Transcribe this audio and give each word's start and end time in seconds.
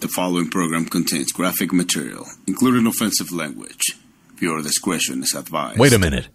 The 0.00 0.08
following 0.08 0.48
program 0.50 0.86
contains 0.86 1.30
graphic 1.32 1.72
material, 1.72 2.26
including 2.46 2.86
offensive 2.86 3.32
language. 3.32 3.80
Viewer 4.36 4.62
discretion 4.62 5.22
is 5.22 5.34
advised. 5.34 5.78
Wait 5.78 5.92
a 5.92 5.98
minute. 5.98 6.28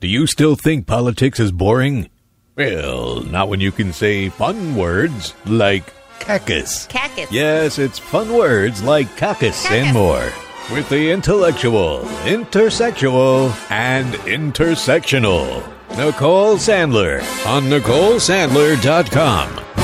Do 0.00 0.08
you 0.08 0.26
still 0.26 0.56
think 0.56 0.86
politics 0.86 1.38
is 1.40 1.52
boring? 1.52 2.10
Well, 2.56 3.22
not 3.22 3.48
when 3.48 3.60
you 3.60 3.72
can 3.72 3.92
say 3.94 4.28
fun 4.28 4.76
words 4.76 5.32
like 5.46 5.90
cactus. 6.18 6.86
Cactus. 6.86 7.32
Yes, 7.32 7.78
it's 7.78 7.98
fun 7.98 8.30
words 8.32 8.82
like 8.82 9.16
cactus, 9.16 9.64
and 9.70 9.94
more. 9.94 10.30
With 10.70 10.88
the 10.90 11.10
intellectual, 11.10 12.00
intersexual, 12.24 13.52
and 13.70 14.12
intersectional. 14.26 15.66
Nicole 15.96 16.56
Sandler 16.56 17.20
on 17.46 17.64
NicoleSandler.com. 17.64 19.81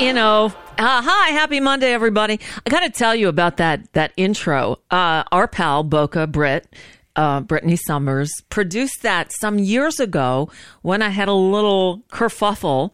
you 0.00 0.14
know, 0.14 0.46
uh, 0.78 1.02
hi, 1.02 1.28
happy 1.28 1.60
Monday, 1.60 1.92
everybody. 1.92 2.40
I 2.64 2.70
got 2.70 2.80
to 2.80 2.90
tell 2.90 3.14
you 3.14 3.28
about 3.28 3.58
that 3.58 3.92
that 3.92 4.12
intro. 4.16 4.78
Uh, 4.90 5.24
our 5.30 5.46
pal 5.46 5.82
Boca 5.82 6.26
Brit, 6.26 6.74
uh, 7.16 7.40
Brittany 7.40 7.76
Summers, 7.76 8.32
produced 8.48 9.02
that 9.02 9.30
some 9.40 9.58
years 9.58 10.00
ago 10.00 10.48
when 10.80 11.02
I 11.02 11.10
had 11.10 11.28
a 11.28 11.34
little 11.34 12.02
kerfuffle 12.10 12.92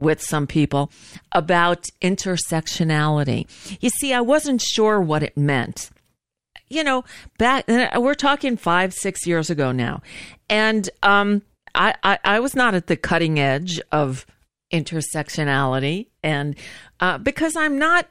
with 0.00 0.20
some 0.20 0.48
people 0.48 0.90
about 1.30 1.86
intersectionality. 2.02 3.46
You 3.80 3.90
see, 3.90 4.12
I 4.12 4.20
wasn't 4.20 4.60
sure 4.60 5.00
what 5.00 5.22
it 5.22 5.36
meant. 5.36 5.90
You 6.68 6.82
know, 6.82 7.04
back 7.38 7.68
we're 7.68 8.14
talking 8.14 8.56
five, 8.56 8.92
six 8.92 9.28
years 9.28 9.48
ago 9.48 9.70
now, 9.70 10.02
and 10.50 10.90
um, 11.04 11.42
I, 11.76 11.94
I, 12.02 12.18
I 12.24 12.40
was 12.40 12.56
not 12.56 12.74
at 12.74 12.88
the 12.88 12.96
cutting 12.96 13.38
edge 13.38 13.80
of 13.92 14.26
intersectionality. 14.72 16.08
And 16.22 16.56
uh, 17.00 17.18
because 17.18 17.56
i'm 17.56 17.78
not 17.78 18.08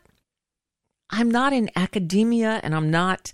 i'm 1.09 1.29
not 1.29 1.53
in 1.53 1.69
academia 1.75 2.59
and 2.63 2.75
i'm 2.75 2.91
not 2.91 3.31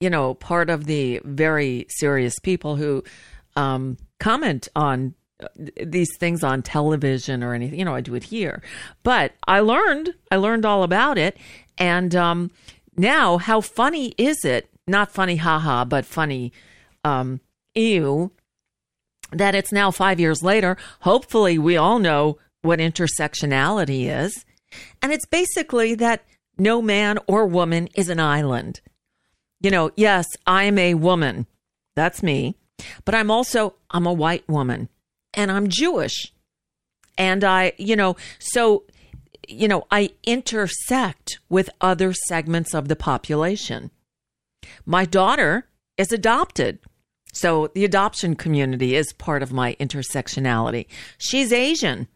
you 0.00 0.10
know 0.10 0.34
part 0.34 0.68
of 0.70 0.84
the 0.84 1.20
very 1.24 1.86
serious 1.88 2.38
people 2.38 2.76
who 2.76 3.02
um, 3.56 3.96
comment 4.20 4.68
on 4.76 5.14
uh, 5.42 5.48
these 5.82 6.10
things 6.18 6.42
on 6.42 6.62
television 6.62 7.42
or 7.42 7.54
anything. 7.54 7.78
You 7.78 7.84
know 7.84 7.94
i 7.94 8.00
do 8.00 8.14
it 8.14 8.24
here. 8.24 8.62
But 9.02 9.34
i 9.46 9.60
learned 9.60 10.14
i 10.30 10.36
learned 10.36 10.66
all 10.66 10.82
about 10.82 11.18
it. 11.18 11.36
And 11.78 12.14
um, 12.14 12.50
now 12.96 13.38
how 13.38 13.60
funny 13.60 14.14
is 14.18 14.44
it 14.44 14.68
not 14.86 15.10
funny 15.10 15.36
haha 15.36 15.84
but 15.84 16.04
funny 16.04 16.52
um, 17.04 17.40
ew 17.74 18.32
that 19.32 19.54
it's 19.54 19.72
now 19.72 19.90
five 19.90 20.20
years 20.20 20.42
later. 20.42 20.76
Hopefully 21.00 21.58
we 21.58 21.76
all 21.76 21.98
know 21.98 22.38
what 22.62 22.78
intersectionality 22.78 24.10
is. 24.10 24.44
And 25.02 25.12
it's 25.12 25.26
basically 25.26 25.94
that 25.96 26.24
no 26.58 26.82
man 26.82 27.18
or 27.26 27.46
woman 27.46 27.88
is 27.94 28.08
an 28.08 28.20
island. 28.20 28.80
You 29.60 29.70
know, 29.70 29.90
yes, 29.96 30.26
I'm 30.46 30.78
a 30.78 30.94
woman. 30.94 31.46
That's 31.94 32.22
me. 32.22 32.56
But 33.04 33.14
I'm 33.14 33.30
also 33.30 33.74
I'm 33.90 34.06
a 34.06 34.12
white 34.12 34.48
woman 34.48 34.88
and 35.34 35.50
I'm 35.50 35.68
Jewish. 35.68 36.32
And 37.18 37.42
I, 37.44 37.72
you 37.78 37.96
know, 37.96 38.16
so 38.38 38.84
you 39.48 39.68
know, 39.68 39.86
I 39.90 40.10
intersect 40.24 41.38
with 41.48 41.70
other 41.80 42.12
segments 42.12 42.74
of 42.74 42.88
the 42.88 42.96
population. 42.96 43.90
My 44.84 45.04
daughter 45.04 45.68
is 45.96 46.12
adopted. 46.12 46.80
So 47.32 47.68
the 47.74 47.84
adoption 47.84 48.34
community 48.34 48.96
is 48.96 49.12
part 49.12 49.42
of 49.42 49.52
my 49.52 49.76
intersectionality. 49.78 50.86
She's 51.18 51.52
Asian. 51.52 52.08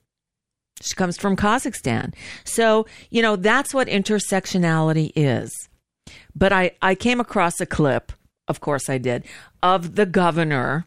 She 0.81 0.95
comes 0.95 1.17
from 1.17 1.37
Kazakhstan. 1.37 2.15
So, 2.45 2.87
you 3.11 3.23
know, 3.23 3.37
that's 3.37 3.75
what 3.75 3.89
intersectionality 3.89 5.13
is. 5.15 5.51
But 6.35 6.53
I, 6.53 6.73
I 6.81 6.95
came 6.95 7.21
across 7.21 7.61
a 7.61 7.67
clip, 7.67 8.13
of 8.49 8.61
course 8.61 8.89
I 8.89 8.99
did, 8.99 9.25
of 9.63 9.97
the 9.97 10.07
governor 10.07 10.87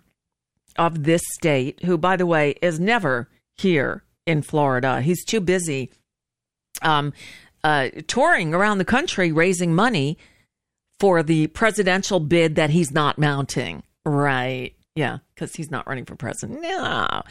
of 0.78 1.04
this 1.04 1.22
state, 1.36 1.84
who, 1.84 1.98
by 1.98 2.16
the 2.16 2.26
way, 2.26 2.56
is 2.62 2.80
never 2.80 3.30
here 3.56 4.04
in 4.26 4.42
Florida. 4.42 5.02
He's 5.02 5.24
too 5.24 5.40
busy 5.40 5.92
um, 6.81 7.14
uh, 7.64 7.90
touring 8.08 8.54
around 8.54 8.80
the 8.80 8.86
country 8.86 9.31
raising 9.31 9.75
money 9.75 10.18
for 11.00 11.22
the 11.22 11.48
presidential 11.48 12.20
bid 12.20 12.56
that 12.56 12.72
he's 12.72 12.92
not 12.92 13.18
mounting. 13.18 13.84
Right. 14.06 14.74
Yeah, 14.96 15.20
because 15.34 15.56
he's 15.56 15.72
not 15.72 15.88
running 15.88 16.06
for 16.06 16.16
president. 16.16 16.62
No. 16.62 17.24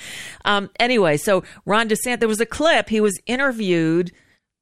Um, 0.44 0.70
anyway, 0.80 1.16
so 1.16 1.44
Ron 1.64 1.88
DeSantis, 1.88 2.18
there 2.18 2.28
was 2.28 2.40
a 2.40 2.46
clip. 2.46 2.88
He 2.88 3.00
was 3.00 3.20
interviewed 3.26 4.10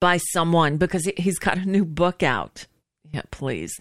by 0.01 0.19
someone 0.19 0.77
because 0.77 1.11
he's 1.17 1.39
got 1.39 1.59
a 1.59 1.65
new 1.65 1.85
book 1.85 2.23
out. 2.23 2.67
Yeah, 3.13 3.23
please. 3.31 3.73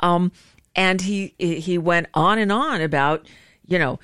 Um, 0.00 0.30
and 0.74 1.00
he 1.00 1.34
he 1.38 1.78
went 1.78 2.08
on 2.14 2.38
and 2.38 2.52
on 2.52 2.82
about, 2.82 3.26
you 3.66 3.78
know, 3.78 3.98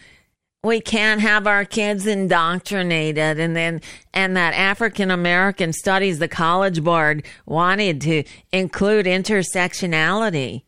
we 0.64 0.80
can't 0.80 1.20
have 1.20 1.46
our 1.46 1.64
kids 1.64 2.06
indoctrinated 2.06 3.38
and 3.38 3.54
then 3.54 3.80
and 4.14 4.36
that 4.36 4.54
African 4.54 5.10
American 5.10 5.72
studies 5.72 6.18
the 6.18 6.28
college 6.28 6.82
board 6.82 7.24
wanted 7.46 8.00
to 8.02 8.24
include 8.52 9.06
intersectionality. 9.06 10.62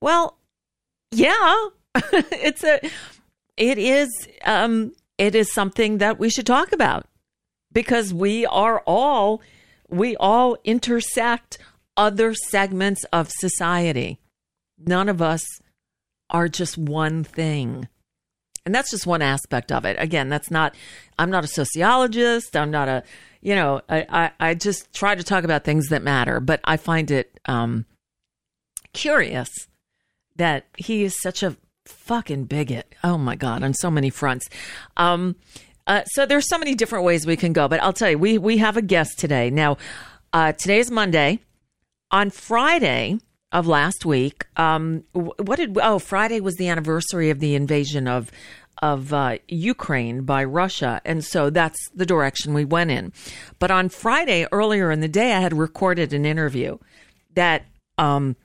Well, 0.00 0.38
yeah, 1.10 1.68
it's 2.32 2.64
a 2.64 2.80
it 3.56 3.78
is 3.78 4.08
um 4.44 4.92
it 5.18 5.34
is 5.34 5.52
something 5.52 5.98
that 5.98 6.18
we 6.18 6.30
should 6.30 6.46
talk 6.46 6.72
about 6.72 7.06
because 7.72 8.14
we 8.14 8.46
are 8.46 8.82
all 8.86 9.42
we 9.88 10.16
all 10.16 10.56
intersect 10.64 11.58
other 11.96 12.32
segments 12.34 13.04
of 13.12 13.30
society. 13.30 14.18
None 14.78 15.08
of 15.08 15.20
us 15.20 15.44
are 16.30 16.48
just 16.48 16.78
one 16.78 17.24
thing. 17.24 17.88
And 18.64 18.74
that's 18.74 18.90
just 18.90 19.06
one 19.06 19.22
aspect 19.22 19.72
of 19.72 19.84
it. 19.84 19.96
Again, 19.98 20.28
that's 20.28 20.50
not 20.50 20.74
I'm 21.18 21.30
not 21.30 21.44
a 21.44 21.48
sociologist, 21.48 22.56
I'm 22.56 22.70
not 22.70 22.88
a 22.88 23.02
you 23.40 23.54
know, 23.54 23.80
I, 23.88 24.04
I, 24.08 24.48
I 24.50 24.54
just 24.54 24.92
try 24.92 25.14
to 25.14 25.22
talk 25.22 25.44
about 25.44 25.64
things 25.64 25.88
that 25.88 26.02
matter, 26.02 26.40
but 26.40 26.60
I 26.64 26.76
find 26.76 27.10
it 27.10 27.40
um 27.46 27.86
curious 28.92 29.50
that 30.36 30.66
he 30.76 31.02
is 31.02 31.20
such 31.20 31.42
a 31.42 31.56
fucking 31.88 32.44
bigot. 32.44 32.94
Oh 33.02 33.18
my 33.18 33.36
god, 33.36 33.62
on 33.62 33.74
so 33.74 33.90
many 33.90 34.10
fronts. 34.10 34.48
Um, 34.96 35.36
uh, 35.86 36.04
so 36.04 36.26
there's 36.26 36.48
so 36.48 36.58
many 36.58 36.74
different 36.74 37.04
ways 37.04 37.26
we 37.26 37.36
can 37.36 37.52
go, 37.52 37.66
but 37.66 37.82
I'll 37.82 37.92
tell 37.92 38.10
you, 38.10 38.18
we 38.18 38.38
we 38.38 38.58
have 38.58 38.76
a 38.76 38.82
guest 38.82 39.18
today. 39.18 39.50
Now, 39.50 39.78
uh, 40.32 40.52
is 40.66 40.90
Monday. 40.90 41.40
On 42.10 42.30
Friday 42.30 43.18
of 43.52 43.66
last 43.66 44.06
week, 44.06 44.46
um, 44.56 45.04
what 45.12 45.56
did 45.56 45.76
oh 45.82 45.98
Friday 45.98 46.40
was 46.40 46.56
the 46.56 46.68
anniversary 46.68 47.30
of 47.30 47.40
the 47.40 47.54
invasion 47.54 48.06
of 48.06 48.30
of 48.80 49.12
uh, 49.12 49.38
Ukraine 49.48 50.22
by 50.22 50.44
Russia, 50.44 51.00
and 51.04 51.24
so 51.24 51.50
that's 51.50 51.78
the 51.94 52.06
direction 52.06 52.54
we 52.54 52.64
went 52.64 52.90
in. 52.90 53.12
But 53.58 53.70
on 53.70 53.88
Friday, 53.88 54.46
earlier 54.52 54.90
in 54.90 55.00
the 55.00 55.08
day, 55.08 55.32
I 55.32 55.40
had 55.40 55.52
recorded 55.52 56.12
an 56.12 56.24
interview 56.24 56.78
that 57.34 57.64
um, 57.96 58.36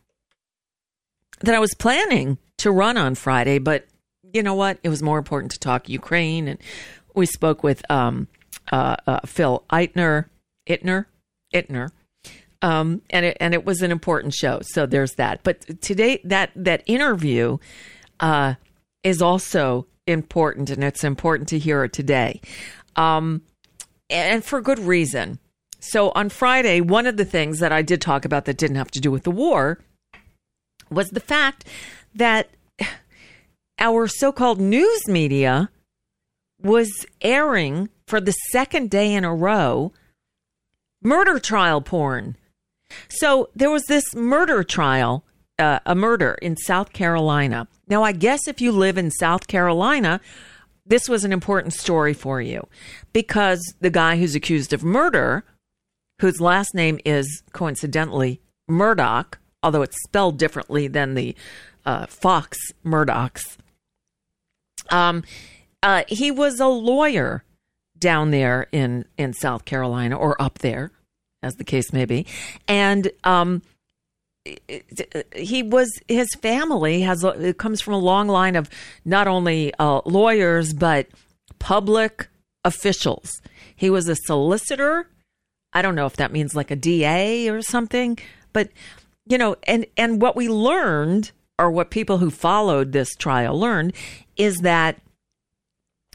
that 1.42 1.56
I 1.56 1.60
was 1.60 1.74
planning 1.76 2.38
to 2.60 2.72
run 2.72 2.98
on 2.98 3.16
Friday, 3.16 3.60
but 3.60 3.88
you 4.34 4.44
know 4.44 4.56
what? 4.56 4.80
It 4.84 4.90
was 4.90 5.04
more 5.04 5.18
important 5.18 5.52
to 5.54 5.60
talk 5.60 5.90
Ukraine, 5.90 6.48
and 6.48 6.60
we 7.14 7.26
spoke 7.26 7.64
with 7.64 7.90
um, 7.92 8.28
uh, 8.72 8.96
uh, 9.06 9.20
Phil 9.26 9.64
Eitner, 9.72 10.26
Ittner, 10.68 11.06
Ittner, 11.54 11.90
um, 12.62 13.02
and 13.10 13.26
it, 13.26 13.38
and 13.40 13.54
it 13.54 13.66
was 13.66 13.82
an 13.82 13.92
important 13.92 14.34
show. 14.34 14.60
So 14.64 14.86
there's 14.86 15.14
that. 15.14 15.44
But 15.44 15.82
today, 15.82 16.20
that 16.24 16.52
that 16.56 16.84
interview 16.86 17.58
uh, 18.20 18.56
is 19.04 19.22
also 19.22 19.86
important, 20.08 20.70
and 20.70 20.84
it's 20.84 21.04
important 21.04 21.50
to 21.50 21.60
hear 21.60 21.84
it 21.84 21.94
today, 21.94 22.42
um, 22.96 23.42
and 24.10 24.44
for 24.44 24.62
good 24.62 24.80
reason. 24.80 25.40
So 25.80 26.12
on 26.16 26.30
Friday, 26.30 26.80
one 26.80 27.06
of 27.08 27.18
the 27.18 27.26
things 27.26 27.60
that 27.60 27.74
I 27.74 27.82
did 27.82 28.00
talk 28.00 28.24
about 28.24 28.46
that 28.46 28.58
didn't 28.58 28.78
have 28.78 28.92
to 28.92 29.02
do 29.02 29.12
with 29.12 29.24
the 29.24 29.32
war 29.32 29.80
was 30.90 31.10
the 31.10 31.20
fact 31.20 31.66
that 32.16 32.50
our 33.80 34.08
so-called 34.08 34.60
news 34.60 35.08
media 35.08 35.70
was 36.62 37.06
airing 37.22 37.90
for 38.08 38.22
the 38.22 38.32
second 38.52 38.90
day 38.90 39.14
in 39.14 39.24
a 39.26 39.34
row 39.34 39.92
murder 41.02 41.38
trial 41.38 41.82
porn. 41.82 42.38
So 43.10 43.50
there 43.56 43.70
was 43.72 43.84
this 43.86 44.16
murder 44.16 44.64
trial, 44.64 45.26
uh, 45.60 45.80
a 45.86 45.96
murder 45.96 46.38
in 46.42 46.56
South 46.56 46.94
Carolina. 46.94 47.68
Now, 47.88 48.04
I 48.04 48.14
guess 48.14 48.48
if 48.48 48.62
you 48.62 48.72
live 48.72 48.98
in 48.98 49.12
South 49.12 49.48
Carolina, 49.48 50.22
this 50.86 51.10
was 51.10 51.24
an 51.24 51.32
important 51.32 51.74
story 51.74 52.14
for 52.14 52.42
you 52.42 52.68
because 53.14 53.62
the 53.82 53.90
guy 53.90 54.18
who's 54.18 54.36
accused 54.36 54.74
of 54.74 54.84
murder, 54.84 55.44
whose 56.20 56.40
last 56.40 56.74
name 56.74 57.00
is 57.06 57.44
coincidentally 57.52 58.42
Murdaugh, 58.70 59.34
although 59.62 59.82
it's 59.82 60.02
spelled 60.04 60.38
differently 60.38 60.88
than 60.88 61.16
the 61.16 61.36
uh, 61.86 62.06
Fox 62.08 62.58
Murdochs, 62.86 63.58
um, 64.90 65.24
uh, 65.82 66.04
he 66.08 66.32
was 66.32 66.60
a 66.60 66.68
lawyer 66.68 67.44
down 67.98 68.32
there 68.32 68.68
in 68.72 69.06
in 69.18 69.34
South 69.34 69.66
Carolina 69.66 70.18
or 70.18 70.42
up 70.42 70.60
there, 70.60 70.92
as 71.42 71.56
the 71.56 71.64
case 71.64 71.94
may 71.94 72.06
be, 72.06 72.26
and 72.68 73.12
um, 73.24 73.62
he 75.36 75.64
was 75.64 75.90
his 76.08 76.28
family 76.42 77.02
has 77.02 77.24
it 77.24 77.58
comes 77.58 77.82
from 77.82 77.94
a 77.94 78.00
long 78.00 78.28
line 78.28 78.56
of 78.56 78.70
not 79.06 79.28
only 79.28 79.74
uh, 79.80 80.02
lawyers 80.06 80.74
but 80.74 81.08
public 81.60 82.28
officials. 82.66 83.42
He 83.76 83.90
was 83.90 84.08
a 84.08 84.16
solicitor. 84.16 85.08
I 85.72 85.82
don't 85.82 85.96
know 85.96 86.06
if 86.06 86.18
that 86.18 86.32
means 86.32 86.56
like 86.56 86.72
a 86.72 86.76
DA 86.76 87.50
or 87.50 87.62
something, 87.62 88.18
but 88.52 88.70
you 89.26 89.38
know, 89.38 89.56
and 89.64 89.86
and 89.98 90.22
what 90.22 90.36
we 90.36 90.50
learned 90.50 91.32
or 91.60 91.70
what 91.70 91.92
people 91.92 92.18
who 92.18 92.30
followed 92.30 92.92
this 92.92 93.16
trial 93.16 93.60
learned 93.60 93.94
is 94.38 94.58
that 94.60 95.00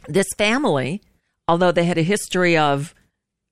this 0.08 0.26
family, 0.36 1.02
although 1.46 1.72
they 1.72 1.84
had 1.84 1.98
a 1.98 2.02
history 2.02 2.56
of 2.56 2.94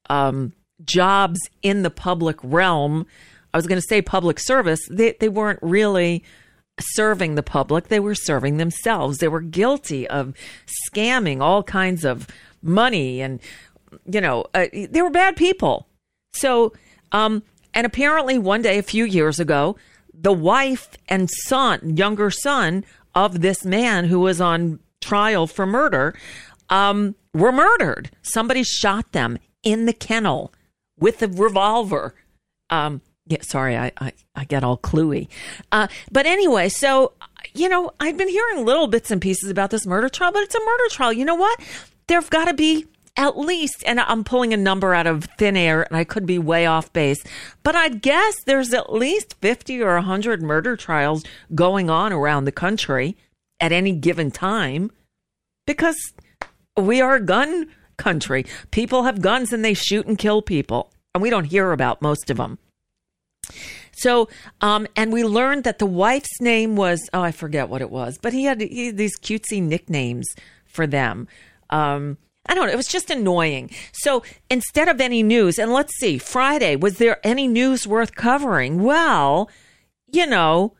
um, 0.08 0.52
jobs 0.84 1.38
in 1.62 1.82
the 1.82 1.90
public 1.90 2.36
realm, 2.42 3.06
I 3.54 3.58
was 3.58 3.66
going 3.66 3.80
to 3.80 3.86
say 3.88 4.02
public 4.02 4.38
service, 4.40 4.80
they, 4.90 5.16
they 5.18 5.28
weren't 5.28 5.60
really 5.62 6.24
serving 6.78 7.36
the 7.36 7.42
public, 7.42 7.88
they 7.88 8.00
were 8.00 8.14
serving 8.14 8.58
themselves. 8.58 9.18
They 9.18 9.28
were 9.28 9.40
guilty 9.40 10.06
of 10.08 10.34
scamming 10.90 11.40
all 11.40 11.62
kinds 11.62 12.04
of 12.04 12.26
money 12.62 13.22
and, 13.22 13.40
you 14.04 14.20
know, 14.20 14.44
uh, 14.54 14.66
they 14.72 15.00
were 15.00 15.10
bad 15.10 15.36
people. 15.36 15.86
So, 16.34 16.74
um, 17.12 17.42
and 17.72 17.86
apparently 17.86 18.38
one 18.38 18.62
day 18.62 18.78
a 18.78 18.82
few 18.82 19.04
years 19.04 19.40
ago, 19.40 19.76
the 20.18 20.32
wife 20.32 20.88
and 21.08 21.30
son, 21.30 21.96
younger 21.96 22.30
son 22.30 22.84
of 23.14 23.40
this 23.40 23.64
man 23.64 24.06
who 24.06 24.20
was 24.20 24.40
on 24.40 24.80
trial 25.00 25.46
for 25.46 25.66
murder, 25.66 26.14
um, 26.68 27.14
were 27.34 27.52
murdered. 27.52 28.10
Somebody 28.22 28.62
shot 28.62 29.12
them 29.12 29.38
in 29.62 29.86
the 29.86 29.92
kennel 29.92 30.52
with 30.98 31.22
a 31.22 31.28
revolver. 31.28 32.14
Um, 32.70 33.00
yeah, 33.26 33.42
sorry, 33.42 33.76
I, 33.76 33.92
I, 33.98 34.12
I 34.34 34.44
get 34.44 34.64
all 34.64 34.78
cluey. 34.78 35.28
Uh, 35.72 35.88
but 36.10 36.26
anyway, 36.26 36.68
so, 36.68 37.12
you 37.54 37.68
know, 37.68 37.90
I've 37.98 38.16
been 38.16 38.28
hearing 38.28 38.64
little 38.64 38.86
bits 38.86 39.10
and 39.10 39.20
pieces 39.20 39.50
about 39.50 39.70
this 39.70 39.86
murder 39.86 40.08
trial, 40.08 40.32
but 40.32 40.42
it's 40.42 40.54
a 40.54 40.60
murder 40.60 40.84
trial. 40.90 41.12
You 41.12 41.24
know 41.24 41.34
what? 41.34 41.60
There've 42.06 42.30
got 42.30 42.46
to 42.46 42.54
be 42.54 42.86
at 43.16 43.38
least, 43.38 43.82
and 43.86 44.00
I'm 44.00 44.24
pulling 44.24 44.52
a 44.52 44.58
number 44.58 44.94
out 44.94 45.06
of 45.06 45.24
thin 45.38 45.56
air 45.56 45.82
and 45.82 45.96
I 45.96 46.04
could 46.04 46.26
be 46.26 46.38
way 46.38 46.66
off 46.66 46.92
base, 46.92 47.22
but 47.62 47.74
I'd 47.74 48.02
guess 48.02 48.34
there's 48.44 48.72
at 48.74 48.92
least 48.92 49.36
50 49.40 49.82
or 49.82 49.94
100 49.94 50.42
murder 50.42 50.76
trials 50.76 51.24
going 51.54 51.88
on 51.88 52.12
around 52.12 52.44
the 52.44 52.52
country 52.52 53.16
at 53.60 53.72
any 53.72 53.92
given 53.92 54.30
time 54.30 54.90
because 55.66 55.96
we 56.76 57.00
are 57.00 57.16
a 57.16 57.20
gun 57.20 57.68
country. 57.96 58.44
People 58.70 59.04
have 59.04 59.22
guns 59.22 59.52
and 59.52 59.64
they 59.64 59.74
shoot 59.74 60.06
and 60.06 60.18
kill 60.18 60.42
people, 60.42 60.92
and 61.14 61.22
we 61.22 61.30
don't 61.30 61.44
hear 61.44 61.72
about 61.72 62.02
most 62.02 62.30
of 62.30 62.36
them. 62.36 62.58
So, 63.92 64.28
um, 64.60 64.86
and 64.94 65.10
we 65.12 65.24
learned 65.24 65.64
that 65.64 65.78
the 65.78 65.86
wife's 65.86 66.40
name 66.40 66.76
was, 66.76 67.08
oh, 67.14 67.22
I 67.22 67.32
forget 67.32 67.70
what 67.70 67.80
it 67.80 67.90
was, 67.90 68.18
but 68.20 68.34
he 68.34 68.44
had, 68.44 68.60
he 68.60 68.86
had 68.86 68.98
these 68.98 69.18
cutesy 69.18 69.62
nicknames 69.62 70.26
for 70.66 70.86
them. 70.86 71.28
Um, 71.70 72.18
I 72.48 72.54
don't 72.54 72.66
know. 72.66 72.72
It 72.72 72.76
was 72.76 72.86
just 72.86 73.10
annoying. 73.10 73.70
So 73.92 74.22
instead 74.50 74.88
of 74.88 75.00
any 75.00 75.22
news, 75.22 75.58
and 75.58 75.72
let's 75.72 75.96
see, 75.98 76.18
Friday, 76.18 76.76
was 76.76 76.98
there 76.98 77.18
any 77.26 77.48
news 77.48 77.86
worth 77.86 78.14
covering? 78.14 78.82
Well, 78.82 79.50
you 80.06 80.26
know, 80.26 80.74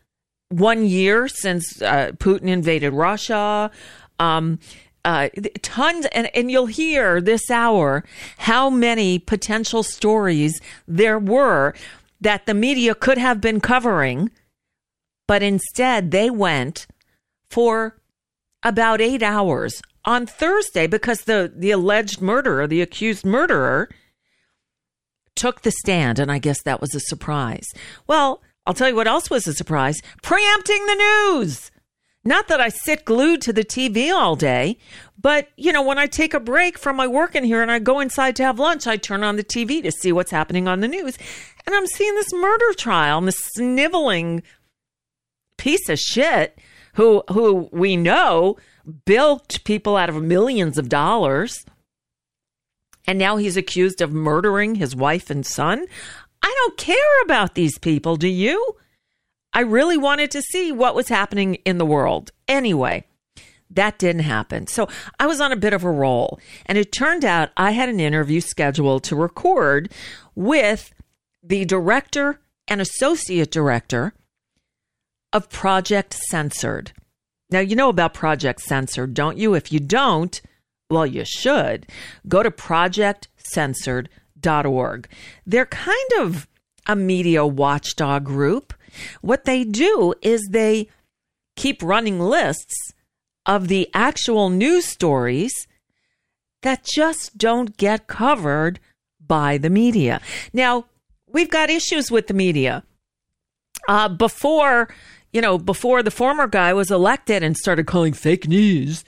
one 0.49 0.87
year 0.87 1.29
since 1.29 1.83
uh, 1.83 2.13
Putin 2.19 2.49
invaded 2.49 2.93
Russia, 2.93 3.71
um, 4.19 4.59
uh, 5.05 5.29
tons, 5.63 6.07
and, 6.07 6.35
and 6.35 6.51
you'll 6.51 6.67
hear 6.67 7.21
this 7.21 7.51
hour 7.51 8.05
how 8.39 8.69
many 8.71 9.19
potential 9.19 9.83
stories 9.83 10.61
there 10.89 11.19
were 11.19 11.75
that 12.21 12.47
the 12.47 12.55
media 12.55 12.95
could 12.95 13.19
have 13.19 13.41
been 13.41 13.61
covering, 13.61 14.31
but 15.29 15.43
instead 15.43 16.11
they 16.11 16.31
went 16.31 16.87
for 17.51 17.97
about 18.63 19.01
eight 19.01 19.23
hours 19.23 19.81
on 20.07 20.27
Thursday 20.27 20.87
because 20.87 21.23
the, 21.23 21.53
the 21.55 21.73
alleged 21.73 22.23
murderer, 22.23 22.67
the 22.67 22.81
accused 22.81 23.27
murderer, 23.27 23.91
took 25.35 25.63
the 25.63 25.71
stand. 25.71 26.19
And 26.19 26.33
I 26.33 26.39
guess 26.39 26.63
that 26.63 26.81
was 26.81 26.95
a 26.95 27.01
surprise. 27.01 27.67
Well, 28.07 28.43
I'll 28.67 28.75
tell 28.75 28.89
you 28.89 28.97
what 28.97 29.07
else 29.07 29.29
was 29.29 29.47
a 29.47 29.53
surprise 29.53 30.01
preempting 30.23 30.87
the 30.87 30.95
news. 30.95 31.71
Not 32.25 32.49
that 32.49 32.61
I 32.61 32.71
sit 32.71 33.05
glued 33.05 33.41
to 33.43 33.53
the 33.53 33.65
TV 33.65 34.13
all 34.13 34.35
day, 34.35 34.79
but 35.17 35.49
you 35.57 35.73
know, 35.73 35.83
when 35.83 35.99
I 35.99 36.07
take 36.07 36.35
a 36.35 36.41
break 36.41 36.77
from 36.77 36.97
my 36.97 37.07
work 37.07 37.37
in 37.37 37.45
here 37.45 37.63
and 37.63 37.71
I 37.71 37.79
go 37.79 38.01
inside 38.01 38.35
to 38.37 38.43
have 38.43 38.59
lunch, 38.59 38.87
I 38.89 38.97
turn 38.97 39.23
on 39.23 39.37
the 39.37 39.45
TV 39.45 39.81
to 39.83 39.93
see 39.93 40.11
what's 40.11 40.33
happening 40.33 40.67
on 40.67 40.81
the 40.81 40.89
news. 40.89 41.17
And 41.67 41.77
I'm 41.77 41.87
seeing 41.87 42.15
this 42.17 42.33
murder 42.33 42.73
trial 42.75 43.19
and 43.19 43.29
this 43.29 43.39
sniveling 43.55 44.43
piece 45.57 45.89
of 45.89 46.01
shit 46.01 46.59
who 46.95 47.23
who 47.31 47.69
we 47.73 47.97
know 47.97 48.57
bilked 49.05 49.65
people 49.65 49.97
out 49.97 50.09
of 50.09 50.23
millions 50.23 50.79
of 50.79 50.89
dollars. 50.89 51.65
And 53.07 53.19
now 53.19 53.37
he's 53.37 53.57
accused 53.57 54.01
of 54.01 54.13
murdering 54.13 54.77
his 54.77 54.97
wife 54.97 55.31
and 55.31 55.47
son. 55.47 55.87
I 56.43 56.55
don't 56.57 56.77
care 56.77 57.23
about 57.25 57.55
these 57.55 57.79
people, 57.79 58.17
do 58.17 58.29
you? 58.29 58.77
I 59.53 59.61
really 59.61 59.97
wanted 59.97 60.31
to 60.33 60.43
see 60.43 60.71
what 60.71 60.95
was 60.95 61.09
happening 61.09 61.55
in 61.65 61.79
the 61.79 61.87
world. 61.87 62.31
Anyway, 62.47 63.05
that 63.71 63.99
didn't 63.99 64.23
happen. 64.23 64.67
So 64.67 64.89
I 65.19 65.27
was 65.27 65.41
on 65.41 65.53
a 65.53 65.57
bit 65.57 65.73
of 65.73 65.85
a 65.85 65.91
roll. 65.91 66.39
And 66.67 66.77
it 66.77 66.93
turned 66.93 67.25
out 67.25 67.51
I 67.57 67.71
had 67.71 67.89
an 67.89 68.01
interview 68.01 68.41
scheduled 68.41 69.05
to 69.05 69.17
record 69.17 69.91
with 70.35 70.93
the 71.43 71.65
director 71.65 72.41
and 72.69 72.81
associate 72.81 73.51
director 73.51 74.15
of 75.33 75.49
Project 75.49 76.15
Censored. 76.29 76.93
Now, 77.51 77.61
you 77.61 77.77
know 77.77 77.89
about 77.89 78.13
Project 78.15 78.61
Censored, 78.61 79.15
don't 79.15 79.39
you? 79.39 79.55
If 79.55 79.73
you 79.73 79.81
don't, 79.81 80.39
well, 80.91 81.07
you 81.07 81.25
should. 81.25 81.87
Go 82.29 82.43
to 82.43 82.51
projectcensored.org. 82.51 85.09
They're 85.47 85.67
kind 85.67 86.13
of 86.19 86.47
a 86.87 86.97
media 86.97 87.47
watchdog 87.47 88.25
group. 88.25 88.75
What 89.21 89.45
they 89.45 89.65
do 89.65 90.15
is 90.23 90.49
they 90.51 90.89
keep 91.57 91.83
running 91.83 92.21
lists 92.21 92.93
of 93.45 93.69
the 93.69 93.89
actual 93.95 94.51
news 94.51 94.87
stories 94.87 95.53
that 96.63 96.85
just 96.85 97.39
don't 97.39 97.77
get 97.77 98.07
covered 98.07 98.81
by 99.25 99.59
the 99.59 99.71
media. 99.71 100.21
Now, 100.53 100.87
we've 101.29 101.51
got 101.51 101.71
issues 101.71 102.11
with 102.11 102.27
the 102.27 102.35
media. 102.35 102.83
Uh, 103.89 104.09
before, 104.09 104.89
you 105.33 105.41
know, 105.41 105.59
before 105.59 106.03
the 106.03 106.11
former 106.11 106.47
guy 106.47 106.73
was 106.73 106.91
elected 106.91 107.43
and 107.43 107.57
started 107.57 107.87
calling 107.87 108.13
fake 108.13 108.49
news, 108.49 109.05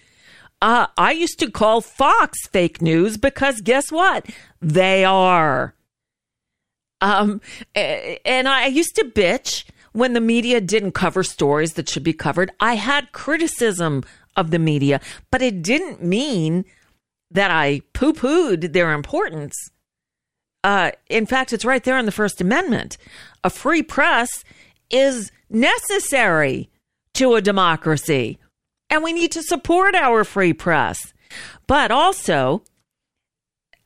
Uh, 0.61 0.89
I 0.97 1.13
used 1.13 1.39
to 1.39 1.51
call 1.53 1.81
Fox 1.81 2.47
fake 2.49 2.83
news 2.83 3.17
because 3.17 3.61
guess 3.61 3.93
what? 3.93 4.27
They 4.61 5.05
are. 5.05 5.75
Um, 7.01 7.41
and 7.77 8.49
I 8.49 8.67
used 8.67 8.97
to 8.97 9.05
bitch 9.05 9.65
when 9.93 10.15
the 10.15 10.21
media 10.21 10.61
didn't 10.61 10.93
cover 10.93 11.23
stories 11.23 11.75
that 11.75 11.89
should 11.89 12.03
be 12.03 12.13
covered. 12.13 12.51
I 12.59 12.75
had 12.75 13.13
criticism 13.13 14.03
of 14.35 14.51
the 14.51 14.59
media, 14.59 15.01
but 15.31 15.43
it 15.43 15.63
didn't 15.63 16.03
mean 16.03 16.65
that 17.31 17.53
I 17.53 17.83
poo 17.93 18.13
pooed 18.13 18.73
their 18.73 18.93
importance. 18.93 19.55
Uh, 20.65 20.91
in 21.09 21.25
fact, 21.25 21.53
it's 21.53 21.65
right 21.65 21.85
there 21.85 21.99
in 21.99 22.07
the 22.07 22.11
First 22.11 22.41
Amendment. 22.41 22.99
A 23.45 23.51
free 23.51 23.83
press 23.83 24.43
is 24.91 25.31
necessary 25.51 26.71
to 27.15 27.35
a 27.35 27.43
democracy, 27.43 28.39
and 28.91 29.03
we 29.03 29.13
need 29.13 29.33
to 29.33 29.43
support 29.43 29.95
our 29.95 30.25
free 30.25 30.53
press. 30.53 30.99
But 31.67 31.91
also, 31.91 32.63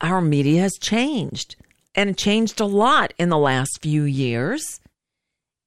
our 0.01 0.21
media 0.21 0.61
has 0.61 0.77
changed 0.79 1.55
and 1.95 2.17
changed 2.17 2.59
a 2.59 2.65
lot 2.65 3.13
in 3.17 3.29
the 3.29 3.37
last 3.37 3.79
few 3.81 4.03
years, 4.03 4.79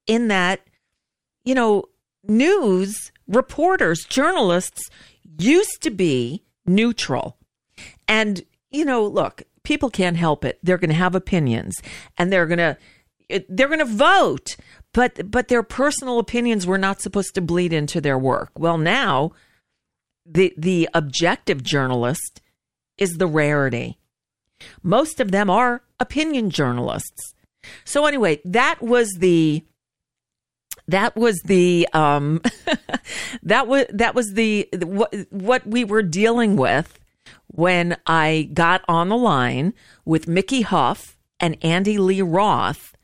in 0.07 0.29
that, 0.29 0.61
you 1.45 1.55
know, 1.55 1.85
news 2.25 3.13
reporters, 3.29 4.05
journalists 4.05 4.89
used 5.39 5.83
to 5.83 5.91
be 5.91 6.43
neutral. 6.67 7.37
And, 8.09 8.45
you 8.71 8.85
know, 8.85 9.07
look, 9.07 9.43
people 9.63 9.91
can't 9.91 10.17
help 10.17 10.45
it. 10.45 10.59
They're 10.63 10.79
going 10.79 10.91
to 10.91 10.97
have 10.97 11.15
opinions 11.15 11.77
and 12.17 12.33
they're 12.33 12.47
going 12.47 12.59
to 12.59 12.77
they're 13.49 13.67
going 13.67 13.81
to 13.81 13.85
vote, 13.85 14.57
but 14.97 15.31
but 15.31 15.49
their 15.49 15.63
personal 15.63 16.19
opinions 16.19 16.67
were 16.67 16.79
not 16.79 17.03
supposed 17.03 17.35
to 17.35 17.43
bleed 17.43 17.71
into 17.71 18.01
their 18.01 18.19
work. 18.19 18.51
Well, 18.57 18.79
now 18.79 19.33
the 20.25 20.55
the 20.57 20.89
objective 20.95 21.63
journalist 21.63 22.41
is 22.97 23.19
the 23.19 23.27
rarity. 23.27 23.99
Most 24.83 25.21
of 25.21 25.33
them 25.33 25.51
are 25.51 25.83
opinion 26.01 26.49
journalists. 26.49 27.35
So 27.85 28.07
anyway, 28.07 28.41
that 28.47 28.81
was 28.81 29.15
the 29.19 29.67
that 30.89 31.15
was 31.15 31.43
the 31.45 31.87
um 31.93 32.41
that 33.43 33.69
was 33.69 33.85
that 33.91 34.15
was 34.15 34.33
the 34.33 34.67
what 34.81 35.15
what 35.29 35.67
we 35.67 35.85
were 35.85 36.03
dealing 36.03 36.57
with 36.57 36.99
when 37.49 37.99
I 38.07 38.49
got 38.55 38.83
on 38.89 39.11
the 39.11 39.17
line 39.19 39.75
with 40.07 40.27
Mickey 40.27 40.63
Huff 40.63 41.19
and 41.39 41.59
Andy 41.63 41.99
Lee 41.99 42.23
Roth 42.23 42.96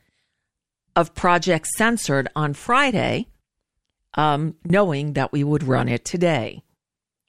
of 0.96 1.14
Project 1.14 1.66
Censored 1.76 2.28
on 2.36 2.54
Friday, 2.54 3.28
um, 4.14 4.56
knowing 4.64 5.14
that 5.14 5.32
we 5.32 5.44
would 5.44 5.62
run 5.62 5.88
it 5.88 6.04
today. 6.04 6.62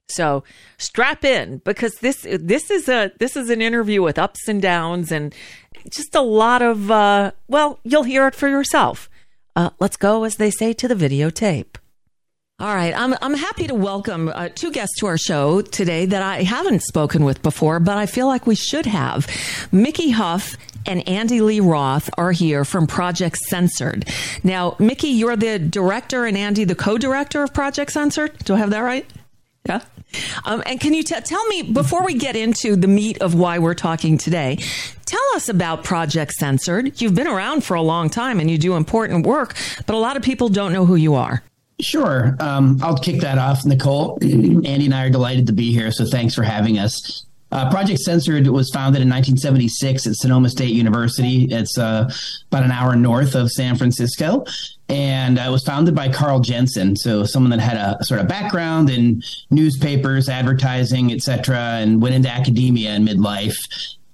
So 0.10 0.43
strap 0.77 1.24
in 1.24 1.60
because 1.60 1.96
this 1.96 2.25
this 2.29 2.70
is 2.70 2.88
a 2.89 3.12
this 3.20 3.36
is 3.36 3.50
an 3.50 3.62
interview 3.62 4.01
with 4.01 4.20
ups 4.20 4.48
and 4.48 4.62
downs 4.62 5.12
and 5.12 5.34
just 5.89 6.13
a 6.13 6.22
lot 6.22 6.62
of 6.62 6.91
uh, 6.91 7.32
well, 7.48 7.79
you'll 7.84 8.03
hear 8.03 8.27
it 8.27 8.36
for 8.36 8.48
yourself. 8.48 9.10
Uh, 9.55 9.70
let's 9.79 9.98
go, 9.98 10.24
as 10.24 10.38
they 10.38 10.50
say, 10.50 10.74
to 10.74 10.88
the 10.88 10.96
videotape. 10.96 11.75
All 12.60 12.74
right, 12.74 12.94
I'm 12.96 13.16
I'm 13.20 13.34
happy 13.34 13.66
to 13.66 13.74
welcome 13.74 14.30
uh, 14.30 14.48
two 14.48 14.72
guests 14.72 15.00
to 15.00 15.08
our 15.08 15.18
show 15.18 15.62
today 15.62 16.06
that 16.06 16.22
I 16.22 16.44
haven't 16.44 16.84
spoken 16.84 17.26
with 17.26 17.42
before, 17.42 17.80
but 17.80 17.98
I 17.98 18.06
feel 18.06 18.28
like 18.28 18.46
we 18.46 18.54
should 18.54 18.86
have. 18.86 19.28
Mickey 19.72 20.12
Huff 20.12 20.56
and 20.86 21.06
Andy 21.10 21.42
Lee 21.42 21.60
Roth 21.60 22.12
are 22.16 22.32
here 22.32 22.64
from 22.64 22.86
Project 22.86 23.38
Censored. 23.38 24.08
Now, 24.44 24.76
Mickey, 24.78 25.08
you're 25.10 25.36
the 25.36 25.58
director, 25.58 26.26
and 26.26 26.38
Andy, 26.38 26.64
the 26.64 26.76
co-director 26.76 27.42
of 27.42 27.54
Project 27.56 27.92
Censored. 27.92 28.38
Do 28.46 28.54
I 28.54 28.60
have 28.60 28.70
that 28.70 28.82
right? 28.82 29.10
Yeah. 29.68 29.82
Um, 30.46 30.62
and 30.68 30.80
can 30.80 30.94
you 30.94 31.02
t- 31.02 31.20
tell 31.22 31.46
me, 31.48 31.64
before 31.64 32.06
we 32.06 32.14
get 32.14 32.36
into 32.36 32.76
the 32.76 32.88
meat 32.88 33.20
of 33.22 33.34
why 33.34 33.58
we're 33.58 33.74
talking 33.74 34.18
today, 34.20 34.60
tell 35.06 35.36
us 35.36 35.50
about 35.50 35.84
Project 35.84 36.34
Censored. 36.34 37.02
You've 37.02 37.16
been 37.16 37.28
around 37.28 37.64
for 37.64 37.74
a 37.74 37.82
long 37.82 38.12
time 38.12 38.40
and 38.40 38.50
you 38.52 38.60
do 38.60 38.76
important 38.76 39.26
work, 39.26 39.56
but 39.88 39.96
a 39.96 39.98
lot 39.98 40.18
of 40.18 40.24
people 40.24 40.50
don't 40.50 40.72
know 40.72 40.86
who 40.86 40.96
you 40.96 41.16
are. 41.16 41.42
Sure. 41.82 42.36
Um, 42.39 42.80
I'll 42.82 42.98
kick 42.98 43.22
that 43.22 43.38
off, 43.38 43.65
Nicole. 43.65 44.18
Andy 44.22 44.86
and 44.86 44.94
I 44.94 45.06
are 45.06 45.10
delighted 45.10 45.48
to 45.48 45.53
be 45.53 45.72
here, 45.72 45.92
so 45.92 46.06
thanks 46.06 46.34
for 46.34 46.44
having 46.44 46.80
us. 46.80 47.25
Uh, 47.53 47.70
Project 47.70 48.00
Censored 48.00 48.48
was 48.48 48.72
founded 48.72 49.03
in 49.03 49.10
1976 49.10 50.08
at 50.08 50.15
Sonoma 50.15 50.50
State 50.50 50.74
University. 50.74 51.44
It's 51.51 51.77
uh, 51.77 52.12
about 52.51 52.63
an 52.63 52.72
hour 52.72 52.96
north 52.96 53.36
of 53.36 53.51
San 53.51 53.75
Francisco. 53.75 54.44
And 54.89 55.38
uh, 55.38 55.44
it 55.44 55.51
was 55.51 55.63
founded 55.63 55.94
by 55.94 56.10
Carl 56.10 56.39
Jensen, 56.39 56.96
so 56.96 57.25
someone 57.25 57.51
that 57.51 57.60
had 57.60 57.77
a 57.77 58.03
sort 58.03 58.22
of 58.22 58.27
background 58.27 58.89
in 58.89 59.22
newspapers, 59.51 60.30
advertising, 60.30 61.12
etc., 61.13 61.58
and 61.80 62.01
went 62.01 62.15
into 62.15 62.30
academia 62.30 62.96
in 62.96 63.06
midlife. 63.06 63.58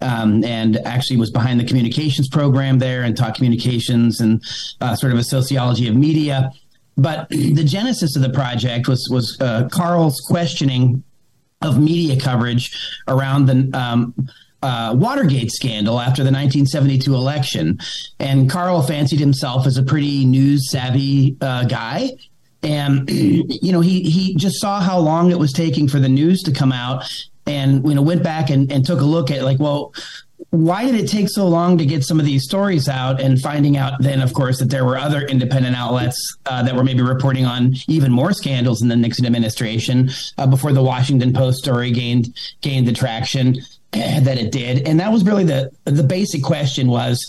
Um, 0.02 0.46
and 0.46 0.78
actually 0.86 1.18
was 1.18 1.30
behind 1.30 1.60
the 1.60 1.66
communications 1.66 2.30
program 2.30 2.80
there 2.80 3.04
and 3.04 3.18
taught 3.18 3.36
communications 3.36 4.22
and 4.22 4.42
uh, 4.80 4.96
sort 4.96 5.12
of 5.12 5.20
a 5.20 5.24
sociology 5.24 5.90
of 5.90 5.96
media. 5.96 6.52
But 7.00 7.30
the 7.30 7.64
genesis 7.64 8.16
of 8.16 8.22
the 8.22 8.30
project 8.30 8.88
was 8.88 9.08
was 9.12 9.38
uh, 9.40 9.70
Carl's 9.72 10.20
questioning 10.28 11.04
of 11.62 11.80
media 11.80 12.20
coverage 12.20 12.72
around 13.08 13.46
the 13.48 13.70
um, 13.78 14.14
uh, 14.62 14.94
Watergate 14.98 15.52
scandal 15.52 16.00
after 16.00 16.24
the 16.24 16.32
1972 16.32 17.14
election. 17.14 17.80
And 18.20 18.50
Carl 18.50 18.82
fancied 18.82 19.20
himself 19.20 19.66
as 19.66 19.78
a 19.78 19.84
pretty 19.84 20.26
news 20.26 20.70
savvy 20.72 21.38
uh, 21.42 21.66
guy. 21.66 22.12
And, 22.62 23.10
you 23.12 23.72
know, 23.72 23.82
he, 23.82 24.04
he 24.04 24.36
just 24.36 24.60
saw 24.60 24.82
how 24.82 25.00
long 25.00 25.32
it 25.32 25.40
was 25.40 25.54
taking 25.54 25.88
for 25.88 26.00
the 26.00 26.10
news 26.10 26.44
to 26.44 26.52
come 26.52 26.72
out 26.72 27.04
and, 27.46 27.86
you 27.88 27.96
know, 27.96 28.02
went 28.02 28.24
back 28.24 28.50
and, 28.50 28.72
and 28.72 28.86
took 28.86 29.02
a 29.02 29.06
look 29.06 29.32
at 29.32 29.44
like, 29.44 29.60
well, 29.60 29.94
why 30.52 30.84
did 30.84 30.96
it 30.96 31.08
take 31.08 31.30
so 31.30 31.48
long 31.48 31.78
to 31.78 31.86
get 31.86 32.04
some 32.04 32.20
of 32.20 32.26
these 32.26 32.44
stories 32.44 32.90
out 32.90 33.22
and 33.22 33.40
finding 33.40 33.78
out 33.78 33.94
then 34.02 34.22
of 34.22 34.34
course 34.34 34.60
that 34.60 34.70
there 34.70 34.84
were 34.84 34.98
other 34.98 35.22
independent 35.22 35.76
outlets 35.76 36.38
uh, 36.48 36.64
that 36.64 36.76
were 36.76 36.84
maybe 36.84 37.02
reporting 37.02 37.46
on 37.46 37.74
even 37.88 38.12
more 38.12 38.34
scandals 38.34 38.82
in 38.82 38.88
the 38.88 38.96
nixon 38.96 39.26
administration 39.26 40.10
uh, 40.38 40.48
before 40.48 40.74
the 40.74 40.82
washington 40.82 41.32
post 41.34 41.60
story 41.60 41.92
gained 41.92 42.36
gained 42.62 42.88
the 42.88 42.94
traction 42.94 43.56
that 43.92 44.38
it 44.38 44.52
did. 44.52 44.88
And 44.88 45.00
that 45.00 45.12
was 45.12 45.24
really 45.24 45.44
the 45.44 45.72
the 45.86 46.04
basic 46.04 46.44
question 46.44 46.88
was 46.90 47.20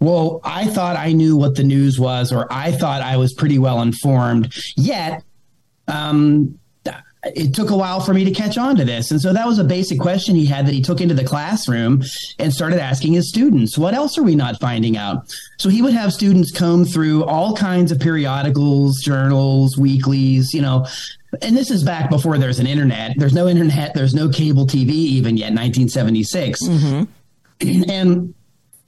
well 0.00 0.40
i 0.44 0.66
thought 0.66 0.96
i 0.96 1.12
knew 1.12 1.36
what 1.36 1.56
the 1.56 1.64
news 1.64 1.98
was 1.98 2.32
or 2.32 2.52
i 2.52 2.70
thought 2.72 3.02
i 3.02 3.16
was 3.16 3.34
pretty 3.34 3.58
well 3.58 3.82
informed. 3.82 4.54
Yet 4.76 5.22
um, 5.88 6.58
it 7.26 7.54
took 7.54 7.70
a 7.70 7.76
while 7.76 8.00
for 8.00 8.12
me 8.12 8.24
to 8.24 8.30
catch 8.30 8.58
on 8.58 8.76
to 8.76 8.84
this. 8.84 9.10
And 9.10 9.20
so 9.20 9.32
that 9.32 9.46
was 9.46 9.58
a 9.58 9.64
basic 9.64 9.98
question 9.98 10.34
he 10.34 10.46
had 10.46 10.66
that 10.66 10.74
he 10.74 10.82
took 10.82 11.00
into 11.00 11.14
the 11.14 11.24
classroom 11.24 12.02
and 12.38 12.52
started 12.52 12.80
asking 12.80 13.14
his 13.14 13.28
students, 13.28 13.78
what 13.78 13.94
else 13.94 14.18
are 14.18 14.22
we 14.22 14.34
not 14.34 14.60
finding 14.60 14.96
out? 14.96 15.32
So 15.58 15.68
he 15.68 15.82
would 15.82 15.94
have 15.94 16.12
students 16.12 16.50
comb 16.50 16.84
through 16.84 17.24
all 17.24 17.56
kinds 17.56 17.92
of 17.92 18.00
periodicals, 18.00 19.00
journals, 19.00 19.78
weeklies, 19.78 20.52
you 20.52 20.62
know, 20.62 20.86
and 21.42 21.56
this 21.56 21.70
is 21.70 21.82
back 21.82 22.10
before 22.10 22.38
there's 22.38 22.60
an 22.60 22.66
internet. 22.66 23.14
There's 23.16 23.34
no 23.34 23.48
internet, 23.48 23.94
there's 23.94 24.14
no 24.14 24.28
cable 24.28 24.66
TV 24.66 24.90
even 24.90 25.36
yet, 25.36 25.52
1976. 25.52 26.62
Mm-hmm. 26.62 27.90
And 27.90 28.34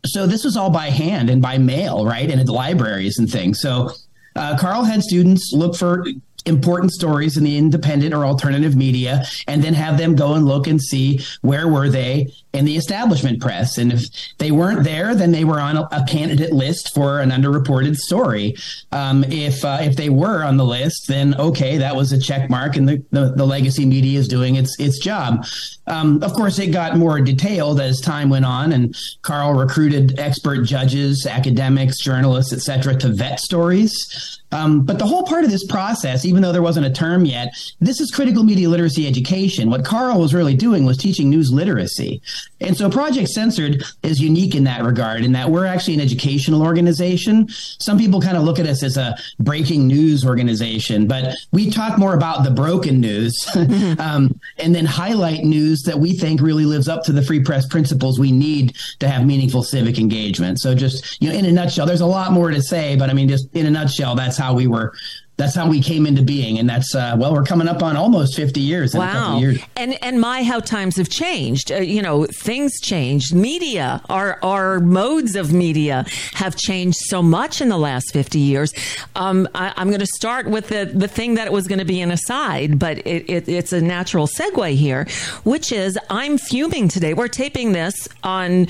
so 0.04 0.26
this 0.26 0.44
was 0.44 0.56
all 0.56 0.70
by 0.70 0.90
hand 0.90 1.30
and 1.30 1.42
by 1.42 1.58
mail, 1.58 2.04
right? 2.04 2.30
And 2.30 2.40
at 2.40 2.46
the 2.46 2.52
libraries 2.52 3.18
and 3.18 3.30
things. 3.30 3.60
So 3.60 3.90
uh, 4.36 4.56
Carl 4.58 4.84
had 4.84 5.02
students 5.02 5.52
look 5.52 5.74
for 5.74 6.04
important 6.46 6.92
stories 6.92 7.36
in 7.36 7.44
the 7.44 7.58
independent 7.58 8.14
or 8.14 8.24
alternative 8.24 8.76
media 8.76 9.24
and 9.46 9.62
then 9.62 9.74
have 9.74 9.98
them 9.98 10.14
go 10.14 10.34
and 10.34 10.46
look 10.46 10.66
and 10.66 10.80
see 10.80 11.20
where 11.42 11.68
were 11.68 11.88
they 11.88 12.32
in 12.52 12.64
the 12.64 12.76
establishment 12.76 13.40
press. 13.40 13.76
And 13.76 13.92
if 13.92 14.04
they 14.38 14.50
weren't 14.50 14.84
there 14.84 15.14
then 15.14 15.32
they 15.32 15.44
were 15.44 15.60
on 15.60 15.76
a, 15.76 15.82
a 15.92 16.04
candidate 16.08 16.52
list 16.52 16.94
for 16.94 17.20
an 17.20 17.30
underreported 17.30 17.96
story. 17.96 18.54
Um, 18.92 19.24
if 19.24 19.64
uh, 19.64 19.78
if 19.80 19.96
they 19.96 20.08
were 20.08 20.42
on 20.42 20.56
the 20.56 20.64
list 20.64 21.08
then 21.08 21.34
okay 21.34 21.76
that 21.78 21.94
was 21.94 22.12
a 22.12 22.18
check 22.18 22.48
mark 22.48 22.76
and 22.76 22.88
the, 22.88 23.04
the, 23.10 23.32
the 23.36 23.46
legacy 23.46 23.84
media 23.84 24.18
is 24.18 24.28
doing 24.28 24.56
its 24.56 24.78
its 24.78 24.98
job. 24.98 25.44
Um, 25.86 26.22
of 26.22 26.32
course 26.32 26.58
it 26.58 26.68
got 26.68 26.96
more 26.96 27.20
detailed 27.20 27.80
as 27.80 28.00
time 28.00 28.30
went 28.30 28.44
on 28.44 28.72
and 28.72 28.96
carl 29.22 29.54
recruited 29.54 30.18
expert 30.18 30.62
judges 30.62 31.26
academics 31.26 31.98
journalists 31.98 32.52
etc 32.52 32.94
to 32.96 33.08
vet 33.08 33.40
stories 33.40 34.36
um, 34.52 34.82
but 34.82 34.98
the 34.98 35.06
whole 35.06 35.24
part 35.24 35.44
of 35.44 35.50
this 35.50 35.66
process, 35.66 36.24
even 36.24 36.42
though 36.42 36.52
there 36.52 36.62
wasn't 36.62 36.86
a 36.86 36.90
term 36.90 37.24
yet, 37.24 37.48
this 37.80 38.00
is 38.00 38.10
critical 38.10 38.44
media 38.44 38.68
literacy 38.68 39.06
education. 39.06 39.70
What 39.70 39.84
Carl 39.84 40.20
was 40.20 40.34
really 40.34 40.54
doing 40.54 40.84
was 40.84 40.96
teaching 40.96 41.28
news 41.28 41.50
literacy. 41.50 42.22
And 42.60 42.76
so 42.76 42.88
Project 42.88 43.28
Censored 43.28 43.82
is 44.02 44.20
unique 44.20 44.54
in 44.54 44.64
that 44.64 44.84
regard, 44.84 45.24
in 45.24 45.32
that 45.32 45.50
we're 45.50 45.66
actually 45.66 45.94
an 45.94 46.00
educational 46.00 46.62
organization. 46.62 47.48
Some 47.48 47.98
people 47.98 48.20
kind 48.20 48.36
of 48.36 48.44
look 48.44 48.58
at 48.58 48.66
us 48.66 48.82
as 48.82 48.96
a 48.96 49.16
breaking 49.38 49.86
news 49.86 50.24
organization, 50.24 51.06
but 51.06 51.36
we 51.52 51.70
talk 51.70 51.98
more 51.98 52.14
about 52.14 52.44
the 52.44 52.50
broken 52.50 53.00
news 53.00 53.36
um, 53.98 54.38
and 54.58 54.74
then 54.74 54.86
highlight 54.86 55.44
news 55.44 55.82
that 55.82 55.98
we 55.98 56.16
think 56.16 56.40
really 56.40 56.64
lives 56.64 56.88
up 56.88 57.04
to 57.04 57.12
the 57.12 57.22
free 57.22 57.42
press 57.42 57.66
principles 57.66 58.18
we 58.18 58.32
need 58.32 58.76
to 59.00 59.08
have 59.08 59.26
meaningful 59.26 59.62
civic 59.62 59.98
engagement. 59.98 60.60
So 60.60 60.74
just, 60.74 61.20
you 61.20 61.28
know, 61.28 61.34
in 61.36 61.44
a 61.44 61.52
nutshell, 61.52 61.86
there's 61.86 62.00
a 62.00 62.06
lot 62.06 62.32
more 62.32 62.50
to 62.50 62.62
say, 62.62 62.96
but 62.96 63.10
I 63.10 63.12
mean, 63.12 63.28
just 63.28 63.52
in 63.54 63.66
a 63.66 63.70
nutshell, 63.70 64.14
that's 64.14 64.35
how 64.36 64.54
we 64.54 64.66
were 64.66 64.92
that's 65.36 65.54
how 65.54 65.68
we 65.68 65.82
came 65.82 66.06
into 66.06 66.22
being, 66.22 66.58
and 66.58 66.68
that's 66.68 66.94
uh, 66.94 67.14
well, 67.18 67.34
we're 67.34 67.44
coming 67.44 67.68
up 67.68 67.82
on 67.82 67.94
almost 67.94 68.34
fifty 68.36 68.60
years. 68.60 68.94
wow, 68.94 69.38
and 69.76 70.02
and 70.02 70.18
my 70.18 70.42
how 70.42 70.60
times 70.60 70.96
have 70.96 71.10
changed. 71.10 71.70
Uh, 71.70 71.76
you 71.76 72.00
know, 72.00 72.24
things 72.24 72.80
changed. 72.80 73.34
Media, 73.34 74.00
our 74.08 74.38
our 74.42 74.80
modes 74.80 75.36
of 75.36 75.52
media 75.52 76.06
have 76.32 76.56
changed 76.56 76.96
so 77.00 77.22
much 77.22 77.60
in 77.60 77.68
the 77.68 77.76
last 77.76 78.12
fifty 78.14 78.38
years. 78.38 78.72
Um, 79.14 79.46
I, 79.54 79.74
am 79.76 79.88
going 79.88 80.00
to 80.00 80.06
start 80.06 80.48
with 80.48 80.68
the 80.68 80.86
the 80.86 81.08
thing 81.08 81.34
that 81.34 81.52
was 81.52 81.66
going 81.66 81.80
to 81.80 81.84
be 81.84 82.00
an 82.00 82.10
aside, 82.10 82.78
but 82.78 82.98
it, 83.06 83.28
it, 83.28 83.48
it's 83.48 83.74
a 83.74 83.80
natural 83.82 84.26
segue 84.26 84.74
here, 84.74 85.06
which 85.44 85.70
is 85.70 85.98
I'm 86.08 86.38
fuming 86.38 86.88
today. 86.88 87.12
We're 87.12 87.28
taping 87.28 87.72
this 87.72 88.08
on 88.22 88.68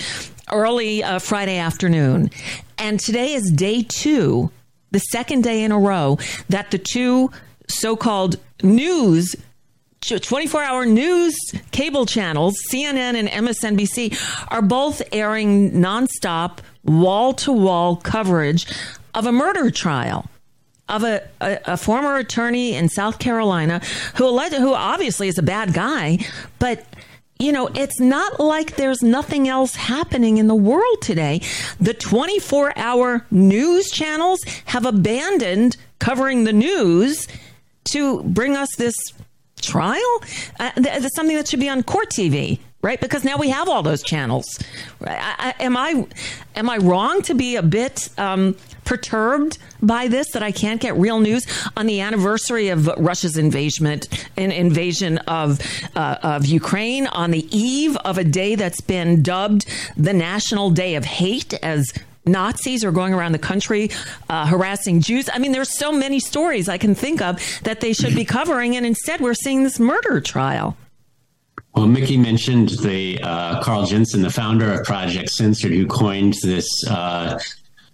early 0.51 1.05
uh, 1.05 1.21
Friday 1.21 1.59
afternoon, 1.59 2.31
and 2.77 2.99
today 2.99 3.35
is 3.35 3.53
day 3.53 3.85
two 3.89 4.51
the 4.91 4.99
second 4.99 5.43
day 5.43 5.63
in 5.63 5.73
a 5.73 5.79
row 5.79 6.19
that 6.49 6.71
the 6.71 6.79
two 6.79 7.31
so 7.69 7.97
called 7.97 8.37
news 8.63 9.35
24 10.01 10.63
hour 10.63 10.87
news 10.87 11.37
cable 11.73 12.07
channels, 12.07 12.57
CNN 12.71 13.17
and 13.17 13.29
MSNBC, 13.29 14.17
are 14.49 14.63
both 14.63 15.03
airing 15.11 15.73
nonstop, 15.73 16.59
wall 16.85 17.33
to 17.33 17.53
wall 17.53 17.97
coverage 17.97 18.67
of 19.15 19.27
a 19.27 19.33
murder 19.33 19.71
trial 19.71 20.31
of 20.89 21.03
a, 21.03 21.29
a, 21.41 21.59
a, 21.65 21.77
former 21.77 22.17
attorney 22.17 22.75
in 22.75 22.89
South 22.89 23.19
Carolina 23.19 23.81
who 24.15 24.29
alleged, 24.29 24.55
who 24.55 24.73
obviously 24.73 25.27
is 25.27 25.37
a 25.37 25.43
bad 25.43 25.75
guy, 25.75 26.19
but 26.61 26.87
you 27.39 27.53
know, 27.53 27.69
it's 27.75 28.01
not 28.01 28.41
like 28.41 28.77
there's 28.77 29.03
nothing 29.03 29.49
else 29.49 29.75
happening 29.75 30.39
in 30.39 30.47
the 30.47 30.55
world 30.55 31.03
today. 31.03 31.43
The 31.81 31.95
24 31.95 32.77
hour 32.79 33.27
news 33.31 33.91
channels 33.91 34.41
have 34.67 34.87
abandoned 34.87 35.77
covering 35.99 36.45
the 36.45 36.53
news 36.53 37.29
to 37.93 38.23
bring 38.23 38.57
us 38.57 38.75
this 38.77 38.95
trial. 39.61 40.23
Uh, 40.59 40.71
that's 40.77 41.15
something 41.15 41.37
that 41.37 41.49
should 41.49 41.61
be 41.61 41.69
on 41.69 41.83
court 41.83 42.09
TV 42.11 42.59
right? 42.87 43.01
Because 43.01 43.25
now 43.25 43.37
we 43.37 43.51
have 43.51 43.69
all 43.69 43.83
those 43.83 44.01
channels. 44.01 44.47
I, 45.05 45.55
I, 45.59 45.65
am 45.65 45.77
I 45.77 46.07
am 46.55 46.71
I 46.71 46.77
wrong 46.77 47.21
to 47.23 47.35
be 47.35 47.57
a 47.57 47.63
bit 47.63 48.09
um, 48.17 48.57
perturbed 48.85 49.59
by 49.83 50.07
this 50.07 50.31
that 50.31 50.43
I 50.45 50.53
can't 50.53 50.81
get 50.81 50.95
real 50.95 51.19
news 51.19 51.45
on 51.77 51.87
the 51.87 52.01
anniversary 52.01 52.69
of 52.69 52.87
Russia's 52.87 53.37
invasion 53.37 53.87
an 53.87 54.53
invasion 54.53 55.19
of 55.19 55.61
uh, 55.97 56.19
of 56.23 56.47
Ukraine 56.47 57.09
on 57.09 57.33
the 57.33 57.45
eve 57.51 57.97
of 57.99 58.19
a 58.19 58.25
day 58.25 58.55
that's 58.55 58.81
been 58.81 59.21
dubbed 59.21 59.67
the 59.97 60.13
National 60.13 60.71
Day 60.71 60.95
of 60.95 61.05
Hate 61.05 61.55
as 61.55 61.93
Nazis 62.25 62.85
are 62.85 62.93
going 62.93 63.15
around 63.15 63.33
the 63.33 63.39
country 63.39 63.91
uh, 64.29 64.47
harassing 64.47 65.01
Jews. 65.01 65.29
I 65.33 65.39
mean, 65.39 65.51
there's 65.51 65.77
so 65.77 65.91
many 65.91 66.21
stories 66.21 66.69
I 66.69 66.79
can 66.79 66.95
think 66.95 67.21
of 67.21 67.41
that 67.65 67.81
they 67.81 67.93
should 67.93 68.15
be 68.15 68.25
covering, 68.25 68.77
and 68.77 68.87
instead 68.87 69.21
we're 69.21 69.35
seeing 69.35 69.65
this 69.65 69.81
murder 69.81 70.21
trial. 70.21 70.77
Well, 71.77 71.87
Mickey 71.87 72.17
mentioned 72.17 72.71
the 72.71 73.21
uh, 73.23 73.63
Carl 73.63 73.85
Jensen, 73.85 74.23
the 74.23 74.31
founder 74.31 74.73
of 74.73 74.85
Project 74.85 75.29
Censored, 75.29 75.73
who 75.73 75.87
coined 75.87 76.35
this 76.43 76.67
uh, 76.89 77.39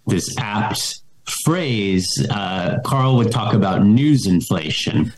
this 0.07 0.33
apt 0.37 1.01
phrase. 1.43 2.25
Uh, 2.29 2.79
Carl 2.85 3.17
would 3.17 3.29
talk 3.29 3.53
about 3.53 3.85
news 3.85 4.25
inflation, 4.25 5.11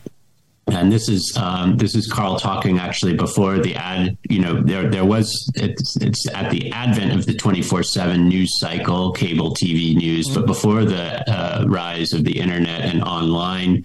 and 0.66 0.90
this 0.90 1.08
is 1.08 1.32
um, 1.40 1.76
this 1.76 1.94
is 1.94 2.10
Carl 2.10 2.40
talking 2.40 2.80
actually 2.80 3.14
before 3.14 3.60
the 3.60 3.76
ad. 3.76 4.18
You 4.28 4.40
know, 4.40 4.60
there 4.60 4.90
there 4.90 5.04
was 5.04 5.48
it's, 5.54 5.96
it's 5.98 6.28
at 6.34 6.50
the 6.50 6.72
advent 6.72 7.12
of 7.12 7.24
the 7.24 7.34
twenty 7.34 7.62
four 7.62 7.84
seven 7.84 8.26
news 8.26 8.58
cycle, 8.58 9.12
cable 9.12 9.54
TV 9.54 9.94
news, 9.94 10.28
but 10.34 10.44
before 10.44 10.84
the 10.84 11.22
uh, 11.30 11.64
rise 11.68 12.12
of 12.12 12.24
the 12.24 12.40
internet 12.40 12.80
and 12.80 13.04
online 13.04 13.84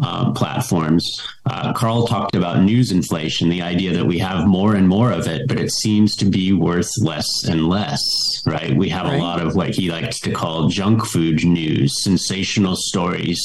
uh, 0.00 0.32
platforms. 0.32 1.20
Uh, 1.46 1.72
Carl 1.72 2.06
talked 2.06 2.34
about 2.34 2.62
news 2.62 2.92
inflation, 2.92 3.48
the 3.48 3.62
idea 3.62 3.92
that 3.92 4.06
we 4.06 4.18
have 4.18 4.46
more 4.46 4.74
and 4.74 4.88
more 4.88 5.12
of 5.12 5.26
it, 5.26 5.46
but 5.48 5.58
it 5.58 5.70
seems 5.70 6.16
to 6.16 6.24
be 6.24 6.52
worth 6.52 6.90
less 7.02 7.26
and 7.44 7.68
less, 7.68 8.02
right? 8.46 8.74
We 8.76 8.88
have 8.88 9.06
right. 9.06 9.16
a 9.16 9.22
lot 9.22 9.40
of 9.40 9.54
what 9.54 9.70
he 9.70 9.90
likes 9.90 10.20
to 10.20 10.32
call 10.32 10.68
junk 10.68 11.04
food 11.04 11.44
news, 11.44 12.02
sensational 12.02 12.76
stories 12.76 13.40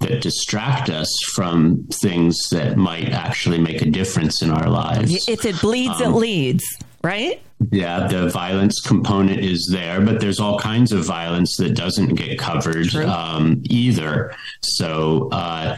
that 0.00 0.22
distract 0.22 0.90
us 0.90 1.14
from 1.34 1.86
things 1.92 2.48
that 2.50 2.76
might 2.76 3.10
actually 3.10 3.58
make 3.58 3.82
a 3.82 3.90
difference 3.90 4.42
in 4.42 4.50
our 4.50 4.68
lives. 4.68 5.28
If 5.28 5.44
it 5.44 5.60
bleeds, 5.60 6.00
um, 6.00 6.14
it 6.14 6.16
leads, 6.16 6.64
right? 7.02 7.40
Yeah, 7.70 8.06
the 8.06 8.28
violence 8.28 8.80
component 8.80 9.40
is 9.40 9.68
there, 9.70 10.00
but 10.00 10.20
there's 10.20 10.38
all 10.38 10.58
kinds 10.58 10.92
of 10.92 11.04
violence 11.04 11.56
that 11.56 11.74
doesn't 11.74 12.14
get 12.14 12.38
covered 12.38 12.94
um, 12.94 13.62
either. 13.64 14.32
So, 14.62 15.28
uh, 15.32 15.76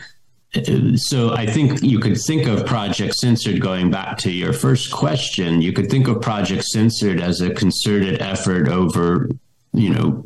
so 0.96 1.32
I 1.32 1.46
think 1.46 1.82
you 1.82 1.98
could 1.98 2.18
think 2.18 2.46
of 2.48 2.66
Project 2.66 3.14
Censored 3.14 3.60
going 3.60 3.90
back 3.90 4.18
to 4.18 4.30
your 4.30 4.52
first 4.52 4.92
question. 4.92 5.62
You 5.62 5.72
could 5.72 5.90
think 5.90 6.06
of 6.06 6.20
Project 6.20 6.64
Censored 6.64 7.20
as 7.20 7.40
a 7.40 7.54
concerted 7.54 8.20
effort 8.20 8.68
over, 8.68 9.30
you 9.72 9.90
know, 9.90 10.22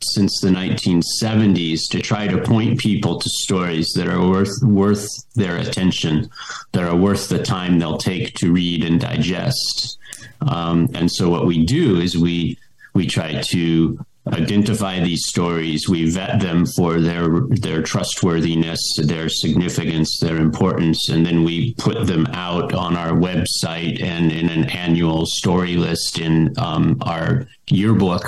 since 0.00 0.40
the 0.40 0.48
1970s 0.48 1.80
to 1.90 2.00
try 2.00 2.28
to 2.28 2.40
point 2.42 2.78
people 2.78 3.18
to 3.18 3.28
stories 3.28 3.92
that 3.96 4.06
are 4.06 4.28
worth 4.28 4.52
worth 4.62 5.08
their 5.34 5.56
attention, 5.56 6.30
that 6.72 6.84
are 6.84 6.94
worth 6.94 7.28
the 7.28 7.42
time 7.42 7.78
they'll 7.78 7.98
take 7.98 8.34
to 8.34 8.52
read 8.52 8.84
and 8.84 9.00
digest. 9.00 9.98
Um, 10.48 10.88
and 10.94 11.10
so 11.10 11.28
what 11.28 11.46
we 11.46 11.64
do 11.64 12.00
is 12.00 12.16
we 12.16 12.58
we 12.94 13.06
try 13.06 13.40
to 13.40 13.98
identify 14.28 15.00
these 15.00 15.26
stories, 15.26 15.88
we 15.88 16.08
vet 16.08 16.40
them 16.40 16.64
for 16.64 17.00
their 17.00 17.40
their 17.48 17.82
trustworthiness, 17.82 18.80
their 19.02 19.28
significance, 19.28 20.18
their 20.20 20.36
importance, 20.36 21.08
and 21.08 21.26
then 21.26 21.42
we 21.42 21.74
put 21.74 22.06
them 22.06 22.26
out 22.32 22.72
on 22.72 22.96
our 22.96 23.12
website 23.12 24.02
and 24.02 24.30
in 24.30 24.48
an 24.48 24.70
annual 24.70 25.26
story 25.26 25.76
list 25.76 26.18
in 26.18 26.54
um, 26.58 26.98
our 27.02 27.46
yearbook. 27.68 28.24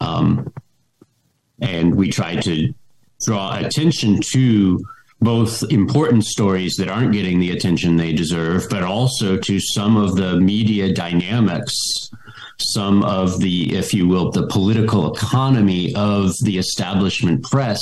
Um, 0.00 0.52
and 1.60 1.94
we 1.94 2.10
try 2.10 2.36
to 2.36 2.72
draw 3.24 3.56
attention 3.58 4.20
to 4.32 4.80
both 5.20 5.62
important 5.70 6.24
stories 6.24 6.76
that 6.76 6.88
aren't 6.88 7.12
getting 7.12 7.40
the 7.40 7.50
attention 7.50 7.96
they 7.96 8.12
deserve, 8.12 8.68
but 8.70 8.82
also 8.82 9.36
to 9.36 9.60
some 9.60 9.96
of 9.96 10.16
the 10.16 10.40
media 10.40 10.92
dynamics, 10.92 11.74
some 12.58 13.02
of 13.04 13.38
the, 13.40 13.76
if 13.76 13.92
you 13.92 14.08
will, 14.08 14.30
the 14.30 14.46
political 14.46 15.14
economy 15.14 15.94
of 15.94 16.32
the 16.42 16.58
establishment 16.58 17.42
press 17.44 17.80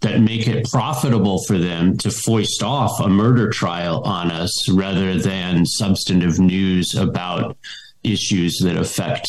that 0.00 0.20
make 0.20 0.48
it 0.48 0.68
profitable 0.70 1.42
for 1.44 1.58
them 1.58 1.96
to 1.96 2.10
foist 2.10 2.62
off 2.62 3.00
a 3.00 3.08
murder 3.08 3.50
trial 3.50 4.02
on 4.02 4.30
us 4.30 4.68
rather 4.70 5.16
than 5.18 5.64
substantive 5.64 6.38
news 6.40 6.94
about 6.94 7.56
issues 8.02 8.58
that 8.58 8.76
affect 8.76 9.26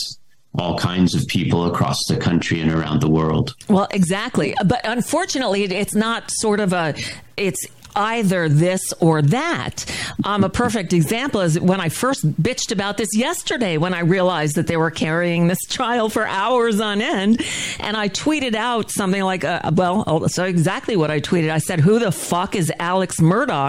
all 0.58 0.78
kinds 0.78 1.16
of 1.16 1.28
people 1.28 1.66
across 1.66 1.98
the 2.08 2.18
country 2.18 2.62
and 2.62 2.72
around 2.72 3.02
the 3.02 3.10
world. 3.10 3.56
Well, 3.68 3.88
exactly. 3.92 4.56
But 4.66 4.82
unfortunately, 4.84 5.64
it's 5.64 5.96
not 5.96 6.30
sort 6.30 6.60
of 6.60 6.74
a, 6.74 6.96
it's 7.38 7.66
either 7.96 8.50
this 8.50 8.82
or 9.00 9.22
that. 9.22 9.86
Um, 10.24 10.44
a 10.44 10.50
perfect 10.50 10.94
example 10.94 11.42
is 11.42 11.60
when 11.60 11.80
I 11.80 11.90
first 11.90 12.26
bitched 12.42 12.72
about 12.72 12.98
this 12.98 13.16
yesterday 13.16 13.78
when 13.78 13.94
I 13.94 14.00
realized 14.00 14.56
that 14.56 14.68
they 14.68 14.78
were 14.78 14.92
carrying 14.92 15.48
this 15.48 15.60
child 15.68 16.14
for 16.14 16.26
hours 16.26 16.80
on 16.80 17.02
end. 17.02 17.42
And 17.80 17.96
I 17.98 18.10
tweeted 18.10 18.56
out 18.56 18.92
something 18.92 19.22
like, 19.24 19.44
uh, 19.44 19.72
well, 19.74 20.04
oh, 20.08 20.28
so 20.28 20.46
exactly 20.46 20.96
what 20.96 21.12
I 21.12 21.20
tweeted. 21.20 21.50
I 21.50 21.58
said, 21.58 21.80
Who 21.80 22.00
the 22.00 22.12
fuck 22.12 22.56
is 22.56 22.72
Alex 22.80 23.20
Murdaugh? 23.20 23.64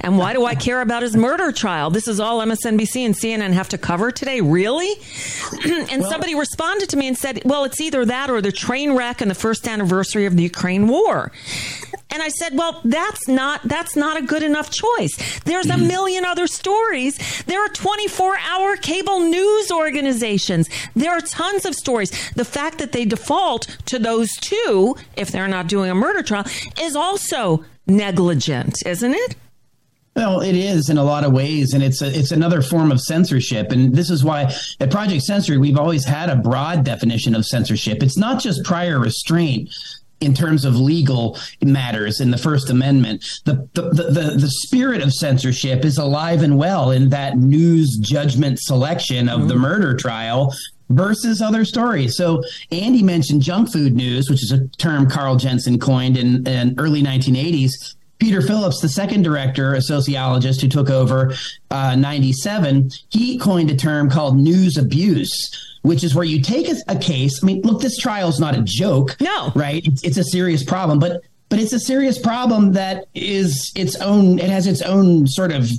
And 0.00 0.18
why 0.18 0.32
do 0.32 0.44
I 0.44 0.54
care 0.54 0.80
about 0.80 1.02
his 1.02 1.16
murder 1.16 1.52
trial? 1.52 1.90
This 1.90 2.08
is 2.08 2.20
all 2.20 2.40
MSNBC 2.40 3.04
and 3.04 3.14
CNN 3.14 3.52
have 3.52 3.68
to 3.70 3.78
cover 3.78 4.10
today. 4.10 4.40
Really? 4.40 4.92
and 5.64 6.02
well, 6.02 6.10
somebody 6.10 6.34
responded 6.34 6.88
to 6.90 6.96
me 6.96 7.08
and 7.08 7.16
said, 7.16 7.42
Well, 7.44 7.64
it's 7.64 7.80
either 7.80 8.04
that 8.04 8.30
or 8.30 8.40
the 8.40 8.52
train 8.52 8.92
wreck 8.92 9.20
and 9.20 9.30
the 9.30 9.34
first 9.34 9.66
anniversary 9.66 10.26
of 10.26 10.36
the 10.36 10.42
Ukraine 10.42 10.88
war. 10.88 11.32
And 12.10 12.22
I 12.22 12.28
said, 12.28 12.56
well, 12.56 12.80
that's 12.84 13.28
not 13.28 13.62
that's 13.64 13.94
not 13.94 14.16
a 14.16 14.22
good 14.22 14.42
enough 14.42 14.70
choice. 14.70 15.40
There's 15.40 15.66
a 15.66 15.74
mm-hmm. 15.74 15.88
million 15.88 16.24
other 16.24 16.46
stories. 16.46 17.18
There 17.44 17.62
are 17.62 17.68
24-hour 17.68 18.76
cable 18.76 19.20
news 19.20 19.70
organizations. 19.70 20.68
There 20.96 21.12
are 21.12 21.20
tons 21.20 21.64
of 21.64 21.74
stories. 21.74 22.10
The 22.32 22.44
fact 22.44 22.78
that 22.78 22.92
they 22.92 23.04
default 23.04 23.76
to 23.86 23.98
those 23.98 24.30
two 24.40 24.96
if 25.16 25.30
they're 25.30 25.48
not 25.48 25.66
doing 25.66 25.90
a 25.90 25.94
murder 25.94 26.22
trial 26.22 26.46
is 26.80 26.96
also 26.96 27.64
negligent, 27.86 28.76
isn't 28.86 29.14
it? 29.14 29.36
Well, 30.18 30.40
it 30.40 30.56
is 30.56 30.88
in 30.88 30.98
a 30.98 31.04
lot 31.04 31.22
of 31.22 31.32
ways, 31.32 31.74
and 31.74 31.82
it's 31.82 32.02
a, 32.02 32.08
it's 32.08 32.32
another 32.32 32.60
form 32.60 32.90
of 32.90 33.00
censorship. 33.00 33.70
And 33.70 33.94
this 33.94 34.10
is 34.10 34.24
why 34.24 34.52
at 34.80 34.90
Project 34.90 35.22
Censored, 35.22 35.60
we've 35.60 35.78
always 35.78 36.04
had 36.04 36.28
a 36.28 36.34
broad 36.34 36.82
definition 36.82 37.36
of 37.36 37.46
censorship. 37.46 38.02
It's 38.02 38.16
not 38.16 38.42
just 38.42 38.64
prior 38.64 38.98
restraint, 38.98 39.70
in 40.20 40.34
terms 40.34 40.64
of 40.64 40.76
legal 40.76 41.38
matters 41.62 42.20
in 42.20 42.30
the 42.30 42.38
First 42.38 42.70
Amendment. 42.70 43.24
The, 43.44 43.68
the, 43.74 43.82
the, 43.82 44.36
the, 44.36 44.50
spirit 44.66 45.00
of 45.00 45.12
censorship 45.12 45.84
is 45.84 45.98
alive 45.98 46.42
and 46.42 46.58
well 46.58 46.90
in 46.90 47.10
that 47.10 47.38
news 47.38 47.98
judgment 48.00 48.58
selection 48.58 49.28
of 49.28 49.40
mm-hmm. 49.40 49.48
the 49.48 49.54
murder 49.56 49.96
trial 49.96 50.52
versus 50.90 51.40
other 51.40 51.64
stories. 51.64 52.16
So 52.16 52.42
Andy 52.70 53.02
mentioned 53.02 53.42
junk 53.42 53.72
food 53.72 53.94
news, 53.94 54.28
which 54.30 54.42
is 54.42 54.52
a 54.52 54.66
term 54.78 55.08
Carl 55.08 55.36
Jensen 55.36 55.78
coined 55.78 56.16
in, 56.16 56.46
in 56.46 56.74
early 56.78 57.02
1980s. 57.02 57.94
Peter 58.18 58.42
Phillips, 58.42 58.80
the 58.80 58.88
second 58.88 59.22
director, 59.22 59.74
a 59.74 59.82
sociologist 59.82 60.60
who 60.60 60.68
took 60.68 60.90
over 60.90 61.32
uh, 61.70 61.94
97, 61.94 62.90
he 63.10 63.38
coined 63.38 63.70
a 63.70 63.76
term 63.76 64.10
called 64.10 64.36
news 64.36 64.76
abuse, 64.76 65.30
which 65.82 66.04
is 66.04 66.14
where 66.14 66.24
you 66.24 66.42
take 66.42 66.68
a, 66.68 66.76
a 66.88 66.96
case. 66.96 67.42
I 67.42 67.46
mean, 67.46 67.62
look, 67.62 67.80
this 67.80 67.96
trial 67.96 68.28
is 68.28 68.40
not 68.40 68.56
a 68.56 68.62
joke. 68.62 69.16
No. 69.20 69.52
Right? 69.54 69.86
It's, 69.86 70.02
it's 70.02 70.16
a 70.16 70.24
serious 70.24 70.62
problem, 70.64 70.98
but 70.98 71.22
but 71.48 71.58
it's 71.58 71.72
a 71.72 71.80
serious 71.80 72.18
problem 72.18 72.72
that 72.72 73.06
is 73.14 73.72
its 73.74 73.96
own 73.96 74.38
it 74.38 74.50
has 74.50 74.66
its 74.66 74.82
own 74.82 75.26
sort 75.26 75.52
of 75.52 75.70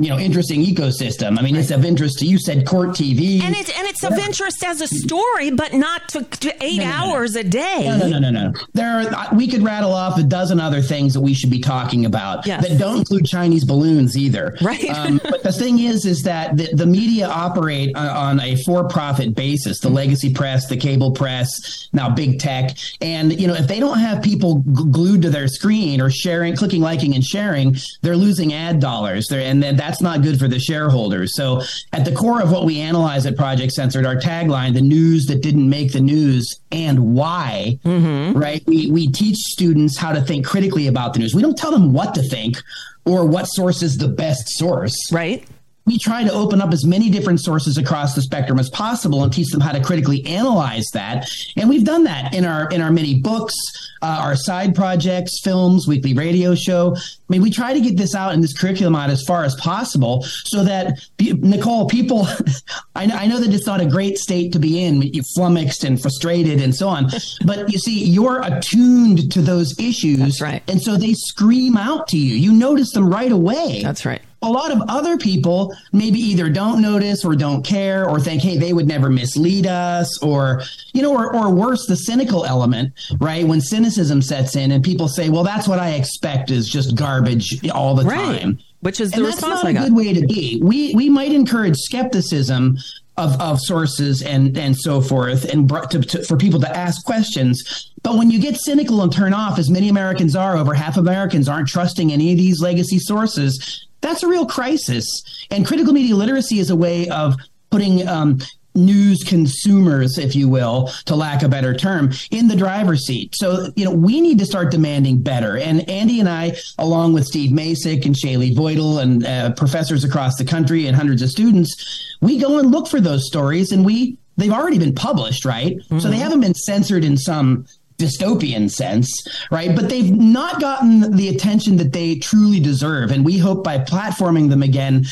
you 0.00 0.08
know 0.08 0.18
interesting 0.18 0.64
ecosystem. 0.64 1.38
I 1.38 1.42
mean, 1.42 1.56
it's 1.56 1.70
of 1.70 1.84
interest 1.84 2.18
to 2.20 2.26
you. 2.26 2.38
Said 2.38 2.66
court 2.66 2.90
TV, 2.90 3.42
and 3.42 3.54
it's 3.54 3.70
and 3.78 3.86
it's 3.86 4.02
of 4.02 4.14
interest 4.18 4.64
as 4.64 4.80
a 4.80 4.88
story, 4.88 5.50
but 5.50 5.74
not 5.74 6.08
to, 6.10 6.24
to 6.24 6.64
eight 6.64 6.78
no, 6.78 6.84
no, 6.84 6.90
hours 6.90 7.34
no. 7.34 7.40
a 7.40 7.44
day. 7.44 7.84
No, 7.84 7.98
no, 7.98 8.18
no, 8.18 8.18
no, 8.18 8.30
no. 8.30 8.52
There, 8.72 9.14
are, 9.14 9.34
we 9.34 9.46
could 9.46 9.62
rattle 9.62 9.92
off 9.92 10.18
a 10.18 10.22
dozen 10.22 10.60
other 10.60 10.80
things 10.80 11.14
that 11.14 11.20
we 11.20 11.34
should 11.34 11.50
be 11.50 11.60
talking 11.60 12.06
about 12.06 12.46
yes. 12.46 12.66
that 12.66 12.78
don't 12.78 12.98
include 12.98 13.26
Chinese 13.26 13.64
balloons 13.64 14.16
either. 14.16 14.56
Right. 14.60 14.88
Um, 14.90 15.20
but 15.22 15.42
the 15.42 15.52
thing 15.52 15.78
is, 15.78 16.06
is 16.06 16.22
that 16.22 16.56
the, 16.56 16.74
the 16.74 16.86
media 16.86 17.28
operate 17.28 17.94
on 17.96 18.40
a 18.40 18.56
for-profit 18.64 19.34
basis. 19.34 19.80
The 19.80 19.88
legacy 19.88 20.32
press, 20.32 20.68
the 20.68 20.76
cable 20.76 21.12
press, 21.12 21.88
now 21.92 22.08
big 22.10 22.38
tech, 22.38 22.76
and 23.00 23.38
you 23.38 23.46
know 23.46 23.54
if 23.54 23.66
they 23.66 23.80
don't 23.80 23.98
have 23.98 24.22
people 24.22 24.60
glued 24.60 25.22
to 25.22 25.30
their 25.30 25.48
screen 25.48 26.00
or 26.00 26.10
sharing, 26.10 26.56
clicking, 26.56 26.80
liking, 26.80 27.14
and 27.14 27.24
sharing, 27.24 27.76
they're 28.02 28.16
losing 28.16 28.52
ad 28.52 28.80
dollars. 28.80 29.26
They're, 29.28 29.40
and 29.40 29.62
then 29.62 29.76
that's 29.90 30.00
not 30.00 30.22
good 30.22 30.38
for 30.38 30.46
the 30.46 30.60
shareholders. 30.60 31.34
So 31.34 31.62
at 31.92 32.04
the 32.04 32.12
core 32.12 32.40
of 32.40 32.52
what 32.52 32.64
we 32.64 32.78
analyze 32.78 33.26
at 33.26 33.36
Project 33.36 33.72
Censored, 33.72 34.06
our 34.06 34.14
tagline, 34.14 34.72
the 34.72 34.80
news 34.80 35.26
that 35.26 35.42
didn't 35.42 35.68
make 35.68 35.92
the 35.92 36.00
news 36.00 36.60
and 36.70 37.12
why, 37.12 37.80
mm-hmm. 37.84 38.38
right? 38.38 38.62
We, 38.66 38.88
we 38.92 39.10
teach 39.10 39.36
students 39.36 39.98
how 39.98 40.12
to 40.12 40.20
think 40.20 40.46
critically 40.46 40.86
about 40.86 41.14
the 41.14 41.18
news. 41.18 41.34
We 41.34 41.42
don't 41.42 41.58
tell 41.58 41.72
them 41.72 41.92
what 41.92 42.14
to 42.14 42.22
think 42.22 42.58
or 43.04 43.26
what 43.26 43.46
source 43.46 43.82
is 43.82 43.98
the 43.98 44.06
best 44.06 44.48
source. 44.50 44.94
Right 45.12 45.44
we 45.90 45.98
try 45.98 46.22
to 46.22 46.32
open 46.32 46.60
up 46.60 46.72
as 46.72 46.86
many 46.86 47.10
different 47.10 47.40
sources 47.40 47.76
across 47.76 48.14
the 48.14 48.22
spectrum 48.22 48.60
as 48.60 48.70
possible 48.70 49.24
and 49.24 49.32
teach 49.32 49.50
them 49.50 49.60
how 49.60 49.72
to 49.72 49.82
critically 49.82 50.24
analyze 50.24 50.86
that. 50.94 51.28
And 51.56 51.68
we've 51.68 51.84
done 51.84 52.04
that 52.04 52.32
in 52.32 52.44
our 52.44 52.68
in 52.68 52.80
our 52.80 52.92
many 52.92 53.20
books, 53.20 53.54
uh, 54.00 54.20
our 54.22 54.36
side 54.36 54.76
projects, 54.76 55.40
films, 55.42 55.88
weekly 55.88 56.14
radio 56.14 56.54
show. 56.54 56.94
I 56.96 57.00
mean, 57.28 57.42
we 57.42 57.50
try 57.50 57.74
to 57.74 57.80
get 57.80 57.96
this 57.96 58.14
out 58.14 58.34
in 58.34 58.40
this 58.40 58.56
curriculum 58.56 58.94
out 58.94 59.10
as 59.10 59.24
far 59.24 59.42
as 59.42 59.56
possible 59.56 60.22
so 60.44 60.62
that 60.62 61.00
Nicole, 61.18 61.88
people, 61.88 62.28
I, 62.94 63.06
know, 63.06 63.16
I 63.16 63.26
know 63.26 63.40
that 63.40 63.52
it's 63.52 63.66
not 63.66 63.80
a 63.80 63.86
great 63.86 64.16
state 64.16 64.52
to 64.52 64.60
be 64.60 64.84
in, 64.84 65.02
you 65.02 65.22
flummoxed 65.34 65.82
and 65.82 66.00
frustrated 66.00 66.62
and 66.62 66.72
so 66.72 66.86
on. 66.88 67.10
But 67.44 67.70
you 67.72 67.78
see, 67.78 68.04
you're 68.04 68.40
attuned 68.42 69.32
to 69.32 69.42
those 69.42 69.76
issues, 69.78 70.18
That's 70.18 70.40
right. 70.40 70.62
and 70.68 70.80
so 70.80 70.96
they 70.96 71.14
scream 71.14 71.76
out 71.76 72.06
to 72.08 72.16
you. 72.16 72.36
You 72.36 72.52
notice 72.52 72.92
them 72.92 73.10
right 73.10 73.32
away. 73.32 73.82
That's 73.82 74.06
right 74.06 74.22
a 74.42 74.48
lot 74.48 74.72
of 74.72 74.82
other 74.88 75.18
people 75.18 75.74
maybe 75.92 76.18
either 76.18 76.48
don't 76.48 76.80
notice 76.80 77.24
or 77.24 77.34
don't 77.34 77.62
care 77.64 78.08
or 78.08 78.18
think, 78.18 78.42
hey, 78.42 78.56
they 78.56 78.72
would 78.72 78.86
never 78.86 79.10
mislead 79.10 79.66
us, 79.66 80.22
or, 80.22 80.62
you 80.92 81.02
know, 81.02 81.14
or, 81.14 81.34
or 81.34 81.50
worse, 81.50 81.86
the 81.86 81.96
cynical 81.96 82.46
element, 82.46 82.92
right? 83.18 83.46
When 83.46 83.60
cynicism 83.60 84.22
sets 84.22 84.56
in 84.56 84.72
and 84.72 84.82
people 84.82 85.08
say, 85.08 85.28
well, 85.28 85.44
that's 85.44 85.68
what 85.68 85.78
I 85.78 85.90
expect 85.90 86.50
is 86.50 86.68
just 86.68 86.96
garbage 86.96 87.68
all 87.70 87.94
the 87.94 88.04
right. 88.04 88.40
time. 88.40 88.58
Which 88.80 88.98
is 88.98 89.10
the 89.10 89.18
and 89.18 89.26
response 89.26 89.62
that's 89.62 89.64
not 89.64 89.66
I 89.66 89.70
a 89.70 89.74
got. 89.74 89.84
good 89.84 89.96
way 89.96 90.14
to 90.14 90.26
be. 90.26 90.58
We 90.62 90.94
we 90.94 91.10
might 91.10 91.32
encourage 91.32 91.76
skepticism 91.76 92.78
of, 93.18 93.38
of 93.38 93.60
sources 93.60 94.22
and 94.22 94.56
and 94.56 94.74
so 94.74 95.02
forth, 95.02 95.44
and 95.44 95.68
to, 95.68 96.00
to, 96.00 96.24
for 96.24 96.38
people 96.38 96.60
to 96.60 96.74
ask 96.74 97.04
questions. 97.04 97.92
But 98.02 98.16
when 98.16 98.30
you 98.30 98.40
get 98.40 98.56
cynical 98.56 99.02
and 99.02 99.12
turn 99.12 99.34
off, 99.34 99.58
as 99.58 99.68
many 99.68 99.90
Americans 99.90 100.34
are, 100.34 100.56
over 100.56 100.72
half 100.72 100.96
Americans 100.96 101.46
aren't 101.46 101.68
trusting 101.68 102.10
any 102.10 102.32
of 102.32 102.38
these 102.38 102.62
legacy 102.62 102.98
sources 102.98 103.86
that's 104.00 104.22
a 104.22 104.28
real 104.28 104.46
crisis. 104.46 105.06
And 105.50 105.66
critical 105.66 105.92
media 105.92 106.16
literacy 106.16 106.58
is 106.58 106.70
a 106.70 106.76
way 106.76 107.08
of 107.08 107.36
putting 107.70 108.06
um, 108.08 108.38
news 108.74 109.22
consumers, 109.24 110.18
if 110.18 110.34
you 110.34 110.48
will, 110.48 110.90
to 111.06 111.16
lack 111.16 111.42
a 111.42 111.48
better 111.48 111.74
term, 111.74 112.12
in 112.30 112.48
the 112.48 112.56
driver's 112.56 113.06
seat. 113.06 113.34
So, 113.36 113.70
you 113.76 113.84
know, 113.84 113.90
we 113.90 114.20
need 114.20 114.38
to 114.38 114.46
start 114.46 114.70
demanding 114.70 115.18
better. 115.18 115.56
And 115.56 115.88
Andy 115.88 116.20
and 116.20 116.28
I, 116.28 116.56
along 116.78 117.12
with 117.12 117.24
Steve 117.24 117.50
Macek 117.50 118.06
and 118.06 118.14
Shealeigh 118.14 118.54
Voitl 118.54 119.02
and 119.02 119.26
uh, 119.26 119.52
professors 119.52 120.04
across 120.04 120.36
the 120.36 120.44
country 120.44 120.86
and 120.86 120.96
hundreds 120.96 121.22
of 121.22 121.30
students, 121.30 122.16
we 122.20 122.38
go 122.38 122.58
and 122.58 122.70
look 122.70 122.88
for 122.88 123.00
those 123.00 123.26
stories 123.26 123.72
and 123.72 123.84
we 123.84 124.16
they've 124.36 124.52
already 124.52 124.78
been 124.78 124.94
published, 124.94 125.44
right? 125.44 125.76
Mm-hmm. 125.76 125.98
So 125.98 126.08
they 126.08 126.14
mm-hmm. 126.14 126.22
haven't 126.22 126.40
been 126.40 126.54
censored 126.54 127.04
in 127.04 127.16
some 127.16 127.66
dystopian 128.00 128.70
sense, 128.70 129.10
right? 129.50 129.74
But 129.74 129.88
they've 129.88 130.10
not 130.10 130.60
gotten 130.60 131.16
the 131.16 131.28
attention 131.28 131.76
that 131.76 131.92
they 131.92 132.16
truly 132.16 132.60
deserve. 132.60 133.10
And 133.10 133.24
we 133.24 133.38
hope 133.38 133.62
by 133.62 133.78
platforming 133.78 134.50
them 134.50 134.62
again, 134.62 135.04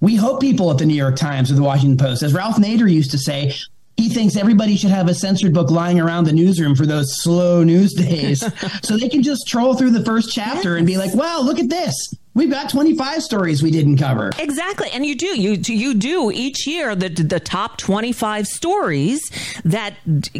we 0.00 0.16
hope 0.16 0.40
people 0.40 0.70
at 0.70 0.78
the 0.78 0.86
New 0.86 0.94
York 0.94 1.16
Times 1.16 1.50
or 1.50 1.54
the 1.54 1.62
Washington 1.62 1.98
Post, 1.98 2.22
as 2.22 2.32
Ralph 2.32 2.56
Nader 2.56 2.90
used 2.90 3.10
to 3.10 3.18
say, 3.18 3.54
he 3.96 4.08
thinks 4.08 4.34
everybody 4.34 4.76
should 4.76 4.90
have 4.90 5.08
a 5.08 5.14
censored 5.14 5.52
book 5.52 5.70
lying 5.70 6.00
around 6.00 6.24
the 6.24 6.32
newsroom 6.32 6.74
for 6.74 6.86
those 6.86 7.22
slow 7.22 7.62
news 7.62 7.92
days 7.92 8.42
so 8.82 8.96
they 8.96 9.10
can 9.10 9.22
just 9.22 9.46
troll 9.46 9.74
through 9.74 9.90
the 9.90 10.04
first 10.04 10.32
chapter 10.32 10.76
and 10.76 10.86
be 10.86 10.96
like, 10.96 11.14
wow, 11.14 11.40
look 11.40 11.58
at 11.58 11.68
this. 11.68 12.14
We've 12.32 12.50
got 12.50 12.70
25 12.70 13.24
stories 13.24 13.60
we 13.60 13.72
didn't 13.72 13.96
cover. 13.96 14.30
Exactly. 14.38 14.88
And 14.92 15.04
you 15.04 15.16
do. 15.16 15.26
You 15.40 15.60
you 15.66 15.94
do 15.94 16.30
each 16.30 16.64
year 16.64 16.94
the 16.94 17.08
the 17.08 17.40
top 17.40 17.76
25 17.78 18.46
stories 18.46 19.20
that 19.64 19.94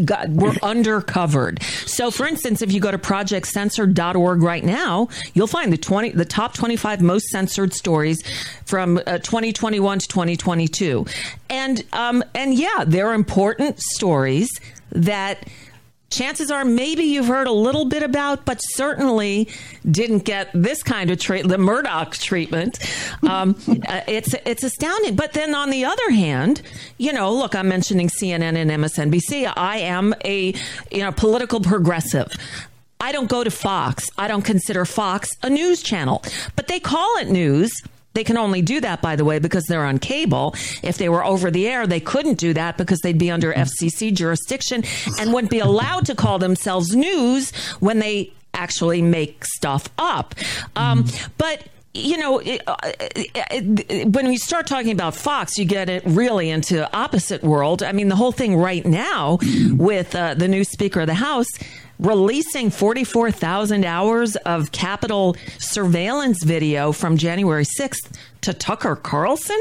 got, 0.05 0.29
were 0.29 0.53
undercovered. 0.63 1.61
So 1.89 2.13
for 2.13 2.29
instance, 2.29 2.63
if 2.63 2.73
you 2.73 2.81
go 2.81 2.93
to 2.93 2.99
projectcensored.org 2.99 4.43
right 4.43 4.65
now, 4.65 5.09
you'll 5.35 5.49
find 5.49 5.73
the 5.73 5.79
20 5.79 6.11
the 6.11 6.25
top 6.25 6.55
25 6.55 7.01
most 7.01 7.27
censored 7.27 7.75
stories 7.75 8.23
from 8.67 8.99
uh, 8.99 9.19
2021 9.19 9.99
to 9.99 10.07
2022. 10.07 11.07
And 11.49 11.85
um 11.93 12.23
and 12.37 12.55
yeah, 12.55 12.85
they're 12.87 13.15
important 13.15 13.81
stories 13.81 14.49
that 14.93 15.45
chances 16.11 16.51
are 16.51 16.65
maybe 16.65 17.05
you've 17.05 17.27
heard 17.27 17.47
a 17.47 17.53
little 17.53 17.85
bit 17.85 18.03
about, 18.03 18.45
but 18.45 18.59
certainly 18.59 19.49
didn't 19.91 20.25
get 20.25 20.51
this 20.53 20.83
kind 20.83 21.11
of 21.11 21.19
treatment, 21.19 21.51
the 21.57 21.63
Murdaugh 21.65 22.19
treatment. 22.21 22.79
Um, 23.29 23.57
uh, 23.89 24.01
it's 24.07 24.35
it's 24.45 24.63
astounding. 24.63 25.17
But 25.17 25.33
then 25.33 25.55
on 25.55 25.71
the 25.71 25.85
other 25.85 26.11
hand, 26.11 26.63
you 26.99 27.13
know, 27.13 27.33
look, 27.33 27.55
I'm 27.55 27.69
mentioning 27.69 28.09
CNN 28.09 28.57
and 28.57 28.71
MSNBC. 28.71 29.53
I 29.57 29.79
am 29.79 30.15
a 30.25 30.55
you 30.91 30.99
know 30.99 31.13
political 31.13 31.61
progressive. 31.61 32.33
I 33.03 33.13
don't 33.13 33.31
go 33.31 33.43
to 33.43 33.51
Fox. 33.51 34.11
I 34.19 34.29
don't 34.29 34.43
consider 34.43 34.85
Fox 34.85 35.31
a 35.43 35.49
news 35.49 35.83
channel, 35.83 36.23
but 36.55 36.69
they 36.69 36.81
call 36.81 37.17
it 37.17 37.29
news 37.29 37.73
they 38.13 38.25
can 38.25 38.37
only 38.37 38.63
do 38.63 38.81
that, 38.81 39.01
by 39.03 39.17
the 39.17 39.25
way, 39.25 39.39
because 39.39 39.65
they're 39.65 39.85
on 39.85 39.99
cable. 39.99 40.55
If 40.83 40.99
they 40.99 41.09
were 41.09 41.25
over 41.25 41.51
the 41.51 41.69
air, 41.69 41.87
they 41.87 42.01
couldn't 42.01 42.39
do 42.39 42.53
that 42.55 42.77
because 42.77 42.99
they'd 43.01 43.19
be 43.19 43.31
under 43.31 43.53
FCC 43.53 44.13
jurisdiction 44.13 44.83
and 45.19 45.33
wouldn't 45.33 45.51
be 45.51 45.61
allowed 45.61 46.07
to 46.07 46.15
call 46.15 46.39
themselves 46.39 46.95
news 46.95 47.55
when 47.79 47.99
they 47.99 48.33
actually 48.53 49.01
make 49.01 49.45
stuff 49.45 49.89
up. 49.99 50.35
Um, 50.77 51.07
but 51.39 51.69
you 51.93 52.19
know, 52.19 52.39
it, 52.39 52.63
uh, 52.69 52.77
it, 53.17 54.09
when 54.09 54.29
we 54.29 54.37
start 54.37 54.67
talking 54.69 54.93
about 54.93 55.15
Fox, 55.15 55.59
you 55.59 55.65
get 55.65 55.89
it 55.89 56.05
really 56.07 56.49
into 56.49 56.93
opposite 56.97 57.43
world. 57.43 57.83
I 57.83 57.91
mean, 57.93 58.09
the 58.09 58.17
whole 58.17 58.31
thing 58.31 58.57
right 58.57 58.87
now 58.87 59.39
with 59.73 60.15
uh, 60.15 60.35
the 60.35 60.47
new 60.47 60.63
Speaker 60.63 61.01
of 61.01 61.09
the 61.09 61.15
House 61.15 61.49
releasing 62.01 62.71
44,000 62.71 63.85
hours 63.85 64.37
of 64.37 64.73
Capitol 64.73 65.37
surveillance 65.59 66.43
video 66.43 66.93
from 66.93 67.17
January 67.17 67.65
6th 67.65 68.19
to 68.41 68.55
Tucker 68.55 68.97
Carlson? 68.97 69.59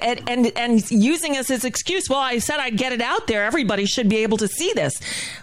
And, 0.00 0.22
and, 0.28 0.52
and 0.56 0.90
using 0.90 1.36
as 1.36 1.48
his 1.48 1.64
excuse, 1.64 2.08
well, 2.08 2.20
I 2.20 2.38
said 2.38 2.60
I'd 2.60 2.76
get 2.76 2.92
it 2.92 3.00
out 3.00 3.26
there. 3.26 3.44
Everybody 3.44 3.84
should 3.84 4.08
be 4.08 4.18
able 4.18 4.38
to 4.38 4.48
see 4.48 4.72
this, 4.74 4.98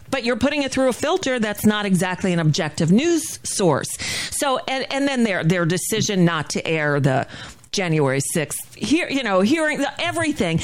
but 0.09 0.23
you're 0.23 0.37
putting 0.37 0.63
it 0.63 0.71
through 0.71 0.87
a 0.87 0.93
filter 0.93 1.39
that's 1.39 1.65
not 1.65 1.85
exactly 1.85 2.31
an 2.33 2.39
objective 2.39 2.91
news 2.91 3.39
source. 3.43 3.89
So, 4.31 4.59
and, 4.67 4.87
and 4.91 5.07
then 5.07 5.23
their 5.23 5.43
their 5.43 5.65
decision 5.65 6.23
not 6.23 6.49
to 6.51 6.65
air 6.65 6.99
the 6.99 7.27
January 7.71 8.21
6th. 8.35 8.75
Here, 8.75 9.07
you 9.09 9.23
know, 9.23 9.41
hearing 9.41 9.79
the, 9.79 10.01
everything. 10.01 10.59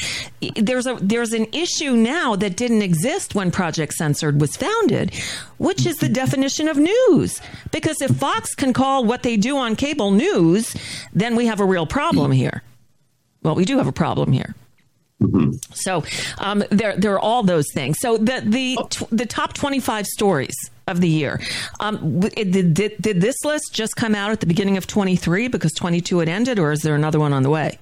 There's 0.55 0.87
a 0.87 0.95
there's 1.01 1.33
an 1.33 1.47
issue 1.53 1.95
now 1.95 2.35
that 2.35 2.55
didn't 2.55 2.81
exist 2.81 3.35
when 3.35 3.51
Project 3.51 3.93
Censored 3.93 4.39
was 4.39 4.55
founded, 4.55 5.13
which 5.57 5.85
is 5.85 5.97
the 5.97 6.09
definition 6.09 6.67
of 6.67 6.77
news. 6.77 7.41
Because 7.71 8.01
if 8.01 8.11
Fox 8.11 8.55
can 8.55 8.73
call 8.73 9.05
what 9.05 9.23
they 9.23 9.37
do 9.37 9.57
on 9.57 9.75
cable 9.75 10.11
news, 10.11 10.75
then 11.13 11.35
we 11.35 11.45
have 11.47 11.59
a 11.59 11.65
real 11.65 11.85
problem 11.85 12.31
here. 12.31 12.63
Well, 13.41 13.55
we 13.55 13.65
do 13.65 13.77
have 13.77 13.87
a 13.87 13.93
problem 13.93 14.31
here. 14.31 14.55
Mm-hmm. 15.21 15.51
So 15.73 16.03
um, 16.37 16.63
there, 16.69 16.97
there 16.97 17.13
are 17.13 17.19
all 17.19 17.43
those 17.43 17.71
things. 17.73 17.97
So 17.99 18.17
the 18.17 18.41
the 18.45 19.07
the 19.11 19.25
top 19.25 19.53
twenty 19.53 19.79
five 19.79 20.05
stories 20.07 20.55
of 20.87 21.01
the 21.01 21.09
year. 21.09 21.41
Um, 21.79 22.19
did, 22.19 22.73
did, 22.73 22.95
did 22.99 23.21
this 23.21 23.43
list 23.43 23.73
just 23.73 23.95
come 23.95 24.15
out 24.15 24.31
at 24.31 24.39
the 24.39 24.45
beginning 24.45 24.77
of 24.77 24.87
23 24.87 25.47
because 25.47 25.73
22 25.73 26.19
had 26.19 26.29
ended, 26.29 26.59
or 26.59 26.71
is 26.71 26.81
there 26.81 26.95
another 26.95 27.19
one 27.19 27.33
on 27.33 27.43
the 27.43 27.49
way? 27.49 27.77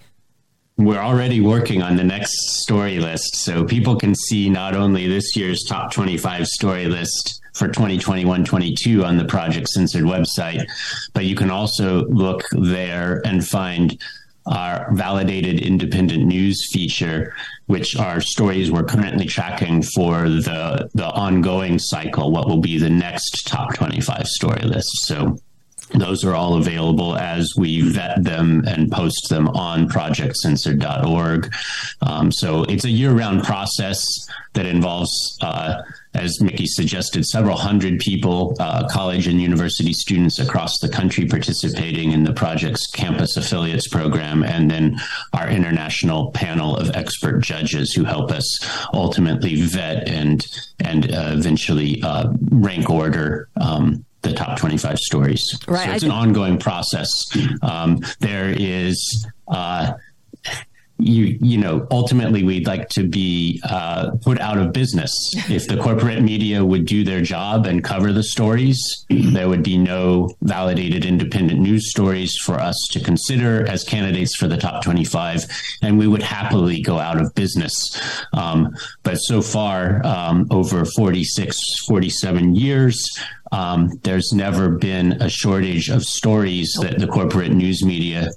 we're 0.86 0.98
already 0.98 1.42
working 1.42 1.82
on 1.82 1.96
the 1.96 2.04
next 2.04 2.34
story 2.62 3.00
list. 3.00 3.36
So 3.38 3.64
people 3.64 3.96
can 3.96 4.16
see 4.16 4.50
not 4.50 4.76
only 4.76 5.08
this 5.08 5.36
year's 5.36 5.64
top 5.68 5.92
25 5.92 6.48
story 6.48 6.86
list 6.86 7.42
for 7.54 7.68
2021 7.68 8.46
22 8.46 9.04
on 9.04 9.18
the 9.18 9.26
Project 9.26 9.68
Censored 9.70 10.04
website, 10.04 10.66
but 11.14 11.26
you 11.26 11.36
can 11.36 11.52
also 11.52 12.06
look 12.08 12.44
there 12.52 13.22
and 13.26 13.46
find 13.46 14.02
our 14.48 14.92
validated 14.94 15.60
independent 15.60 16.26
news 16.26 16.68
feature, 16.72 17.36
which 17.72 17.96
are 17.96 18.20
stories 18.20 18.70
we're 18.70 18.84
currently 18.84 19.26
tracking 19.26 19.82
for 19.82 20.28
the 20.28 20.90
the 20.94 21.08
ongoing 21.08 21.80
cycle. 21.80 22.30
What 22.30 22.48
will 22.48 22.60
be 22.60 22.78
the 22.78 22.90
next 22.90 23.48
top 23.48 23.74
25 23.76 24.28
story 24.28 24.64
list? 24.64 24.90
So 25.04 25.38
those 25.94 26.24
are 26.24 26.34
all 26.34 26.56
available 26.56 27.18
as 27.18 27.54
we 27.58 27.82
vet 27.82 28.24
them 28.24 28.64
and 28.66 28.92
post 28.92 29.30
them 29.30 29.48
on 29.50 29.90
projectcensored.org. 29.90 31.54
Um, 32.02 32.32
so 32.32 32.64
it's 32.64 32.86
a 32.86 32.90
year 32.90 33.12
round 33.12 33.44
process 33.44 34.04
that 34.54 34.66
involves, 34.66 35.38
uh, 35.42 35.82
as 36.14 36.42
Mickey 36.42 36.66
suggested, 36.66 37.26
several 37.26 37.56
hundred 37.56 38.00
people, 38.00 38.56
uh, 38.60 38.88
college 38.90 39.28
and 39.28 39.42
university 39.42 39.94
students 39.94 40.40
across 40.40 40.78
the 40.80 40.90
country 40.90 41.26
participating 41.26 42.12
in 42.12 42.24
the 42.24 42.34
project's 42.34 42.88
campus 42.88 43.38
affiliates 43.38 43.88
program, 43.88 44.44
and 44.44 44.70
then 44.70 45.00
our 45.34 45.50
international 45.50 46.32
panel 46.32 46.76
of 46.76 46.90
expert 46.96 47.40
judges 47.40 47.94
who 47.94 48.04
help 48.04 48.32
us 48.32 48.68
ultimately 48.94 49.62
vet 49.62 50.08
and 50.10 50.46
and 50.84 51.12
uh, 51.12 51.30
eventually 51.32 52.02
uh, 52.04 52.28
rank 52.50 52.90
order. 52.90 53.48
Um, 53.60 54.06
the 54.22 54.34
top 54.34 54.58
25 54.60 54.98
stories. 55.00 55.42
Right. 55.68 55.86
So 55.86 55.92
it's 55.94 56.04
an 56.04 56.12
ongoing 56.12 56.58
process. 56.58 57.10
Um, 57.62 58.00
there 58.20 58.50
is, 58.50 59.28
uh, 59.48 59.94
you 61.02 61.38
you 61.42 61.58
know 61.58 61.88
ultimately 61.92 62.44
we'd 62.44 62.68
like 62.68 62.90
to 62.90 63.08
be 63.08 63.62
uh, 63.70 64.12
put 64.22 64.40
out 64.40 64.58
of 64.58 64.74
business. 64.74 65.12
If 65.52 65.68
the 65.68 65.78
corporate 65.78 66.22
media 66.24 66.64
would 66.64 66.86
do 66.86 67.04
their 67.04 67.22
job 67.22 67.66
and 67.66 67.84
cover 67.84 68.14
the 68.14 68.24
stories 68.24 68.80
there 69.10 69.50
would 69.50 69.64
be 69.64 69.78
no 69.78 70.30
validated 70.42 71.04
independent 71.04 71.60
news 71.60 71.90
stories 71.90 72.38
for 72.38 72.56
us 72.56 72.76
to 72.92 73.00
consider 73.00 73.68
as 73.68 73.84
candidates 73.84 74.36
for 74.36 74.48
the 74.48 74.58
top 74.58 74.84
25 74.84 75.46
and 75.82 75.98
we 75.98 76.08
would 76.08 76.24
happily 76.24 76.82
go 76.82 77.00
out 77.00 77.20
of 77.20 77.34
business. 77.36 77.74
Um, 78.34 78.76
but 79.04 79.18
so 79.18 79.42
far 79.42 80.06
um, 80.06 80.48
over 80.52 80.86
46 80.86 81.58
47 81.88 82.56
years 82.56 83.04
um, 83.52 83.90
there's 84.04 84.32
never 84.32 84.70
been 84.70 85.14
a 85.22 85.30
shortage 85.30 85.90
of 85.90 86.04
stories 86.04 86.74
that 86.82 87.00
the 87.00 87.08
corporate 87.08 87.52
news 87.52 87.84
media 87.84 88.30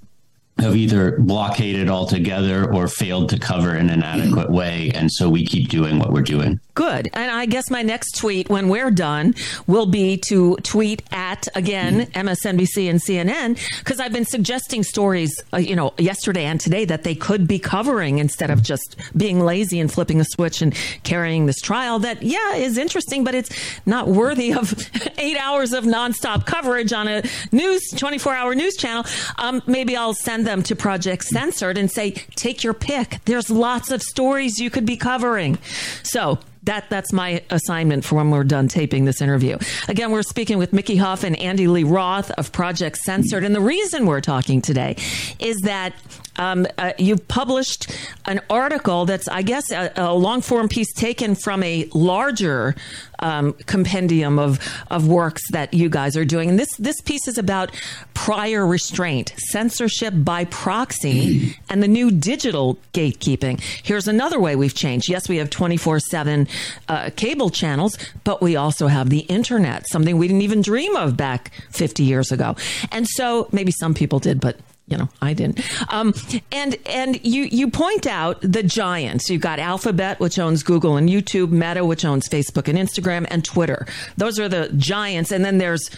have 0.59 0.77
either 0.77 1.19
blockaded 1.19 1.89
altogether 1.89 2.73
or 2.73 2.87
failed 2.87 3.29
to 3.29 3.39
cover 3.39 3.75
in 3.75 3.91
an 3.91 4.03
adequate 4.03 4.51
way. 4.51 4.93
And 4.95 5.11
so 5.11 5.29
we 5.29 5.45
keep 5.45 5.69
doing 5.69 5.99
what 5.99 6.13
we're 6.13 6.23
doing. 6.23 6.61
Good. 6.75 7.09
And 7.13 7.31
I 7.31 7.47
guess 7.47 7.71
my 7.71 7.83
next 7.83 8.17
tweet 8.17 8.49
when 8.49 8.69
we're 8.69 8.91
done 8.91 9.35
will 9.67 9.87
be 9.87 10.17
to 10.29 10.57
tweet 10.63 11.03
at, 11.13 11.47
again, 11.55 12.07
MSNBC 12.07 12.91
and 12.91 13.01
CNN, 13.01 13.79
because 13.79 14.01
I've 14.01 14.13
been 14.13 14.25
suggesting 14.25 14.83
stories, 14.83 15.41
uh, 15.53 15.59
you 15.59 15.77
know, 15.77 15.95
yesterday 15.99 16.45
and 16.45 16.61
today 16.61 16.85
that 16.85 17.05
they 17.05 17.15
could 17.15 17.47
be 17.47 17.59
covering 17.59 18.19
instead 18.19 18.51
of 18.51 18.63
just 18.63 18.97
being 19.17 19.41
lazy 19.41 19.79
and 19.79 19.91
flipping 19.93 20.21
a 20.21 20.25
switch 20.25 20.63
and 20.63 20.75
carrying 21.05 21.47
this 21.47 21.61
trial 21.61 22.01
that, 22.01 22.23
yeah, 22.23 22.55
is 22.55 22.77
interesting, 22.79 23.23
but 23.23 23.35
it's 23.35 23.51
not 23.87 24.09
worthy 24.09 24.53
of 24.53 24.75
eight 25.19 25.37
hours 25.37 25.73
of 25.73 25.85
nonstop 25.85 26.47
coverage 26.47 26.93
on 26.93 27.07
a 27.07 27.23
news, 27.53 27.83
24 27.97 28.35
hour 28.35 28.55
news 28.55 28.77
channel. 28.77 29.05
Um, 29.39 29.63
maybe 29.67 29.97
I'll 29.97 30.15
send 30.15 30.44
them 30.45 30.63
to 30.65 30.77
Project 30.77 31.25
Censored 31.25 31.77
and 31.77 31.91
say, 31.91 32.13
take 32.13 32.63
your 32.63 32.75
pick. 32.75 33.19
There's 33.25 33.51
lots 33.51 33.91
of 33.91 34.03
stories 34.03 34.59
you 34.59 34.71
could 34.71 34.87
be 34.87 34.97
covering. 34.97 35.59
So 36.03 36.39
that 36.65 36.89
that's 36.89 37.13
my 37.13 37.43
assignment 37.51 38.05
for 38.05 38.17
when 38.17 38.31
we're 38.31 38.45
done 38.45 38.69
taping 38.69 39.05
this 39.05 39.21
interview. 39.21 39.59
Again, 39.89 40.11
we're 40.11 40.23
speaking 40.23 40.59
with 40.59 40.73
Mickey 40.73 40.97
Huff 40.97 41.25
and 41.25 41.37
Andy 41.39 41.69
Lee 41.69 41.85
Roth 41.85 42.31
of 42.33 42.53
Project 42.53 42.97
Censored, 42.99 43.45
and 43.45 43.55
the 43.55 43.61
reason 43.61 44.07
we're 44.07 44.21
talking 44.21 44.63
today 44.63 44.97
is 45.39 45.57
that 45.65 45.95
um, 46.37 46.67
uh, 46.79 46.93
you 46.99 47.17
published 47.17 47.91
an 48.27 48.41
article 48.51 49.05
that's, 49.05 49.29
I 49.29 49.43
guess, 49.43 49.71
a, 49.71 49.93
a 49.97 50.15
long 50.15 50.41
form 50.41 50.69
piece 50.69 50.93
taken 50.93 51.35
from 51.35 51.63
a 51.63 51.89
larger 51.95 52.75
um, 53.21 53.55
compendium 53.67 54.39
of 54.39 54.61
of 54.91 55.09
works 55.09 55.43
that 55.51 55.73
you 55.73 55.89
guys 55.89 56.17
are 56.17 56.25
doing. 56.25 56.51
And 56.51 56.59
this 56.59 56.75
this 56.77 57.01
piece 57.01 57.27
is 57.29 57.39
about 57.39 57.71
prior 58.13 58.67
restraint, 58.67 59.33
censorship 59.51 60.15
by 60.17 60.45
proxy, 60.45 61.57
and 61.69 61.83
the 61.83 61.89
new 61.89 62.11
digital 62.11 62.79
gatekeeping. 62.93 63.61
Here's 63.83 64.09
another 64.09 64.39
way 64.39 64.57
we've 64.57 64.75
changed. 64.75 65.09
Yes, 65.09 65.29
we 65.29 65.39
have 65.39 65.51
twenty 65.51 65.77
four 65.77 66.01
seven 66.01 66.49
uh, 66.89 67.11
cable 67.17 67.51
channels, 67.51 67.97
but 68.25 68.43
we 68.43 68.57
also 68.57 68.89
have 68.89 69.11
the 69.11 69.21
internet, 69.21 69.89
something 69.89 70.19
we 70.19 70.29
didn't 70.29 70.43
even 70.43 70.63
dream 70.63 70.95
of 70.97 71.17
back 71.17 71.51
fifty 71.71 72.05
years 72.05 72.33
ago. 72.33 72.57
And 72.93 73.07
so 73.09 73.49
maybe 73.53 73.73
some 73.73 73.95
people 73.95 74.19
did, 74.19 74.41
but 74.41 74.59
you 74.87 74.99
know, 74.99 75.09
I 75.23 75.33
didn't. 75.33 75.61
Um, 75.93 76.15
and 76.53 76.77
and 76.87 77.25
you 77.25 77.45
you 77.45 77.71
point 77.71 78.07
out 78.07 78.41
the 78.43 78.63
giants. 78.63 79.31
You've 79.31 79.41
got 79.41 79.59
Alphabet, 79.59 80.21
which 80.21 80.39
owns 80.39 80.63
Google 80.63 80.97
and 80.97 81.09
YouTube, 81.09 81.51
Meta, 81.51 81.85
which 81.85 82.05
owns 82.05 82.29
Facebook 82.29 82.69
and 82.69 82.79
Instagram, 82.79 83.27
and 83.31 83.45
Twitter. 83.45 83.87
Those 84.17 84.39
are 84.39 84.49
the 84.49 84.71
giants. 84.77 85.33
And 85.33 85.45
then 85.45 85.59
there's 85.59 85.91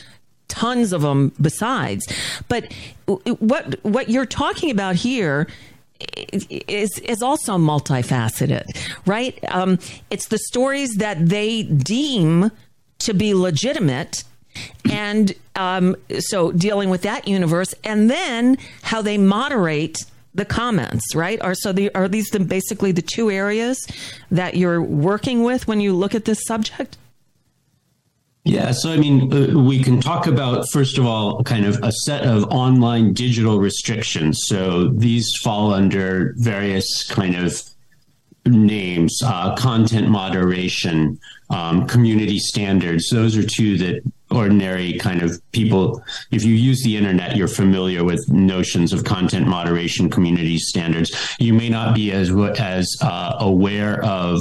tons 0.48 0.92
of 0.92 1.02
them 1.02 1.32
besides. 1.40 2.06
But 2.48 2.72
what 3.06 3.84
what 3.84 4.08
you're 4.08 4.26
talking 4.26 4.70
about 4.70 4.94
here 4.94 5.48
is 5.98 6.98
is 7.00 7.22
also 7.22 7.58
multifaceted, 7.58 8.64
right? 9.04 9.38
Um, 9.48 9.78
it's 10.10 10.28
the 10.28 10.38
stories 10.38 10.96
that 10.96 11.28
they 11.28 11.64
deem 11.64 12.52
to 13.00 13.14
be 13.14 13.34
legitimate 13.34 14.24
and 14.90 15.34
um, 15.54 15.96
so 16.18 16.52
dealing 16.52 16.90
with 16.90 17.02
that 17.02 17.26
universe, 17.26 17.74
and 17.84 18.10
then 18.10 18.58
how 18.82 19.02
they 19.02 19.18
moderate 19.18 19.98
the 20.34 20.44
comments, 20.44 21.14
right? 21.14 21.40
Are 21.40 21.54
so 21.54 21.72
the, 21.72 21.92
are 21.94 22.08
these 22.08 22.28
the, 22.28 22.40
basically 22.40 22.92
the 22.92 23.02
two 23.02 23.30
areas 23.30 23.78
that 24.30 24.54
you're 24.54 24.82
working 24.82 25.42
with 25.42 25.66
when 25.66 25.80
you 25.80 25.94
look 25.94 26.14
at 26.14 26.26
this 26.26 26.44
subject? 26.44 26.98
Yeah, 28.44 28.70
so 28.70 28.92
I 28.92 28.96
mean, 28.96 29.32
uh, 29.32 29.58
we 29.58 29.82
can 29.82 30.00
talk 30.00 30.28
about, 30.28 30.66
first 30.70 30.98
of 30.98 31.06
all, 31.06 31.42
kind 31.42 31.66
of 31.66 31.82
a 31.82 31.90
set 31.90 32.22
of 32.22 32.44
online 32.44 33.12
digital 33.12 33.58
restrictions. 33.58 34.42
So 34.44 34.88
these 34.88 35.28
fall 35.42 35.74
under 35.74 36.32
various 36.36 37.10
kind 37.10 37.34
of 37.34 37.60
names, 38.44 39.20
uh, 39.24 39.56
content 39.56 40.08
moderation, 40.08 41.18
um, 41.50 41.88
community 41.88 42.38
standards. 42.38 43.08
Those 43.10 43.36
are 43.36 43.42
two 43.42 43.78
that 43.78 44.02
ordinary 44.30 44.98
kind 44.98 45.22
of 45.22 45.40
people, 45.52 46.02
if 46.30 46.44
you 46.44 46.54
use 46.54 46.82
the 46.82 46.96
internet, 46.96 47.36
you're 47.36 47.48
familiar 47.48 48.04
with 48.04 48.28
notions 48.28 48.92
of 48.92 49.04
content 49.04 49.46
moderation, 49.46 50.10
community 50.10 50.58
standards. 50.58 51.36
You 51.38 51.54
may 51.54 51.68
not 51.68 51.94
be 51.94 52.12
as 52.12 52.30
as 52.58 52.96
uh, 53.02 53.36
aware 53.40 54.04
of. 54.04 54.40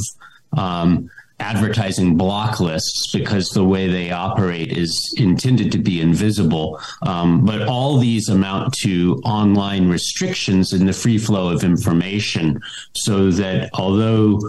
Um, 0.57 1.09
advertising 1.39 2.15
block 2.15 2.61
lists 2.61 3.11
because 3.11 3.49
the 3.49 3.63
way 3.63 3.89
they 3.89 4.09
operate 4.11 4.71
is 4.71 5.13
intended 5.17 5.71
to 5.71 5.77
be 5.77 5.99
invisible. 5.99 6.79
Um, 7.01 7.43
but 7.43 7.67
all 7.67 7.97
these 7.97 8.29
amount 8.29 8.73
to 8.83 9.21
online 9.25 9.89
restrictions 9.89 10.71
in 10.71 10.85
the 10.85 10.93
free 10.93 11.17
flow 11.17 11.49
of 11.49 11.63
information 11.63 12.61
so 12.95 13.31
that 13.31 13.69
although 13.73 14.39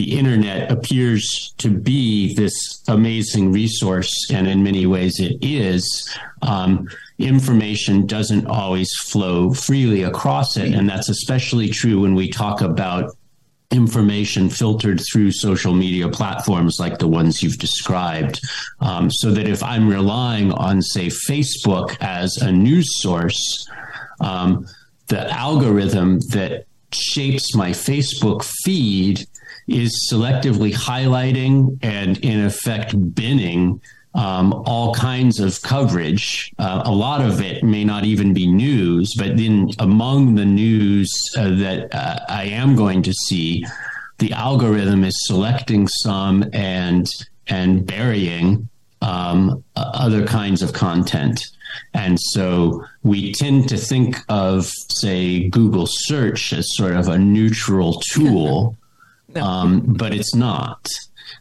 the 0.00 0.16
internet 0.16 0.72
appears 0.72 1.52
to 1.58 1.68
be 1.68 2.34
this 2.34 2.82
amazing 2.88 3.52
resource, 3.52 4.30
and 4.32 4.48
in 4.48 4.62
many 4.62 4.86
ways 4.86 5.20
it 5.20 5.36
is. 5.42 5.84
Um, 6.40 6.88
information 7.18 8.06
doesn't 8.06 8.46
always 8.46 8.90
flow 8.94 9.52
freely 9.52 10.04
across 10.04 10.56
it, 10.56 10.72
and 10.72 10.88
that's 10.88 11.10
especially 11.10 11.68
true 11.68 12.00
when 12.00 12.14
we 12.14 12.30
talk 12.30 12.62
about 12.62 13.14
information 13.72 14.48
filtered 14.48 15.02
through 15.12 15.32
social 15.32 15.74
media 15.74 16.08
platforms 16.08 16.80
like 16.80 16.98
the 16.98 17.06
ones 17.06 17.42
you've 17.42 17.58
described. 17.58 18.40
Um, 18.80 19.10
so 19.10 19.30
that 19.32 19.46
if 19.46 19.62
I'm 19.62 19.86
relying 19.86 20.50
on, 20.52 20.80
say, 20.80 21.08
Facebook 21.08 21.94
as 22.00 22.38
a 22.38 22.50
news 22.50 23.02
source, 23.02 23.68
um, 24.20 24.66
the 25.08 25.30
algorithm 25.30 26.20
that 26.30 26.64
shapes 26.90 27.54
my 27.54 27.72
Facebook 27.72 28.42
feed 28.64 29.26
is 29.66 30.08
selectively 30.12 30.72
highlighting 30.72 31.78
and, 31.82 32.18
in 32.18 32.44
effect, 32.44 32.94
binning 33.14 33.80
um, 34.14 34.52
all 34.66 34.94
kinds 34.94 35.38
of 35.38 35.60
coverage. 35.62 36.52
Uh, 36.58 36.82
a 36.84 36.92
lot 36.92 37.20
of 37.20 37.40
it 37.40 37.62
may 37.62 37.84
not 37.84 38.04
even 38.04 38.34
be 38.34 38.46
news, 38.46 39.14
but 39.16 39.36
then 39.36 39.70
among 39.78 40.34
the 40.34 40.44
news 40.44 41.10
uh, 41.36 41.50
that 41.50 41.94
uh, 41.94 42.20
I 42.28 42.44
am 42.44 42.74
going 42.74 43.02
to 43.02 43.12
see, 43.12 43.64
the 44.18 44.32
algorithm 44.32 45.04
is 45.04 45.14
selecting 45.26 45.88
some 45.88 46.44
and 46.52 47.08
and 47.46 47.86
burying 47.86 48.68
um, 49.02 49.64
other 49.76 50.26
kinds 50.26 50.62
of 50.62 50.72
content. 50.72 51.42
And 51.94 52.18
so 52.20 52.84
we 53.02 53.32
tend 53.32 53.68
to 53.70 53.76
think 53.76 54.16
of, 54.28 54.70
say, 54.90 55.48
Google 55.48 55.86
search 55.88 56.52
as 56.52 56.66
sort 56.76 56.94
of 56.94 57.08
a 57.08 57.18
neutral 57.18 58.00
tool, 58.12 58.76
no. 59.34 59.44
um, 59.44 59.82
but 59.86 60.14
it's 60.14 60.34
not, 60.34 60.88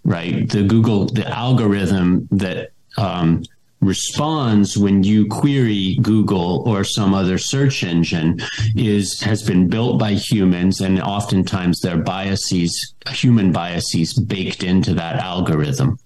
right? 0.03 0.47
The 0.49 0.63
Google, 0.63 1.05
the 1.05 1.27
algorithm 1.27 2.27
that 2.31 2.71
um, 2.97 3.43
responds 3.81 4.77
when 4.77 5.03
you 5.03 5.25
query 5.27 5.97
Google 6.01 6.63
or 6.67 6.83
some 6.83 7.13
other 7.13 7.37
search 7.37 7.83
engine 7.83 8.39
is 8.75 9.21
has 9.21 9.41
been 9.43 9.67
built 9.67 9.99
by 9.99 10.13
humans 10.13 10.81
and 10.81 11.01
oftentimes 11.01 11.79
their 11.79 11.97
biases 11.97 12.93
human 13.07 13.51
biases 13.51 14.13
baked 14.13 14.63
into 14.63 14.93
that 14.95 15.17
algorithm. 15.17 15.97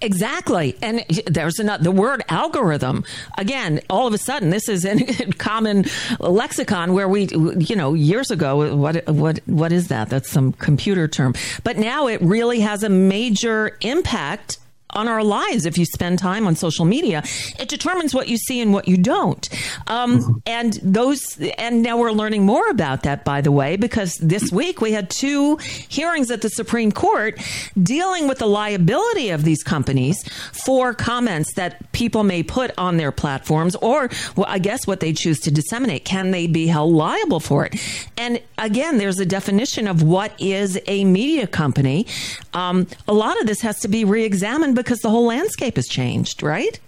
Exactly. 0.00 0.76
And 0.80 1.04
there's 1.26 1.58
another, 1.58 1.84
the 1.84 1.90
word 1.90 2.22
algorithm. 2.28 3.04
Again, 3.36 3.80
all 3.90 4.06
of 4.06 4.14
a 4.14 4.18
sudden, 4.18 4.50
this 4.50 4.68
is 4.68 4.84
in 4.84 5.32
common 5.38 5.86
lexicon 6.20 6.92
where 6.92 7.08
we, 7.08 7.28
you 7.58 7.74
know, 7.74 7.94
years 7.94 8.30
ago, 8.30 8.76
what, 8.76 9.06
what, 9.08 9.40
what 9.46 9.72
is 9.72 9.88
that? 9.88 10.08
That's 10.08 10.30
some 10.30 10.52
computer 10.52 11.08
term. 11.08 11.34
But 11.64 11.78
now 11.78 12.06
it 12.06 12.20
really 12.22 12.60
has 12.60 12.82
a 12.82 12.88
major 12.88 13.76
impact 13.80 14.58
on 14.90 15.08
our 15.08 15.22
lives 15.22 15.66
if 15.66 15.76
you 15.76 15.84
spend 15.84 16.18
time 16.18 16.46
on 16.46 16.56
social 16.56 16.84
media. 16.84 17.22
It 17.58 17.68
determines 17.68 18.14
what 18.14 18.28
you 18.28 18.36
see 18.36 18.60
and 18.60 18.72
what 18.72 18.88
you 18.88 18.96
don't. 18.96 19.48
Um, 19.86 20.20
mm-hmm. 20.20 20.32
And 20.46 20.72
those, 20.82 21.38
and 21.58 21.82
now 21.82 21.98
we're 21.98 22.12
learning 22.12 22.44
more 22.44 22.68
about 22.70 23.02
that, 23.02 23.24
by 23.24 23.40
the 23.40 23.52
way, 23.52 23.76
because 23.76 24.14
this 24.14 24.50
week 24.50 24.80
we 24.80 24.92
had 24.92 25.10
two 25.10 25.56
hearings 25.56 26.30
at 26.30 26.42
the 26.42 26.48
Supreme 26.48 26.92
Court 26.92 27.38
dealing 27.82 28.28
with 28.28 28.38
the 28.38 28.46
liability 28.46 29.30
of 29.30 29.44
these 29.44 29.62
companies 29.62 30.22
for 30.52 30.94
comments 30.94 31.54
that 31.54 31.92
people 31.92 32.24
may 32.24 32.42
put 32.42 32.70
on 32.78 32.96
their 32.96 33.12
platforms, 33.12 33.74
or 33.76 34.08
well, 34.36 34.46
I 34.48 34.58
guess 34.58 34.86
what 34.86 35.00
they 35.00 35.12
choose 35.12 35.40
to 35.40 35.50
disseminate. 35.50 36.04
Can 36.04 36.30
they 36.30 36.46
be 36.46 36.66
held 36.66 36.92
liable 36.92 37.40
for 37.40 37.66
it? 37.66 37.74
And 38.16 38.40
again, 38.56 38.98
there's 38.98 39.18
a 39.18 39.26
definition 39.26 39.86
of 39.86 40.02
what 40.02 40.32
is 40.40 40.80
a 40.86 41.04
media 41.04 41.46
company. 41.46 42.06
Um, 42.54 42.86
a 43.06 43.12
lot 43.12 43.40
of 43.40 43.46
this 43.46 43.60
has 43.60 43.80
to 43.80 43.88
be 43.88 44.04
re-examined 44.04 44.77
because 44.82 45.00
the 45.00 45.10
whole 45.10 45.26
landscape 45.26 45.76
has 45.76 45.88
changed, 45.88 46.42
right? 46.42 46.78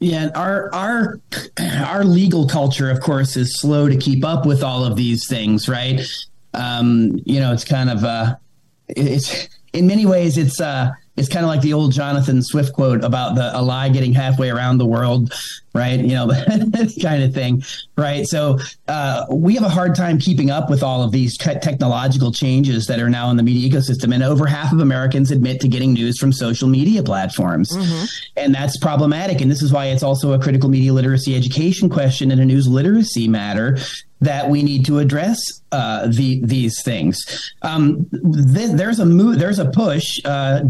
Yeah, 0.00 0.30
our 0.34 0.72
our 0.74 1.20
our 1.58 2.04
legal 2.04 2.46
culture, 2.46 2.90
of 2.90 3.00
course, 3.00 3.36
is 3.36 3.60
slow 3.60 3.88
to 3.88 3.96
keep 3.96 4.24
up 4.24 4.44
with 4.44 4.62
all 4.62 4.84
of 4.84 4.96
these 4.96 5.26
things, 5.28 5.68
right? 5.68 6.00
Um, 6.52 7.20
you 7.24 7.40
know, 7.40 7.52
it's 7.52 7.64
kind 7.64 7.90
of 7.90 8.04
uh, 8.04 8.36
it's 8.88 9.48
in 9.72 9.86
many 9.86 10.04
ways 10.04 10.36
it's 10.36 10.60
uh, 10.60 10.90
it's 11.16 11.28
kind 11.28 11.44
of 11.44 11.48
like 11.48 11.60
the 11.60 11.72
old 11.72 11.92
Jonathan 11.92 12.42
Swift 12.42 12.72
quote 12.72 13.04
about 13.04 13.36
the 13.36 13.56
a 13.56 13.62
lie 13.62 13.88
getting 13.88 14.12
halfway 14.12 14.50
around 14.50 14.78
the 14.78 14.86
world, 14.86 15.32
right? 15.72 16.00
You 16.00 16.14
know, 16.14 16.28
kind 17.02 17.22
of 17.22 17.32
thing, 17.32 17.62
right? 17.96 18.26
So 18.26 18.58
uh, 18.88 19.26
we 19.30 19.54
have 19.54 19.62
a 19.62 19.68
hard 19.68 19.94
time 19.94 20.18
keeping 20.18 20.50
up 20.50 20.68
with 20.68 20.82
all 20.82 21.02
of 21.02 21.12
these 21.12 21.36
technological 21.36 22.32
changes 22.32 22.86
that 22.88 22.98
are 22.98 23.08
now 23.08 23.30
in 23.30 23.36
the 23.36 23.44
media 23.44 23.70
ecosystem, 23.70 24.12
and 24.12 24.24
over 24.24 24.46
half 24.46 24.72
of 24.72 24.80
Americans 24.80 25.30
admit 25.30 25.60
to 25.60 25.68
getting 25.68 25.92
news 25.92 26.18
from 26.18 26.32
social 26.32 26.68
media 26.68 27.02
platforms, 27.02 27.70
mm-hmm. 27.70 28.04
and 28.36 28.54
that's 28.54 28.76
problematic. 28.78 29.40
And 29.40 29.50
this 29.50 29.62
is 29.62 29.72
why 29.72 29.86
it's 29.86 30.02
also 30.02 30.32
a 30.32 30.38
critical 30.38 30.68
media 30.68 30.92
literacy 30.92 31.36
education 31.36 31.88
question 31.88 32.32
and 32.32 32.40
a 32.40 32.44
news 32.44 32.66
literacy 32.66 33.28
matter 33.28 33.78
that 34.24 34.48
we 34.48 34.62
need 34.62 34.84
to 34.86 34.98
address 34.98 35.40
uh, 35.72 36.06
the, 36.06 36.40
these 36.44 36.82
things. 36.82 37.52
Um, 37.62 38.06
th- 38.12 38.72
there's 38.72 39.00
a 39.00 39.06
move, 39.06 39.38
there's 39.38 39.58
a 39.58 39.70
push. 39.70 40.20
Uh, 40.24 40.60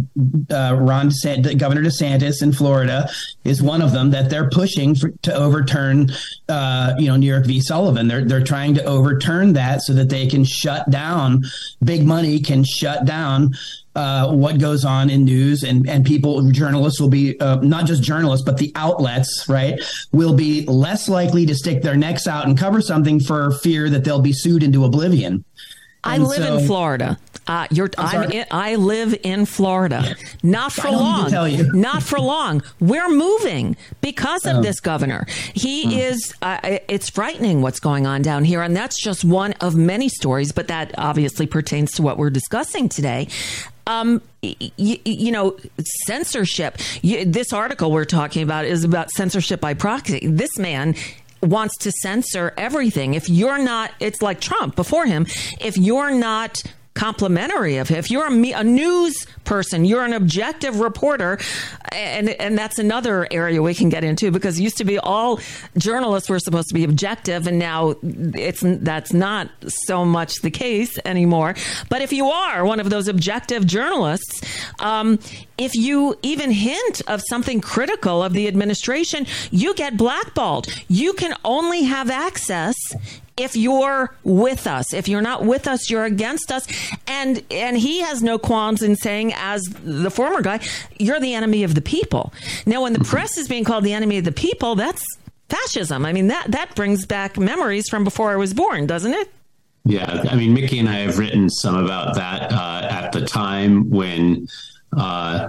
uh, 0.50 0.76
Ron 0.80 1.10
DeSantis, 1.10 1.58
Governor 1.58 1.82
DeSantis 1.82 2.42
in 2.42 2.52
Florida 2.52 3.10
is 3.44 3.62
one 3.62 3.82
of 3.82 3.92
them 3.92 4.10
that 4.10 4.30
they're 4.30 4.48
pushing 4.48 4.94
for, 4.94 5.10
to 5.22 5.34
overturn. 5.34 6.10
Uh, 6.48 6.94
you 6.98 7.08
know, 7.08 7.16
New 7.16 7.26
York 7.26 7.46
v. 7.46 7.60
Sullivan. 7.60 8.08
They're 8.08 8.24
they're 8.24 8.44
trying 8.44 8.74
to 8.74 8.84
overturn 8.84 9.52
that 9.54 9.82
so 9.82 9.92
that 9.94 10.08
they 10.08 10.26
can 10.26 10.44
shut 10.44 10.88
down. 10.90 11.44
Big 11.82 12.04
money 12.06 12.40
can 12.40 12.64
shut 12.64 13.04
down 13.04 13.54
uh, 13.94 14.32
what 14.32 14.58
goes 14.58 14.84
on 14.84 15.10
in 15.10 15.24
news 15.24 15.62
and, 15.62 15.88
and 15.88 16.04
people, 16.04 16.50
journalists 16.50 17.00
will 17.00 17.08
be, 17.08 17.38
uh, 17.40 17.56
not 17.56 17.86
just 17.86 18.02
journalists, 18.02 18.44
but 18.44 18.58
the 18.58 18.72
outlets, 18.74 19.46
right, 19.48 19.80
will 20.12 20.34
be 20.34 20.64
less 20.66 21.08
likely 21.08 21.46
to 21.46 21.54
stick 21.54 21.82
their 21.82 21.96
necks 21.96 22.26
out 22.26 22.46
and 22.46 22.58
cover 22.58 22.80
something 22.80 23.20
for 23.20 23.52
fear 23.52 23.88
that 23.88 24.04
they'll 24.04 24.20
be 24.20 24.32
sued 24.32 24.62
into 24.62 24.84
oblivion. 24.84 25.44
I 26.04 26.18
live 26.18 26.44
so, 26.44 26.58
in 26.58 26.66
Florida. 26.66 27.18
Uh, 27.46 27.66
you're, 27.70 27.90
I'm 27.98 28.30
in, 28.30 28.46
I 28.50 28.76
live 28.76 29.14
in 29.22 29.44
Florida. 29.44 30.16
Not 30.42 30.72
for 30.72 30.90
long. 30.90 31.30
Not 31.78 32.02
for 32.02 32.18
long. 32.18 32.62
We're 32.80 33.10
moving 33.10 33.76
because 34.00 34.46
of 34.46 34.56
oh. 34.56 34.62
this 34.62 34.80
governor. 34.80 35.26
He 35.52 35.84
hmm. 35.84 35.90
is. 35.90 36.34
Uh, 36.40 36.78
it's 36.88 37.10
frightening 37.10 37.60
what's 37.60 37.80
going 37.80 38.06
on 38.06 38.22
down 38.22 38.44
here, 38.44 38.62
and 38.62 38.74
that's 38.74 39.02
just 39.02 39.24
one 39.24 39.52
of 39.60 39.74
many 39.74 40.08
stories. 40.08 40.52
But 40.52 40.68
that 40.68 40.94
obviously 40.96 41.46
pertains 41.46 41.92
to 41.92 42.02
what 42.02 42.16
we're 42.16 42.30
discussing 42.30 42.88
today. 42.88 43.28
Um, 43.86 44.22
y- 44.42 44.72
you 44.78 45.30
know, 45.30 45.58
censorship. 46.06 46.78
Y- 47.02 47.24
this 47.26 47.52
article 47.52 47.92
we're 47.92 48.06
talking 48.06 48.42
about 48.42 48.64
is 48.64 48.84
about 48.84 49.10
censorship 49.10 49.60
by 49.60 49.74
proxy. 49.74 50.26
This 50.26 50.56
man 50.58 50.94
wants 51.44 51.76
to 51.78 51.92
censor 52.02 52.52
everything. 52.56 53.14
If 53.14 53.28
you're 53.28 53.58
not, 53.58 53.92
it's 54.00 54.22
like 54.22 54.40
Trump 54.40 54.76
before 54.76 55.06
him. 55.06 55.26
If 55.60 55.76
you're 55.76 56.10
not 56.10 56.62
complimentary 56.94 57.76
of 57.76 57.88
him. 57.88 57.98
If 57.98 58.10
you're 58.10 58.26
a, 58.26 58.52
a, 58.52 58.64
news 58.64 59.26
person, 59.44 59.84
you're 59.84 60.04
an 60.04 60.12
objective 60.12 60.80
reporter, 60.80 61.38
and 61.92 62.30
and 62.30 62.56
that's 62.56 62.78
another 62.78 63.26
area 63.30 63.60
we 63.60 63.74
can 63.74 63.88
get 63.88 64.04
into 64.04 64.30
because 64.30 64.58
it 64.58 64.62
used 64.62 64.78
to 64.78 64.84
be 64.84 64.98
all 64.98 65.40
journalists 65.76 66.28
were 66.28 66.38
supposed 66.38 66.68
to 66.68 66.74
be 66.74 66.84
objective, 66.84 67.46
and 67.46 67.58
now 67.58 67.96
it's 68.02 68.62
that's 68.62 69.12
not 69.12 69.50
so 69.66 70.04
much 70.04 70.40
the 70.42 70.50
case 70.50 70.98
anymore. 71.04 71.54
But 71.88 72.02
if 72.02 72.12
you 72.12 72.26
are 72.26 72.64
one 72.64 72.80
of 72.80 72.90
those 72.90 73.08
objective 73.08 73.66
journalists, 73.66 74.40
um, 74.78 75.18
if 75.58 75.74
you 75.74 76.16
even 76.22 76.50
hint 76.50 77.02
of 77.08 77.22
something 77.28 77.60
critical 77.60 78.22
of 78.22 78.32
the 78.32 78.48
administration, 78.48 79.26
you 79.50 79.74
get 79.74 79.96
blackballed. 79.96 80.68
You 80.88 81.12
can 81.12 81.34
only 81.44 81.82
have 81.82 82.10
access 82.10 82.76
if 83.36 83.56
you're 83.56 84.14
with 84.22 84.66
us. 84.66 84.94
If 84.94 85.08
you're 85.08 85.22
not 85.22 85.44
with 85.44 85.66
us, 85.66 85.90
you're 85.90 86.04
against 86.04 86.52
us. 86.52 86.66
And 87.06 87.42
and 87.50 87.76
he 87.76 88.00
has 88.00 88.22
no 88.22 88.38
qualms 88.38 88.82
in 88.82 88.96
saying, 88.96 89.32
as 89.34 89.62
the 89.82 90.10
former 90.10 90.42
guy, 90.42 90.60
you're 90.98 91.20
the 91.20 91.34
enemy 91.34 91.64
of 91.64 91.74
the 91.74 91.80
people. 91.80 92.32
Now, 92.66 92.82
when 92.82 92.92
the 92.92 93.00
mm-hmm. 93.00 93.10
press 93.10 93.36
is 93.38 93.48
being 93.48 93.64
called 93.64 93.84
the 93.84 93.92
enemy 93.92 94.18
of 94.18 94.24
the 94.24 94.32
people, 94.32 94.74
that's 94.74 95.04
fascism. 95.48 96.06
I 96.06 96.12
mean, 96.12 96.28
that 96.28 96.50
that 96.52 96.74
brings 96.74 97.06
back 97.06 97.38
memories 97.38 97.88
from 97.88 98.04
before 98.04 98.30
I 98.32 98.36
was 98.36 98.54
born, 98.54 98.86
doesn't 98.86 99.12
it? 99.12 99.32
Yeah, 99.86 100.24
I 100.30 100.34
mean, 100.34 100.54
Mickey 100.54 100.78
and 100.78 100.88
I 100.88 101.00
have 101.00 101.18
written 101.18 101.50
some 101.50 101.76
about 101.76 102.14
that 102.14 102.52
uh, 102.52 102.88
at 102.90 103.12
the 103.12 103.26
time 103.26 103.90
when. 103.90 104.48
Uh, 104.96 105.48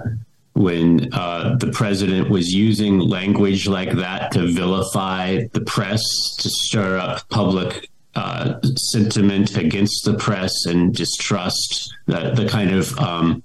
when 0.56 1.12
uh, 1.12 1.54
the 1.56 1.70
president 1.70 2.30
was 2.30 2.52
using 2.52 2.98
language 2.98 3.68
like 3.68 3.92
that 3.92 4.32
to 4.32 4.50
vilify 4.50 5.44
the 5.52 5.60
press, 5.60 6.00
to 6.38 6.48
stir 6.48 6.96
up 6.96 7.28
public 7.28 7.90
uh, 8.14 8.58
sentiment 8.76 9.54
against 9.58 10.06
the 10.06 10.14
press 10.14 10.64
and 10.64 10.94
distrust, 10.94 11.94
the, 12.06 12.32
the 12.34 12.48
kind 12.48 12.70
of 12.70 12.98
um, 12.98 13.42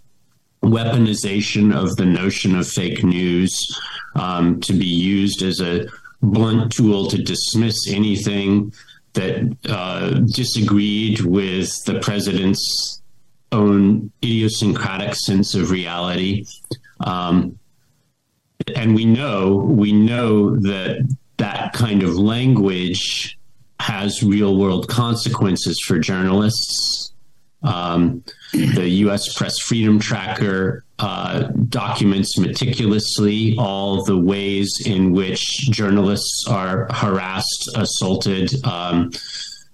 weaponization 0.64 1.76
of 1.76 1.98
the 1.98 2.06
notion 2.06 2.56
of 2.56 2.66
fake 2.66 3.04
news 3.04 3.60
um, 4.16 4.62
to 4.62 4.72
be 4.72 4.86
used 4.86 5.42
as 5.42 5.60
a 5.60 5.86
blunt 6.22 6.72
tool 6.72 7.08
to 7.08 7.22
dismiss 7.22 7.76
anything 7.90 8.72
that 9.14 9.58
uh, 9.68 10.12
disagreed 10.34 11.20
with 11.20 11.70
the 11.86 12.00
president's 12.00 13.02
own 13.52 14.10
idiosyncratic 14.24 15.14
sense 15.16 15.56
of 15.56 15.72
reality. 15.72 16.46
Um, 17.04 17.58
and 18.76 18.96
we 18.96 19.06
know 19.06 19.56
we 19.56 19.92
know 19.92 20.56
that 20.58 21.16
that 21.38 21.74
kind 21.74 22.04
of 22.04 22.16
language 22.16 23.38
has 23.80 24.22
real 24.22 24.58
world 24.58 24.88
consequences 24.88 25.80
for 25.86 25.98
journalists. 26.00 27.14
Um, 27.64 28.24
the 28.54 28.88
U.S. 29.06 29.34
Press 29.36 29.60
Freedom 29.60 30.00
Tracker 30.00 30.84
uh, 31.00 31.44
documents 31.70 32.38
meticulously 32.38 33.56
all 33.58 34.04
the 34.04 34.18
ways 34.18 34.84
in 34.86 35.12
which 35.12 35.70
journalists 35.70 36.46
are 36.48 36.88
harassed, 36.92 37.70
assaulted, 37.76 38.54
um, 38.66 39.12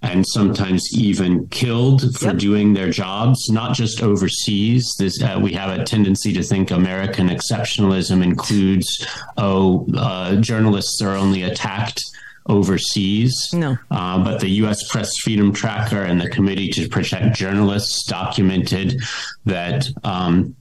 and 0.01 0.25
sometimes 0.27 0.87
even 0.93 1.47
killed 1.47 2.15
for 2.15 2.27
yep. 2.27 2.37
doing 2.37 2.73
their 2.73 2.89
jobs, 2.89 3.49
not 3.49 3.75
just 3.75 4.03
overseas. 4.03 4.93
This, 4.99 5.21
uh, 5.21 5.39
we 5.41 5.53
have 5.53 5.77
a 5.77 5.83
tendency 5.83 6.31
to 6.33 6.43
think 6.43 6.71
American 6.71 7.29
exceptionalism 7.29 8.23
includes, 8.23 9.05
oh, 9.37 9.87
uh, 9.95 10.35
journalists 10.35 11.01
are 11.01 11.15
only 11.15 11.43
attacked 11.43 12.03
overseas. 12.45 13.49
No. 13.53 13.77
Uh, 13.89 14.23
but 14.23 14.39
the 14.39 14.49
U.S. 14.49 14.87
Press 14.89 15.11
Freedom 15.23 15.51
Tracker 15.51 16.03
and 16.03 16.21
the 16.21 16.29
Committee 16.29 16.69
to 16.69 16.87
Protect 16.87 17.35
Journalists 17.35 18.05
documented 18.05 19.01
that 19.45 19.87
um, 20.03 20.55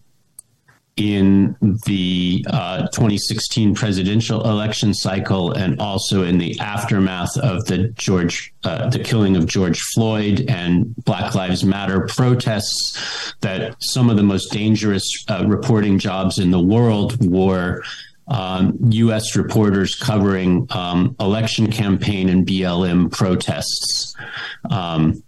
in 0.96 1.54
the 1.60 2.44
uh, 2.48 2.86
2016 2.88 3.74
presidential 3.74 4.48
election 4.48 4.94
cycle 4.94 5.52
and 5.52 5.78
also 5.78 6.22
in 6.22 6.38
the 6.38 6.58
aftermath 6.58 7.36
of 7.38 7.66
the 7.66 7.88
George 7.96 8.54
uh, 8.64 8.88
the 8.88 8.98
killing 8.98 9.36
of 9.36 9.46
George 9.46 9.78
Floyd 9.94 10.46
and 10.48 10.96
Black 11.04 11.34
Lives 11.34 11.64
Matter 11.64 12.06
protests 12.06 13.34
that 13.42 13.76
some 13.80 14.08
of 14.08 14.16
the 14.16 14.22
most 14.22 14.50
dangerous 14.50 15.24
uh, 15.28 15.44
reporting 15.46 15.98
jobs 15.98 16.38
in 16.38 16.50
the 16.50 16.60
world 16.60 17.16
were 17.30 17.82
um, 18.28 18.76
U.S. 18.90 19.36
reporters 19.36 19.94
covering 19.94 20.66
um, 20.70 21.14
election 21.20 21.70
campaign 21.70 22.28
and 22.28 22.46
BLM 22.46 23.12
protests, 23.12 24.16
um, 24.70 25.22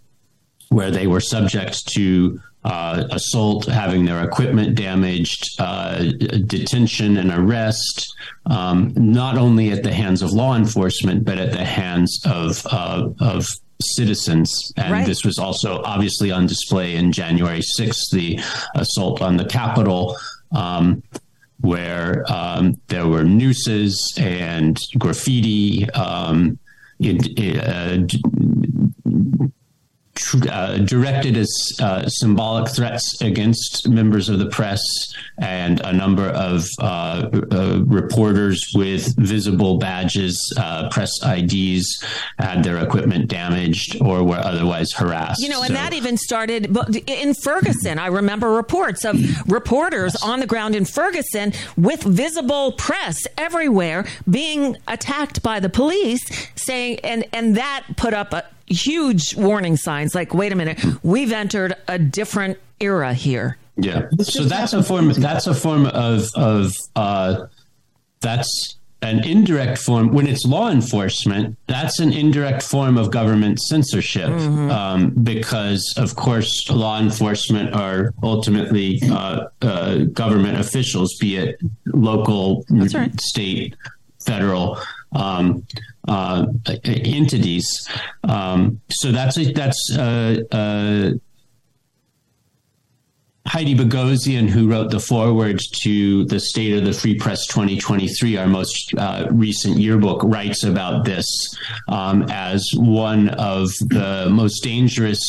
where 0.69 0.91
they 0.91 1.07
were 1.07 1.21
subject 1.21 1.87
to 1.93 2.41
uh, 2.63 3.07
assault, 3.11 3.65
having 3.65 4.05
their 4.05 4.23
equipment 4.23 4.75
damaged, 4.75 5.43
uh, 5.59 5.99
detention 6.45 7.17
and 7.17 7.31
arrest, 7.31 8.13
um, 8.47 8.93
not 8.95 9.37
only 9.37 9.71
at 9.71 9.83
the 9.83 9.93
hands 9.93 10.21
of 10.21 10.31
law 10.31 10.55
enforcement, 10.55 11.23
but 11.23 11.37
at 11.37 11.51
the 11.51 11.63
hands 11.63 12.21
of, 12.25 12.65
uh, 12.71 13.09
of 13.21 13.47
citizens. 13.81 14.73
And 14.75 14.91
right. 14.91 15.05
this 15.05 15.23
was 15.23 15.39
also 15.39 15.81
obviously 15.83 16.31
on 16.31 16.47
display 16.47 16.95
in 16.95 17.11
January 17.11 17.61
6th, 17.79 18.11
the 18.11 18.39
assault 18.75 19.21
on 19.21 19.37
the 19.37 19.45
Capitol. 19.45 20.17
Um, 20.51 21.03
where 21.61 22.23
um, 22.31 22.79
there 22.87 23.07
were 23.07 23.23
nooses 23.23 24.13
and 24.17 24.79
graffiti, 24.97 25.89
um, 25.91 26.57
uh, 27.03 27.97
uh, 30.49 30.77
directed 30.77 31.37
as 31.37 31.49
uh, 31.81 32.07
symbolic 32.07 32.69
threats 32.69 33.21
against 33.21 33.87
members 33.87 34.29
of 34.29 34.39
the 34.39 34.47
press 34.47 34.81
and 35.37 35.79
a 35.81 35.93
number 35.93 36.27
of 36.29 36.67
uh, 36.79 37.29
uh 37.51 37.81
reporters 37.85 38.71
with 38.75 39.15
visible 39.17 39.77
badges, 39.77 40.37
uh, 40.57 40.89
press 40.89 41.11
IDs, 41.23 42.03
had 42.37 42.63
their 42.63 42.77
equipment 42.77 43.27
damaged 43.27 44.01
or 44.01 44.23
were 44.23 44.35
otherwise 44.35 44.91
harassed. 44.91 45.41
You 45.41 45.49
know, 45.49 45.61
and 45.61 45.69
so, 45.69 45.73
that 45.73 45.93
even 45.93 46.17
started 46.17 46.75
in 47.07 47.33
Ferguson. 47.33 47.99
I 47.99 48.07
remember 48.07 48.51
reports 48.51 49.05
of 49.05 49.17
reporters 49.49 50.13
yes. 50.13 50.23
on 50.23 50.39
the 50.39 50.47
ground 50.47 50.75
in 50.75 50.85
Ferguson 50.85 51.53
with 51.77 52.03
visible 52.03 52.73
press 52.73 53.25
everywhere 53.37 54.05
being 54.29 54.77
attacked 54.87 55.41
by 55.41 55.59
the 55.59 55.69
police, 55.69 56.21
saying, 56.55 56.99
and 57.03 57.25
and 57.33 57.57
that 57.57 57.85
put 57.95 58.13
up 58.13 58.33
a 58.33 58.45
huge 58.69 59.35
warning 59.35 59.77
signs 59.77 60.15
like, 60.15 60.33
wait 60.33 60.51
a 60.51 60.55
minute, 60.55 60.79
we've 61.03 61.31
entered 61.31 61.75
a 61.87 61.99
different 61.99 62.57
era 62.79 63.13
here. 63.13 63.57
Yeah. 63.77 64.09
So 64.21 64.43
that's 64.43 64.73
a 64.73 64.83
form. 64.83 65.11
That's 65.13 65.47
a 65.47 65.53
form 65.53 65.85
of 65.85 66.27
of 66.35 66.73
uh, 66.95 67.47
that's 68.19 68.75
an 69.01 69.23
indirect 69.25 69.77
form. 69.77 70.09
When 70.09 70.27
it's 70.27 70.43
law 70.43 70.69
enforcement, 70.69 71.57
that's 71.67 71.99
an 71.99 72.11
indirect 72.11 72.61
form 72.61 72.97
of 72.97 73.11
government 73.11 73.59
censorship, 73.61 74.29
mm-hmm. 74.29 74.69
um, 74.69 75.11
because 75.11 75.93
of 75.97 76.15
course 76.15 76.69
law 76.69 76.99
enforcement 76.99 77.73
are 77.73 78.13
ultimately 78.21 79.01
uh, 79.09 79.47
uh, 79.61 79.97
government 80.11 80.59
officials, 80.59 81.15
be 81.19 81.37
it 81.37 81.61
local, 81.85 82.65
right. 82.69 83.19
state, 83.21 83.75
federal 84.25 84.77
um, 85.13 85.65
uh, 86.07 86.45
entities. 86.83 87.67
Um, 88.23 88.81
so 88.89 89.11
that's 89.11 89.37
a, 89.37 89.51
that's 89.51 89.97
uh, 89.97 90.41
uh, 90.51 91.11
Heidi 93.49 93.75
Boghosian, 93.75 94.47
who 94.47 94.69
wrote 94.69 94.91
the 94.91 94.99
foreword 94.99 95.59
to 95.81 96.25
the 96.25 96.39
State 96.39 96.77
of 96.77 96.85
the 96.85 96.93
Free 96.93 97.15
Press 97.15 97.47
2023, 97.47 98.37
our 98.37 98.47
most 98.47 98.93
uh, 98.95 99.27
recent 99.31 99.77
yearbook, 99.77 100.21
writes 100.23 100.63
about 100.63 101.03
this 101.03 101.25
um, 101.87 102.25
as 102.29 102.63
one 102.75 103.29
of 103.29 103.69
the 103.87 104.27
most 104.29 104.61
dangerous 104.61 105.19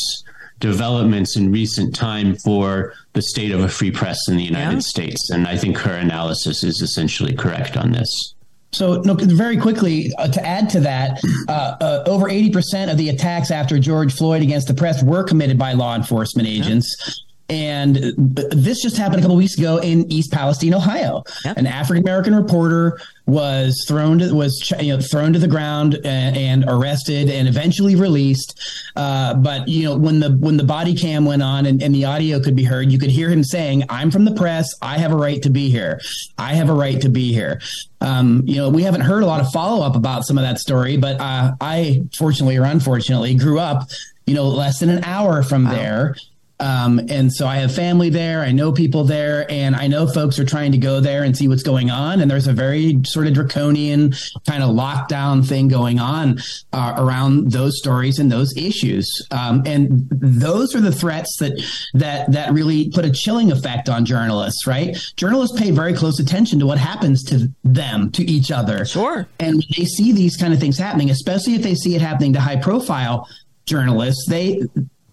developments 0.59 1.35
in 1.35 1.51
recent 1.51 1.95
time 1.95 2.35
for 2.35 2.93
the 3.13 3.23
state 3.23 3.51
of 3.51 3.61
a 3.61 3.67
free 3.67 3.89
press 3.89 4.19
in 4.29 4.37
the 4.37 4.43
United 4.43 4.75
yeah. 4.75 4.79
States. 4.79 5.31
And 5.31 5.47
I 5.47 5.57
think 5.57 5.77
her 5.79 5.95
analysis 5.95 6.63
is 6.63 6.81
essentially 6.81 7.33
correct 7.33 7.75
on 7.75 7.91
this. 7.91 8.35
So, 8.73 9.01
no, 9.01 9.15
very 9.15 9.57
quickly 9.57 10.13
uh, 10.17 10.29
to 10.29 10.45
add 10.45 10.69
to 10.69 10.79
that, 10.81 11.21
uh, 11.49 11.75
uh, 11.81 12.03
over 12.05 12.27
80% 12.27 12.89
of 12.89 12.97
the 12.97 13.09
attacks 13.09 13.51
after 13.51 13.77
George 13.77 14.13
Floyd 14.13 14.41
against 14.41 14.67
the 14.67 14.73
press 14.73 15.03
were 15.03 15.23
committed 15.23 15.57
by 15.57 15.73
law 15.73 15.95
enforcement 15.95 16.47
agents. 16.47 17.25
And 17.51 17.97
this 18.15 18.81
just 18.81 18.95
happened 18.95 19.19
a 19.19 19.21
couple 19.23 19.35
weeks 19.35 19.57
ago 19.57 19.77
in 19.79 20.09
East 20.09 20.31
Palestine, 20.31 20.73
Ohio. 20.73 21.25
Yep. 21.43 21.57
An 21.57 21.67
African 21.67 22.01
American 22.01 22.33
reporter 22.33 22.97
was 23.25 23.83
thrown 23.89 24.19
to, 24.19 24.33
was 24.33 24.71
you 24.79 24.95
know 24.95 25.01
thrown 25.01 25.33
to 25.33 25.39
the 25.39 25.49
ground 25.49 25.95
and, 26.05 26.37
and 26.37 26.65
arrested 26.69 27.29
and 27.29 27.49
eventually 27.49 27.97
released. 27.97 28.57
Uh, 28.95 29.33
but 29.33 29.67
you 29.67 29.83
know 29.83 29.97
when 29.97 30.21
the 30.21 30.31
when 30.37 30.55
the 30.55 30.63
body 30.63 30.95
cam 30.95 31.25
went 31.25 31.43
on 31.43 31.65
and, 31.65 31.83
and 31.83 31.93
the 31.93 32.05
audio 32.05 32.39
could 32.39 32.55
be 32.55 32.63
heard, 32.63 32.89
you 32.89 32.97
could 32.97 33.11
hear 33.11 33.29
him 33.29 33.43
saying, 33.43 33.83
"I'm 33.89 34.11
from 34.11 34.23
the 34.23 34.33
press. 34.33 34.73
I 34.81 34.97
have 34.99 35.11
a 35.11 35.17
right 35.17 35.41
to 35.41 35.49
be 35.49 35.69
here. 35.69 35.99
I 36.37 36.53
have 36.53 36.69
a 36.69 36.73
right 36.73 37.01
to 37.01 37.09
be 37.09 37.33
here." 37.33 37.59
Um, 37.99 38.43
you 38.45 38.55
know, 38.55 38.69
we 38.69 38.83
haven't 38.83 39.01
heard 39.01 39.23
a 39.23 39.25
lot 39.25 39.41
of 39.41 39.51
follow 39.51 39.85
up 39.85 39.97
about 39.97 40.25
some 40.25 40.37
of 40.37 40.43
that 40.43 40.57
story, 40.57 40.95
but 40.95 41.19
uh, 41.19 41.51
I, 41.59 42.01
fortunately 42.17 42.55
or 42.55 42.63
unfortunately, 42.63 43.35
grew 43.35 43.59
up 43.59 43.89
you 44.25 44.35
know, 44.35 44.47
less 44.47 44.79
than 44.79 44.89
an 44.89 45.03
hour 45.03 45.43
from 45.43 45.65
wow. 45.65 45.71
there. 45.71 46.15
Um, 46.61 47.01
and 47.09 47.33
so 47.33 47.47
I 47.47 47.57
have 47.57 47.73
family 47.73 48.09
there. 48.09 48.41
I 48.41 48.51
know 48.51 48.71
people 48.71 49.03
there, 49.03 49.49
and 49.51 49.75
I 49.75 49.87
know 49.87 50.07
folks 50.07 50.37
are 50.37 50.45
trying 50.45 50.71
to 50.73 50.77
go 50.77 50.99
there 50.99 51.23
and 51.23 51.35
see 51.35 51.47
what's 51.47 51.63
going 51.63 51.89
on. 51.89 52.21
And 52.21 52.29
there's 52.29 52.47
a 52.47 52.53
very 52.53 52.99
sort 53.03 53.25
of 53.25 53.33
draconian 53.33 54.13
kind 54.47 54.63
of 54.63 54.69
lockdown 54.69 55.45
thing 55.45 55.67
going 55.67 55.99
on 55.99 56.39
uh, 56.71 56.93
around 56.97 57.51
those 57.51 57.79
stories 57.79 58.19
and 58.19 58.31
those 58.31 58.55
issues. 58.55 59.09
Um, 59.31 59.63
and 59.65 60.07
those 60.11 60.75
are 60.75 60.81
the 60.81 60.91
threats 60.91 61.35
that 61.39 61.59
that 61.95 62.31
that 62.31 62.53
really 62.53 62.91
put 62.91 63.05
a 63.05 63.11
chilling 63.11 63.51
effect 63.51 63.89
on 63.89 64.05
journalists. 64.05 64.67
Right? 64.67 64.95
Journalists 65.17 65.59
pay 65.59 65.71
very 65.71 65.93
close 65.93 66.19
attention 66.19 66.59
to 66.59 66.67
what 66.67 66.77
happens 66.77 67.23
to 67.25 67.51
them, 67.63 68.11
to 68.11 68.23
each 68.23 68.51
other. 68.51 68.85
Sure. 68.85 69.27
And 69.39 69.55
when 69.55 69.65
they 69.75 69.85
see 69.85 70.11
these 70.11 70.37
kind 70.37 70.53
of 70.53 70.59
things 70.59 70.77
happening, 70.77 71.09
especially 71.09 71.55
if 71.55 71.63
they 71.63 71.73
see 71.73 71.95
it 71.95 72.01
happening 72.01 72.33
to 72.33 72.39
high 72.39 72.57
profile 72.57 73.27
journalists, 73.65 74.25
they 74.29 74.61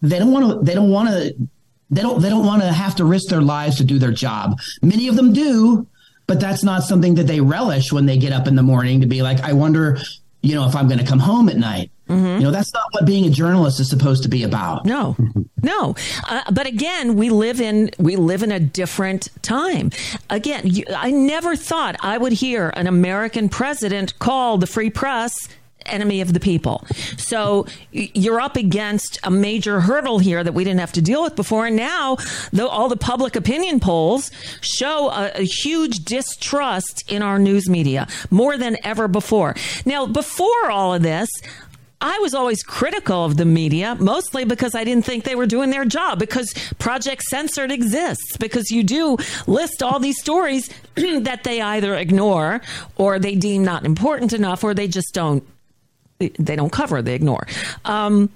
they 0.03 0.19
don't 0.19 0.33
want 0.33 0.47
to 0.51 0.65
they 0.65 0.75
don't 0.75 0.91
want 0.91 1.09
to 1.09 1.35
they 1.91 2.03
don't 2.03 2.21
they 2.21 2.29
don't 2.29 2.47
want 2.47 2.63
to 2.63 2.73
have 2.73 2.97
to 2.97 3.05
risk 3.05 3.29
their 3.29 3.41
lives 3.41 3.77
to 3.77 3.85
do 3.85 3.99
their 3.99 4.13
job. 4.13 4.59
Many 4.83 5.09
of 5.09 5.17
them 5.17 5.33
do, 5.33 5.87
but 6.27 6.41
that's 6.41 6.63
not 6.63 6.83
something 6.83 7.15
that 7.17 7.27
they 7.27 7.41
relish 7.41 7.93
when 7.93 8.07
they 8.07 8.19
get 8.19 8.33
up 8.33 8.47
in 8.47 8.55
the 8.55 8.63
morning 8.63 9.01
to 9.01 9.07
be 9.07 9.23
like, 9.23 9.41
I 9.41 9.55
wonder, 9.55 9.99
you 10.43 10.55
know, 10.55 10.69
if 10.69 10.77
I'm 10.77 10.87
going 10.87 11.01
to 11.01 11.07
come 11.07 11.19
home 11.19 11.49
at 11.49 11.57
night. 11.57 11.91
Mm-hmm. 12.09 12.41
You 12.41 12.45
know, 12.45 12.51
that's 12.51 12.73
not 12.73 12.85
what 12.93 13.05
being 13.05 13.27
a 13.27 13.31
journalist 13.31 13.81
is 13.81 13.91
supposed 13.91 14.23
to 14.23 14.31
be 14.31 14.43
about. 14.43 14.87
No, 14.87 15.15
no. 15.63 15.95
Uh, 16.27 16.43
but 16.51 16.67
again, 16.67 17.17
we 17.17 17.29
live 17.29 17.61
in 17.61 17.91
we 17.99 18.17
live 18.17 18.43
in 18.43 18.51
a 18.51 18.59
different 18.61 19.29
time. 19.43 19.91
Again, 20.31 20.63
you, 20.65 20.85
I 20.95 21.11
never 21.11 21.55
thought 21.55 21.97
I 22.01 22.17
would 22.17 22.33
hear 22.33 22.71
an 22.71 22.87
American 22.87 23.51
president 23.51 24.19
call 24.19 24.57
the 24.57 24.67
free 24.67 24.89
press 24.89 25.49
enemy 25.89 26.20
of 26.20 26.32
the 26.32 26.41
people. 26.41 26.84
So 27.16 27.66
you're 27.93 28.41
up 28.41 28.57
against 28.57 29.18
a 29.24 29.30
major 29.30 29.80
hurdle 29.80 30.18
here 30.18 30.43
that 30.45 30.53
we 30.53 30.64
didn't 30.64 30.80
have 30.80 30.93
to 30.93 31.03
deal 31.03 31.22
with 31.22 31.36
before. 31.36 31.66
And 31.66 31.76
now 31.76 32.16
the, 32.53 32.68
all 32.68 32.89
the 32.89 32.97
public 32.97 33.36
opinion 33.36 33.80
polls 33.80 34.30
show 34.61 35.11
a, 35.11 35.32
a 35.34 35.43
huge 35.43 36.05
distrust 36.05 37.11
in 37.11 37.22
our 37.22 37.39
news 37.39 37.68
media 37.68 38.07
more 38.30 38.57
than 38.57 38.76
ever 38.84 39.09
before. 39.09 39.55
Now, 39.84 40.07
before 40.07 40.70
all 40.70 40.95
of 40.95 41.03
this, 41.03 41.28
I 42.01 42.18
was 42.20 42.32
always 42.32 42.62
critical 42.62 43.24
of 43.24 43.36
the 43.36 43.45
media, 43.45 43.97
mostly 43.99 44.45
because 44.45 44.74
I 44.76 44.84
didn't 44.84 45.05
think 45.05 45.24
they 45.24 45.34
were 45.34 45.47
doing 45.47 45.70
their 45.70 45.84
job, 45.84 46.20
because 46.20 46.55
Project 46.78 47.22
Censored 47.22 47.72
exists, 47.72 48.36
because 48.39 48.70
you 48.70 48.84
do 48.84 49.16
list 49.49 49.82
all 49.82 49.99
these 49.99 50.20
stories 50.20 50.68
that 50.95 51.43
they 51.43 51.61
either 51.61 51.97
ignore 51.97 52.61
or 52.97 53.18
they 53.18 53.34
deem 53.34 53.64
not 53.64 53.84
important 53.84 54.32
enough 54.32 54.62
or 54.62 54.74
they 54.74 54.86
just 54.86 55.12
don't 55.12 55.45
they 56.19 56.57
don't 56.57 56.73
cover, 56.73 57.03
they 57.03 57.14
ignore. 57.14 57.47
Um, 57.85 58.31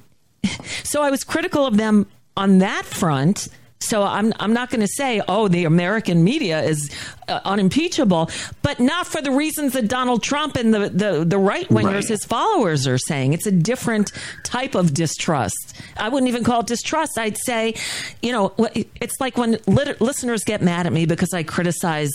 so 0.85 1.03
I 1.03 1.11
was 1.11 1.25
critical 1.25 1.67
of 1.67 1.77
them 1.77 2.07
on 2.37 2.59
that 2.59 2.85
front. 2.85 3.49
So 3.81 4.05
I'm 4.05 4.33
I'm 4.39 4.53
not 4.53 4.71
going 4.71 4.81
to 4.81 4.87
say 4.87 5.21
oh 5.27 5.49
the 5.49 5.65
American 5.65 6.23
media 6.23 6.63
is 6.63 6.89
uh, 7.27 7.41
unimpeachable, 7.45 8.31
but 8.63 8.79
not 8.79 9.09
for 9.09 9.21
the 9.21 9.33
reasons 9.33 9.73
that 9.73 9.89
Donald 9.89 10.23
Trump 10.23 10.55
and 10.55 10.73
the 10.73 10.89
the, 10.89 11.25
the 11.25 11.39
right 11.39 11.69
wingers, 11.69 11.95
right. 11.95 12.09
his 12.09 12.25
followers, 12.25 12.87
are 12.87 12.97
saying. 12.97 13.33
It's 13.33 13.47
a 13.47 13.51
different 13.51 14.13
type 14.45 14.77
of 14.77 14.95
distrust. 14.95 15.75
I 15.97 16.11
wouldn't 16.11 16.29
even 16.29 16.45
call 16.45 16.61
it 16.61 16.69
distrust. 16.69 17.19
I'd 17.19 17.37
say, 17.37 17.75
you 18.23 18.31
know, 18.31 18.55
it's 19.01 19.21
like 19.21 19.37
when 19.37 19.59
lit- 19.67 20.01
listeners 20.01 20.45
get 20.45 20.63
mad 20.63 20.87
at 20.87 20.93
me 20.93 21.05
because 21.05 21.35
I 21.35 21.43
criticize 21.43 22.11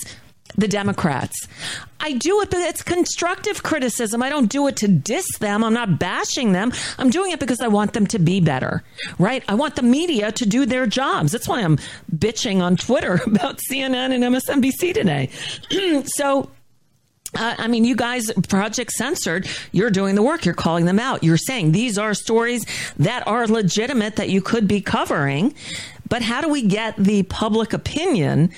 the 0.55 0.67
Democrats. 0.67 1.47
I 1.99 2.13
do 2.13 2.41
it, 2.41 2.49
but 2.49 2.59
it's 2.59 2.83
constructive 2.83 3.63
criticism. 3.63 4.21
I 4.21 4.29
don't 4.29 4.49
do 4.49 4.67
it 4.67 4.77
to 4.77 4.87
diss 4.87 5.25
them. 5.39 5.63
I'm 5.63 5.73
not 5.73 5.99
bashing 5.99 6.51
them. 6.51 6.71
I'm 6.97 7.09
doing 7.09 7.31
it 7.31 7.39
because 7.39 7.59
I 7.59 7.67
want 7.67 7.93
them 7.93 8.07
to 8.07 8.19
be 8.19 8.39
better, 8.39 8.83
right? 9.19 9.43
I 9.47 9.55
want 9.55 9.75
the 9.75 9.81
media 9.81 10.31
to 10.31 10.45
do 10.45 10.65
their 10.65 10.85
jobs. 10.85 11.31
That's 11.31 11.47
why 11.47 11.61
I'm 11.61 11.77
bitching 12.15 12.61
on 12.61 12.77
Twitter 12.77 13.21
about 13.25 13.59
CNN 13.69 14.13
and 14.13 14.23
MSNBC 14.23 14.93
today. 14.93 15.29
so, 16.05 16.49
uh, 17.35 17.55
I 17.57 17.67
mean, 17.67 17.83
you 17.83 17.95
guys, 17.95 18.31
Project 18.47 18.91
Censored, 18.91 19.49
you're 19.71 19.89
doing 19.89 20.15
the 20.15 20.23
work. 20.23 20.45
You're 20.45 20.53
calling 20.53 20.85
them 20.85 20.99
out. 20.99 21.23
You're 21.23 21.37
saying 21.37 21.71
these 21.71 21.97
are 21.97 22.13
stories 22.13 22.65
that 22.97 23.27
are 23.27 23.47
legitimate 23.47 24.15
that 24.15 24.29
you 24.29 24.41
could 24.41 24.67
be 24.67 24.81
covering. 24.81 25.53
But 26.07 26.21
how 26.21 26.41
do 26.41 26.47
we 26.47 26.61
get 26.61 26.95
the 26.95 27.23
public 27.23 27.73
opinion 27.73 28.51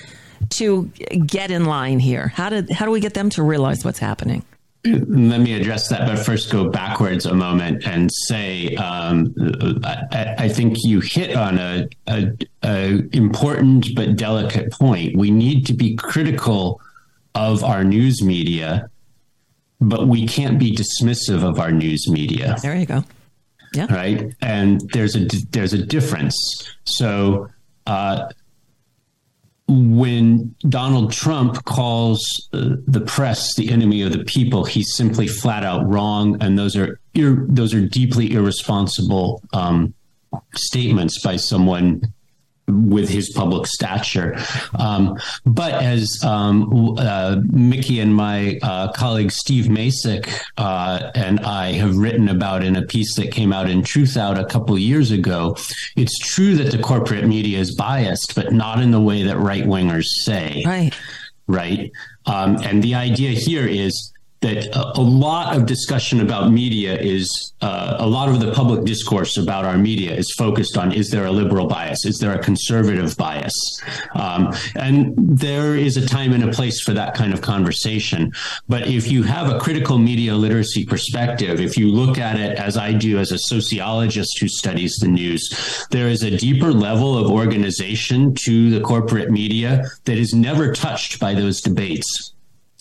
to 0.51 0.85
get 1.25 1.51
in 1.51 1.65
line 1.65 1.99
here? 1.99 2.27
How 2.27 2.49
did 2.49 2.69
how 2.69 2.85
do 2.85 2.91
we 2.91 2.99
get 2.99 3.13
them 3.13 3.29
to 3.31 3.43
realize 3.43 3.83
what's 3.85 3.99
happening? 3.99 4.43
Let 4.85 5.41
me 5.41 5.53
address 5.59 5.89
that, 5.89 6.07
but 6.07 6.19
first 6.19 6.49
go 6.51 6.69
backwards 6.69 7.25
a 7.25 7.33
moment 7.33 7.85
and 7.85 8.09
say 8.27 8.75
um, 8.75 9.35
I, 9.83 10.35
I, 10.37 10.47
think 10.47 10.77
you 10.85 11.01
hit 11.01 11.35
on 11.35 11.59
a, 11.59 11.89
a, 12.07 12.31
a 12.63 13.03
important 13.11 13.93
but 13.93 14.15
delicate 14.15 14.71
point. 14.71 15.17
We 15.17 15.31
need 15.31 15.65
to 15.65 15.73
be 15.73 15.97
critical 15.97 16.79
of 17.35 17.61
our 17.61 17.83
news 17.83 18.23
media, 18.23 18.89
but 19.81 20.07
we 20.07 20.25
can't 20.25 20.57
be 20.57 20.73
dismissive 20.73 21.43
of 21.43 21.59
our 21.59 21.71
news 21.71 22.09
media. 22.09 22.55
There 22.61 22.75
you 22.75 22.85
go. 22.85 23.03
Yeah. 23.73 23.93
Right. 23.93 24.33
And 24.41 24.81
there's 24.93 25.15
a 25.15 25.25
there's 25.51 25.73
a 25.73 25.85
difference. 25.85 26.35
So 26.85 27.49
uh, 27.85 28.29
when 29.69 30.55
Donald 30.67 31.11
Trump 31.11 31.63
calls 31.65 32.19
uh, 32.53 32.75
the 32.87 33.01
press 33.01 33.55
the 33.55 33.71
enemy 33.71 34.01
of 34.01 34.11
the 34.11 34.23
people, 34.23 34.63
he's 34.63 34.95
simply 34.95 35.27
flat 35.27 35.63
out 35.63 35.87
wrong, 35.87 36.41
and 36.41 36.57
those 36.57 36.75
are 36.75 36.99
ir- 37.13 37.45
those 37.47 37.73
are 37.73 37.85
deeply 37.85 38.33
irresponsible 38.33 39.41
um, 39.53 39.93
statements 40.55 41.21
by 41.21 41.35
someone 41.35 42.01
with 42.69 43.09
his 43.09 43.29
public 43.29 43.67
stature. 43.67 44.37
Um, 44.77 45.17
but 45.45 45.73
as 45.73 46.23
um, 46.23 46.95
uh, 46.97 47.41
Mickey 47.43 47.99
and 47.99 48.15
my 48.15 48.59
uh, 48.61 48.91
colleague 48.91 49.31
Steve 49.31 49.65
Macek 49.65 50.31
uh, 50.57 51.11
and 51.15 51.39
I 51.41 51.73
have 51.73 51.97
written 51.97 52.29
about 52.29 52.63
in 52.63 52.75
a 52.75 52.81
piece 52.83 53.15
that 53.15 53.31
came 53.31 53.53
out 53.53 53.69
in 53.69 53.81
Truthout 53.81 54.39
a 54.39 54.45
couple 54.45 54.77
years 54.77 55.11
ago, 55.11 55.55
it's 55.95 56.17
true 56.19 56.55
that 56.57 56.71
the 56.71 56.81
corporate 56.81 57.25
media 57.25 57.59
is 57.59 57.75
biased, 57.75 58.35
but 58.35 58.53
not 58.53 58.81
in 58.81 58.91
the 58.91 59.01
way 59.01 59.23
that 59.23 59.37
right 59.37 59.63
wingers 59.63 60.05
say. 60.23 60.63
Right. 60.65 60.91
Right. 61.47 61.91
Um, 62.25 62.57
and 62.57 62.83
the 62.83 62.93
idea 62.93 63.31
here 63.31 63.65
is 63.65 64.13
that 64.41 64.67
a, 64.75 64.99
a, 64.99 65.01
lot 65.01 65.55
of 65.55 65.65
discussion 65.65 66.21
about 66.21 66.51
media 66.51 66.97
is 66.97 67.53
uh, 67.61 67.97
a 67.99 68.07
lot 68.07 68.29
of 68.29 68.39
the 68.39 68.51
public 68.53 68.85
discourse 68.85 69.37
about 69.37 69.65
our 69.65 69.77
media 69.77 70.15
is 70.15 70.33
focused 70.37 70.77
on 70.77 70.91
is 70.91 71.09
there 71.09 71.25
a 71.25 71.31
liberal 71.31 71.67
bias? 71.67 72.05
Is 72.05 72.19
there 72.19 72.33
a 72.33 72.39
conservative 72.39 73.17
bias? 73.17 73.53
Um, 74.15 74.53
and 74.75 75.13
there 75.17 75.75
is 75.75 75.97
a 75.97 76.05
time 76.05 76.33
and 76.33 76.43
a 76.43 76.51
place 76.51 76.81
for 76.81 76.93
that 76.93 77.13
kind 77.15 77.33
of 77.33 77.41
conversation. 77.41 78.31
But 78.67 78.87
if 78.87 79.11
you 79.11 79.23
have 79.23 79.49
a 79.49 79.59
critical 79.59 79.97
media 79.97 80.35
literacy 80.35 80.85
perspective 80.85 81.59
if 81.59 81.77
you 81.77 81.87
look 81.87 82.17
at 82.17 82.39
it 82.39 82.57
as 82.57 82.77
i 82.77 82.91
do 82.91 83.17
as 83.19 83.31
a 83.31 83.37
sociologist 83.37 84.39
who 84.39 84.47
studies 84.47 84.95
the 85.01 85.07
news 85.07 85.87
there 85.91 86.07
is 86.07 86.23
a 86.23 86.37
deeper 86.37 86.71
level 86.71 87.17
of 87.17 87.29
organization 87.29 88.33
to 88.33 88.69
the 88.69 88.81
corporate 88.81 89.29
media 89.29 89.85
that 90.05 90.17
is 90.17 90.33
never 90.33 90.73
touched 90.73 91.19
by 91.19 91.33
those 91.33 91.61
debates 91.61 92.33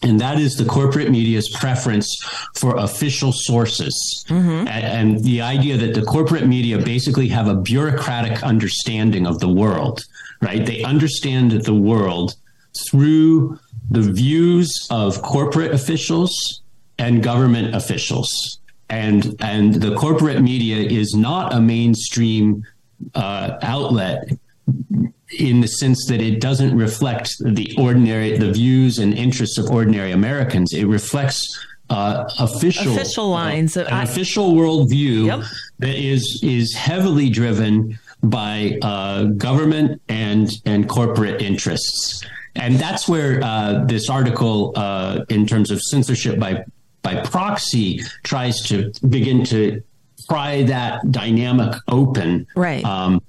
and 0.03 0.21
that 0.21 0.39
is 0.39 0.55
the 0.55 0.65
corporate 0.65 1.11
media's 1.11 1.49
preference 1.59 2.17
for 2.55 2.77
official 2.77 3.33
sources. 3.33 4.25
Mm-hmm. 4.29 4.69
and, 4.69 4.69
and, 4.69 5.25
the 5.25 5.41
idea 5.43 5.77
that 5.77 5.95
the 5.95 6.03
corporate 6.03 6.47
media 6.47 6.79
basically 6.79 7.29
have 7.29 7.49
a 7.49 7.57
bureaucratic 7.57 8.43
understanding 8.45 9.27
of 9.27 9.41
the 9.41 9.49
world 9.49 10.05
right? 10.41 10.65
They 10.65 10.83
understand 10.83 11.53
the 11.53 11.75
world 11.75 12.35
through 12.89 13.59
the 13.91 14.03
views 14.03 14.87
of 14.91 15.23
corporate 15.23 15.73
officials 15.73 16.63
and 16.99 17.23
government 17.23 17.75
officials. 17.75 18.61
And 18.91 19.37
and 19.41 19.75
the 19.75 19.95
corporate 19.97 20.41
media 20.41 20.77
is 20.77 21.15
not 21.15 21.55
a 21.55 21.61
mainstream 21.61 22.65
uh, 23.15 23.59
outlet 23.63 24.31
in 25.37 25.61
the 25.61 25.69
sense 25.69 26.07
that 26.07 26.21
it 26.21 26.41
doesn't 26.41 26.77
reflect 26.77 27.37
the 27.41 27.75
ordinary 27.79 28.37
the 28.39 28.53
views 28.53 28.99
and 28.99 29.15
interests 29.15 29.59
of 29.59 29.71
ordinary 29.71 30.13
Americans. 30.13 30.73
It 30.73 30.87
reflects 30.87 31.43
uh, 31.91 32.29
official 32.39 32.93
official 32.93 33.29
lines, 33.29 33.77
uh, 33.77 33.85
an 33.85 33.95
I, 33.95 34.03
official 34.05 34.53
worldview 34.53 35.27
yep. 35.27 35.41
that 35.79 35.95
is 35.97 36.41
is 36.43 36.75
heavily 36.75 37.31
driven 37.31 37.99
by 38.23 38.79
uh, 38.83 39.25
government 39.25 40.01
and 40.09 40.51
and 40.65 40.89
corporate 40.89 41.41
interests, 41.43 42.25
and 42.57 42.77
that's 42.77 43.09
where 43.09 43.43
uh, 43.43 43.85
this 43.87 44.09
article, 44.09 44.73
uh, 44.77 45.25
in 45.29 45.47
terms 45.47 45.71
of 45.71 45.81
censorship 45.83 46.39
by 46.39 46.65
by 47.03 47.17
proxy, 47.23 48.03
tries 48.23 48.61
to 48.63 48.93
begin 49.09 49.45
to 49.45 49.83
pry 50.29 50.63
that 50.65 51.11
dynamic 51.11 51.75
open. 51.89 52.47
Right. 52.55 52.85
Um, 52.85 53.23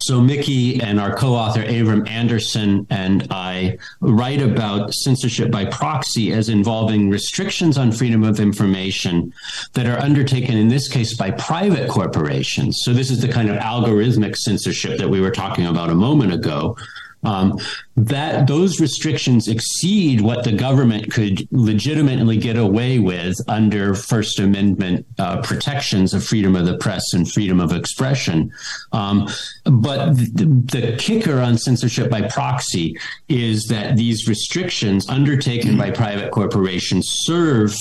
so 0.00 0.20
Mickey 0.20 0.80
and 0.80 1.00
our 1.00 1.14
co-author 1.14 1.62
Avram 1.62 2.08
Anderson 2.08 2.86
and 2.88 3.26
I 3.30 3.78
write 4.00 4.40
about 4.40 4.94
censorship 4.94 5.50
by 5.50 5.64
proxy 5.64 6.32
as 6.32 6.48
involving 6.48 7.10
restrictions 7.10 7.76
on 7.76 7.90
freedom 7.90 8.22
of 8.22 8.38
information 8.38 9.32
that 9.72 9.86
are 9.86 9.98
undertaken 9.98 10.56
in 10.56 10.68
this 10.68 10.88
case 10.88 11.16
by 11.16 11.32
private 11.32 11.90
corporations. 11.90 12.78
So 12.84 12.92
this 12.92 13.10
is 13.10 13.20
the 13.20 13.28
kind 13.28 13.50
of 13.50 13.56
algorithmic 13.56 14.36
censorship 14.36 14.98
that 14.98 15.08
we 15.08 15.20
were 15.20 15.32
talking 15.32 15.66
about 15.66 15.90
a 15.90 15.94
moment 15.94 16.32
ago 16.32 16.76
um, 17.24 17.58
that 17.96 18.46
those 18.46 18.80
restrictions 18.80 19.48
exceed 19.48 20.20
what 20.20 20.44
the 20.44 20.52
government 20.52 21.12
could 21.12 21.48
legitimately 21.50 22.36
get 22.36 22.56
away 22.56 22.98
with 22.98 23.34
under 23.48 23.94
First 23.94 24.38
Amendment 24.38 25.06
uh, 25.18 25.42
protections 25.42 26.14
of 26.14 26.24
freedom 26.24 26.54
of 26.54 26.66
the 26.66 26.78
press 26.78 27.02
and 27.12 27.30
freedom 27.30 27.60
of 27.60 27.72
expression. 27.72 28.52
Um, 28.92 29.28
but 29.64 30.14
the, 30.14 30.44
the, 30.44 30.96
kicker 30.98 31.40
on 31.40 31.58
censorship 31.58 32.10
by 32.10 32.22
proxy 32.22 32.96
is 33.28 33.66
that 33.66 33.96
these 33.96 34.28
restrictions 34.28 35.08
undertaken 35.08 35.76
by 35.76 35.90
private 35.90 36.30
corporations 36.30 37.06
serve 37.08 37.74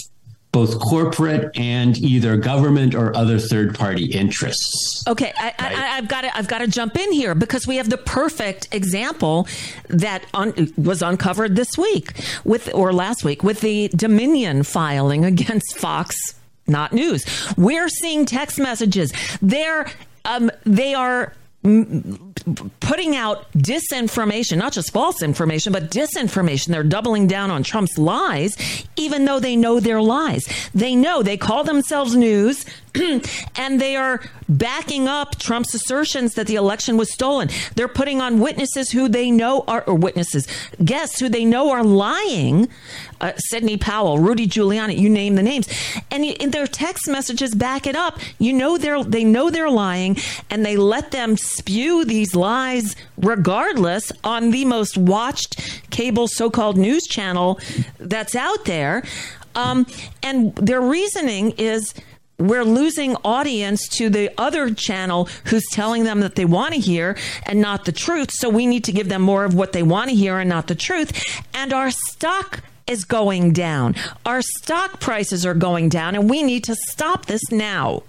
both 0.57 0.79
corporate 0.79 1.55
and 1.55 1.99
either 1.99 2.35
government 2.35 2.95
or 2.95 3.15
other 3.15 3.37
third 3.37 3.75
party 3.75 4.05
interests. 4.05 5.03
Okay, 5.07 5.31
I, 5.37 5.53
have 5.97 6.07
got 6.07 6.21
to 6.21 6.35
I've 6.35 6.47
got 6.47 6.59
to 6.59 6.67
jump 6.67 6.97
in 6.97 7.11
here 7.11 7.35
because 7.35 7.67
we 7.67 7.75
have 7.75 7.91
the 7.91 7.97
perfect 7.99 8.67
example 8.71 9.47
that 9.89 10.25
un, 10.33 10.73
was 10.75 11.03
uncovered 11.03 11.55
this 11.55 11.77
week 11.77 12.13
with 12.43 12.73
or 12.73 12.91
last 12.91 13.23
week 13.23 13.43
with 13.43 13.61
the 13.61 13.89
Dominion 13.89 14.63
filing 14.63 15.25
against 15.25 15.77
Fox 15.77 16.15
not 16.65 16.91
news. 16.91 17.23
We're 17.55 17.87
seeing 17.87 18.25
text 18.25 18.57
messages. 18.57 19.13
They're 19.39 19.91
um, 20.25 20.49
they 20.65 20.95
are 20.95 21.33
putting 22.79 23.15
out 23.15 23.51
disinformation, 23.53 24.57
not 24.57 24.73
just 24.73 24.91
false 24.91 25.21
information, 25.21 25.73
but 25.73 25.91
disinformation. 25.91 26.67
They're 26.67 26.83
doubling 26.83 27.27
down 27.27 27.51
on 27.51 27.63
Trump's 27.63 27.97
lies, 27.97 28.55
even 28.95 29.25
though 29.25 29.39
they 29.39 29.55
know 29.55 29.79
they're 29.79 30.01
lies. 30.01 30.47
They 30.73 30.95
know 30.95 31.23
they 31.23 31.37
call 31.37 31.63
themselves 31.63 32.15
news. 32.15 32.65
and 33.55 33.79
they 33.79 33.95
are 33.95 34.21
backing 34.49 35.07
up 35.07 35.37
Trump's 35.37 35.73
assertions 35.75 36.33
that 36.33 36.47
the 36.47 36.55
election 36.55 36.97
was 36.97 37.11
stolen. 37.13 37.49
They're 37.75 37.87
putting 37.87 38.21
on 38.21 38.39
witnesses 38.39 38.91
who 38.91 39.07
they 39.07 39.29
know 39.29 39.63
are, 39.67 39.83
or 39.83 39.95
witnesses, 39.95 40.47
guests 40.83 41.19
who 41.19 41.29
they 41.29 41.45
know 41.45 41.71
are 41.71 41.83
lying. 41.83 42.69
Uh, 43.19 43.33
Sidney 43.37 43.77
Powell, 43.77 44.19
Rudy 44.19 44.47
Giuliani, 44.47 44.97
you 44.97 45.09
name 45.09 45.35
the 45.35 45.43
names, 45.43 45.67
and 46.11 46.23
their 46.51 46.67
text 46.67 47.07
messages 47.07 47.55
back 47.55 47.87
it 47.87 47.95
up. 47.95 48.19
You 48.39 48.53
know 48.53 48.77
they're 48.77 49.03
they 49.03 49.23
know 49.23 49.49
they're 49.49 49.69
lying, 49.69 50.17
and 50.49 50.65
they 50.65 50.77
let 50.77 51.11
them 51.11 51.37
spew 51.37 52.05
these 52.05 52.35
lies 52.35 52.95
regardless 53.17 54.11
on 54.23 54.51
the 54.51 54.65
most 54.65 54.97
watched 54.97 55.81
cable 55.89 56.27
so-called 56.27 56.77
news 56.77 57.07
channel 57.07 57.59
that's 57.99 58.35
out 58.35 58.65
there. 58.65 59.03
Um, 59.55 59.87
and 60.21 60.55
their 60.55 60.81
reasoning 60.81 61.51
is 61.57 61.93
we're 62.39 62.63
losing 62.63 63.15
audience 63.23 63.87
to 63.97 64.09
the 64.09 64.29
other 64.37 64.71
channel 64.73 65.27
who's 65.45 65.65
telling 65.71 66.03
them 66.03 66.19
that 66.19 66.35
they 66.35 66.45
want 66.45 66.75
to 66.75 66.79
hear 66.79 67.17
and 67.47 67.59
not 67.59 67.85
the 67.85 67.91
truth. 67.91 68.29
So 68.31 68.49
we 68.49 68.67
need 68.67 68.83
to 68.83 68.91
give 68.91 69.09
them 69.09 69.23
more 69.23 69.43
of 69.43 69.55
what 69.55 69.73
they 69.73 69.81
want 69.81 70.09
to 70.11 70.15
hear 70.15 70.37
and 70.37 70.47
not 70.47 70.67
the 70.67 70.75
truth. 70.75 71.11
And 71.55 71.73
our 71.73 71.89
stock 71.89 72.61
is 72.87 73.05
going 73.05 73.53
down. 73.53 73.95
Our 74.25 74.41
stock 74.41 74.99
prices 74.99 75.45
are 75.45 75.53
going 75.53 75.89
down, 75.89 76.15
and 76.15 76.29
we 76.29 76.43
need 76.43 76.63
to 76.65 76.75
stop 76.89 77.25
this 77.25 77.51
now. 77.51 78.03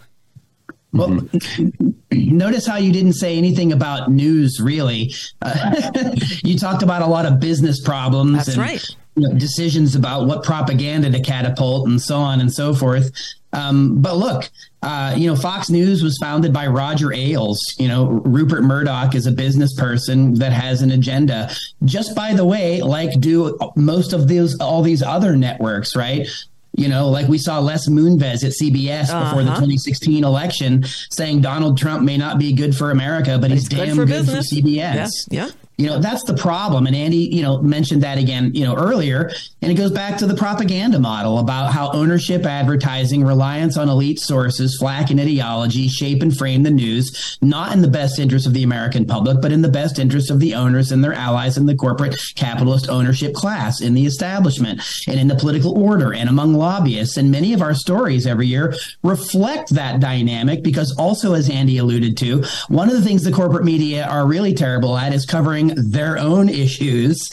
Well, 0.92 1.28
notice 2.12 2.66
how 2.66 2.76
you 2.76 2.92
didn't 2.92 3.14
say 3.14 3.36
anything 3.36 3.72
about 3.72 4.10
news, 4.10 4.60
really. 4.60 5.12
Uh, 5.42 5.90
you 6.44 6.58
talked 6.58 6.82
about 6.82 7.02
a 7.02 7.06
lot 7.06 7.26
of 7.26 7.40
business 7.40 7.80
problems. 7.82 8.46
That's 8.46 8.58
right 8.58 8.96
you 9.18 9.28
know, 9.28 9.34
decisions 9.34 9.94
about 9.94 10.26
what 10.26 10.44
propaganda 10.44 11.10
to 11.10 11.20
catapult 11.20 11.88
and 11.88 12.00
so 12.00 12.16
on 12.16 12.40
and 12.40 12.52
so 12.52 12.74
forth. 12.74 13.10
Um, 13.52 14.00
but 14.00 14.16
look, 14.16 14.50
uh, 14.82 15.14
you 15.16 15.26
know, 15.26 15.36
Fox 15.36 15.70
News 15.70 16.02
was 16.02 16.18
founded 16.18 16.52
by 16.52 16.66
Roger 16.66 17.12
Ailes. 17.12 17.58
You 17.78 17.88
know, 17.88 18.06
Rupert 18.06 18.62
Murdoch 18.62 19.14
is 19.14 19.26
a 19.26 19.32
business 19.32 19.74
person 19.74 20.34
that 20.34 20.52
has 20.52 20.82
an 20.82 20.90
agenda. 20.90 21.50
Just 21.84 22.14
by 22.14 22.34
the 22.34 22.44
way, 22.44 22.82
like 22.82 23.18
do 23.20 23.58
most 23.74 24.12
of 24.12 24.28
these 24.28 24.58
all 24.60 24.82
these 24.82 25.02
other 25.02 25.36
networks, 25.36 25.96
right? 25.96 26.28
You 26.76 26.88
know, 26.88 27.08
like 27.08 27.26
we 27.26 27.38
saw 27.38 27.58
Les 27.58 27.88
Moonves 27.88 28.44
at 28.44 28.52
CBS 28.52 29.10
uh-huh. 29.10 29.24
before 29.24 29.42
the 29.42 29.50
2016 29.50 30.22
election 30.22 30.84
saying 31.10 31.40
Donald 31.40 31.76
Trump 31.76 32.04
may 32.04 32.16
not 32.16 32.38
be 32.38 32.52
good 32.52 32.76
for 32.76 32.92
America, 32.92 33.32
but, 33.32 33.42
but 33.42 33.50
he's, 33.50 33.66
he's, 33.66 33.78
damn 33.78 33.96
good 33.96 33.96
for, 33.96 34.06
good 34.06 34.26
for 34.26 34.54
CBS. 34.54 35.10
Yeah. 35.28 35.46
yeah. 35.46 35.50
You 35.78 35.86
know, 35.86 36.00
that's 36.00 36.24
the 36.24 36.34
problem. 36.34 36.88
And 36.88 36.96
Andy, 36.96 37.28
you 37.30 37.40
know, 37.40 37.62
mentioned 37.62 38.02
that 38.02 38.18
again, 38.18 38.50
you 38.52 38.64
know, 38.64 38.74
earlier. 38.74 39.30
And 39.62 39.70
it 39.70 39.76
goes 39.76 39.92
back 39.92 40.18
to 40.18 40.26
the 40.26 40.34
propaganda 40.34 40.98
model 40.98 41.38
about 41.38 41.72
how 41.72 41.92
ownership 41.92 42.44
advertising, 42.44 43.22
reliance 43.22 43.76
on 43.76 43.88
elite 43.88 44.18
sources, 44.18 44.76
flack 44.76 45.10
and 45.10 45.20
ideology 45.20 45.86
shape 45.86 46.20
and 46.20 46.36
frame 46.36 46.64
the 46.64 46.72
news, 46.72 47.38
not 47.42 47.72
in 47.72 47.80
the 47.80 47.88
best 47.88 48.18
interest 48.18 48.44
of 48.44 48.54
the 48.54 48.64
American 48.64 49.06
public, 49.06 49.40
but 49.40 49.52
in 49.52 49.62
the 49.62 49.68
best 49.68 50.00
interest 50.00 50.32
of 50.32 50.40
the 50.40 50.52
owners 50.52 50.90
and 50.90 51.04
their 51.04 51.12
allies 51.12 51.56
in 51.56 51.66
the 51.66 51.76
corporate 51.76 52.20
capitalist 52.34 52.88
ownership 52.88 53.32
class, 53.32 53.80
in 53.80 53.94
the 53.94 54.04
establishment, 54.04 54.80
and 55.06 55.20
in 55.20 55.28
the 55.28 55.36
political 55.36 55.80
order, 55.80 56.12
and 56.12 56.28
among 56.28 56.54
lobbyists. 56.54 57.16
And 57.16 57.30
many 57.30 57.52
of 57.52 57.62
our 57.62 57.74
stories 57.74 58.26
every 58.26 58.48
year 58.48 58.74
reflect 59.04 59.70
that 59.70 60.00
dynamic 60.00 60.64
because 60.64 60.92
also, 60.98 61.34
as 61.34 61.48
Andy 61.48 61.78
alluded 61.78 62.16
to, 62.16 62.42
one 62.66 62.88
of 62.88 62.96
the 62.96 63.02
things 63.02 63.22
the 63.22 63.30
corporate 63.30 63.64
media 63.64 64.08
are 64.08 64.26
really 64.26 64.54
terrible 64.54 64.98
at 64.98 65.12
is 65.12 65.24
covering 65.24 65.67
their 65.76 66.18
own 66.18 66.48
issues 66.48 67.30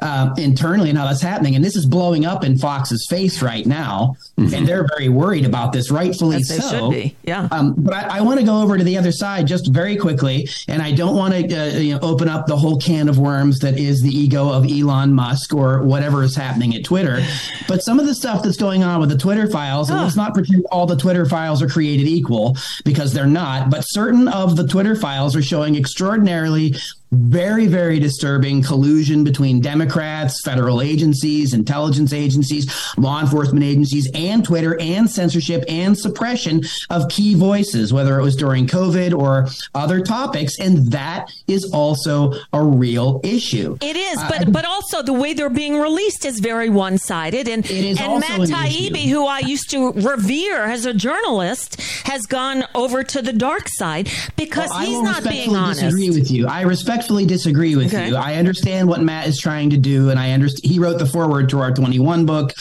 uh, 0.00 0.32
internally 0.38 0.90
and 0.90 0.98
how 0.98 1.06
that's 1.06 1.20
happening. 1.20 1.56
And 1.56 1.64
this 1.64 1.74
is 1.74 1.84
blowing 1.84 2.24
up 2.24 2.44
in 2.44 2.56
Fox's 2.56 3.06
face 3.10 3.42
right 3.42 3.66
now. 3.66 4.16
Mm-hmm. 4.38 4.54
And 4.54 4.68
they're 4.68 4.86
very 4.86 5.08
worried 5.08 5.44
about 5.44 5.72
this, 5.72 5.90
rightfully 5.90 6.42
so. 6.42 6.92
Yeah. 7.24 7.48
Um, 7.50 7.74
but 7.76 7.94
I, 7.94 8.18
I 8.18 8.20
want 8.20 8.38
to 8.38 8.46
go 8.46 8.62
over 8.62 8.78
to 8.78 8.84
the 8.84 8.96
other 8.96 9.10
side 9.10 9.46
just 9.46 9.72
very 9.72 9.96
quickly. 9.96 10.48
And 10.68 10.82
I 10.82 10.92
don't 10.92 11.16
want 11.16 11.34
to 11.34 11.56
uh, 11.56 11.78
you 11.78 11.94
know, 11.94 12.00
open 12.00 12.28
up 12.28 12.46
the 12.46 12.56
whole 12.56 12.78
can 12.78 13.08
of 13.08 13.18
worms 13.18 13.58
that 13.60 13.76
is 13.78 14.00
the 14.00 14.10
ego 14.10 14.48
of 14.48 14.70
Elon 14.70 15.12
Musk 15.12 15.52
or 15.52 15.82
whatever 15.82 16.22
is 16.22 16.36
happening 16.36 16.76
at 16.76 16.84
Twitter. 16.84 17.20
But 17.66 17.82
some 17.82 17.98
of 17.98 18.06
the 18.06 18.14
stuff 18.14 18.44
that's 18.44 18.56
going 18.56 18.84
on 18.84 19.00
with 19.00 19.08
the 19.08 19.18
Twitter 19.18 19.50
files, 19.50 19.90
and 19.90 20.00
let's 20.00 20.16
not 20.16 20.32
pretend 20.32 20.64
all 20.70 20.86
the 20.86 20.96
Twitter 20.96 21.26
files 21.26 21.60
are 21.60 21.68
created 21.68 22.06
equal 22.06 22.56
because 22.84 23.12
they're 23.12 23.26
not. 23.26 23.68
But 23.68 23.82
certain 23.82 24.28
of 24.28 24.56
the 24.56 24.66
Twitter 24.66 24.94
files 24.94 25.34
are 25.34 25.42
showing 25.42 25.74
extraordinarily 25.74 26.76
very, 27.10 27.66
very 27.66 27.98
disturbing 27.98 28.62
collusion 28.62 29.24
between 29.24 29.60
Democrats, 29.60 30.42
federal 30.44 30.82
agencies, 30.82 31.54
intelligence 31.54 32.12
agencies, 32.12 32.70
law 32.96 33.20
enforcement 33.20 33.64
agencies, 33.64 34.10
and 34.14 34.44
Twitter, 34.44 34.78
and 34.80 35.10
censorship 35.10 35.64
and 35.68 35.96
suppression 35.96 36.62
of 36.90 37.08
key 37.08 37.34
voices, 37.34 37.92
whether 37.92 38.18
it 38.18 38.22
was 38.22 38.36
during 38.36 38.66
COVID 38.66 39.18
or 39.18 39.48
other 39.74 40.00
topics. 40.00 40.58
And 40.58 40.90
that 40.92 41.32
is 41.46 41.70
also 41.72 42.34
a 42.52 42.62
real 42.62 43.20
issue. 43.24 43.76
It 43.80 43.96
is, 43.96 44.16
but 44.28 44.48
uh, 44.48 44.50
but 44.50 44.64
also 44.64 45.02
the 45.02 45.12
way 45.12 45.32
they're 45.34 45.48
being 45.48 45.78
released 45.78 46.24
is 46.24 46.40
very 46.40 46.68
one 46.68 46.98
sided. 46.98 47.48
And 47.48 47.68
and 47.70 48.20
Matt 48.20 48.40
Taibbi, 48.40 49.08
who 49.08 49.26
I 49.26 49.40
used 49.40 49.70
to 49.70 49.92
revere 49.92 50.64
as 50.64 50.84
a 50.84 50.94
journalist, 50.94 51.80
has 52.04 52.26
gone 52.26 52.64
over 52.74 53.02
to 53.02 53.22
the 53.22 53.32
dark 53.32 53.68
side 53.68 54.10
because 54.36 54.68
well, 54.70 54.80
he's 54.80 55.00
not 55.00 55.24
being 55.24 55.56
honest. 55.56 55.82
I 55.82 55.86
Disagree 55.86 56.10
with 56.10 56.30
you. 56.30 56.46
I 56.46 56.62
respect 56.62 56.97
respectfully 56.98 57.26
disagree 57.26 57.76
with 57.76 57.94
okay. 57.94 58.08
you. 58.08 58.16
I 58.16 58.34
understand 58.34 58.88
what 58.88 59.00
Matt 59.00 59.28
is 59.28 59.38
trying 59.38 59.70
to 59.70 59.76
do, 59.76 60.10
and 60.10 60.18
I 60.18 60.32
understand 60.32 60.72
he 60.72 60.78
wrote 60.80 60.98
the 60.98 61.06
foreword 61.06 61.48
to 61.50 61.60
our 61.60 61.72
21 61.72 62.26
book. 62.26 62.52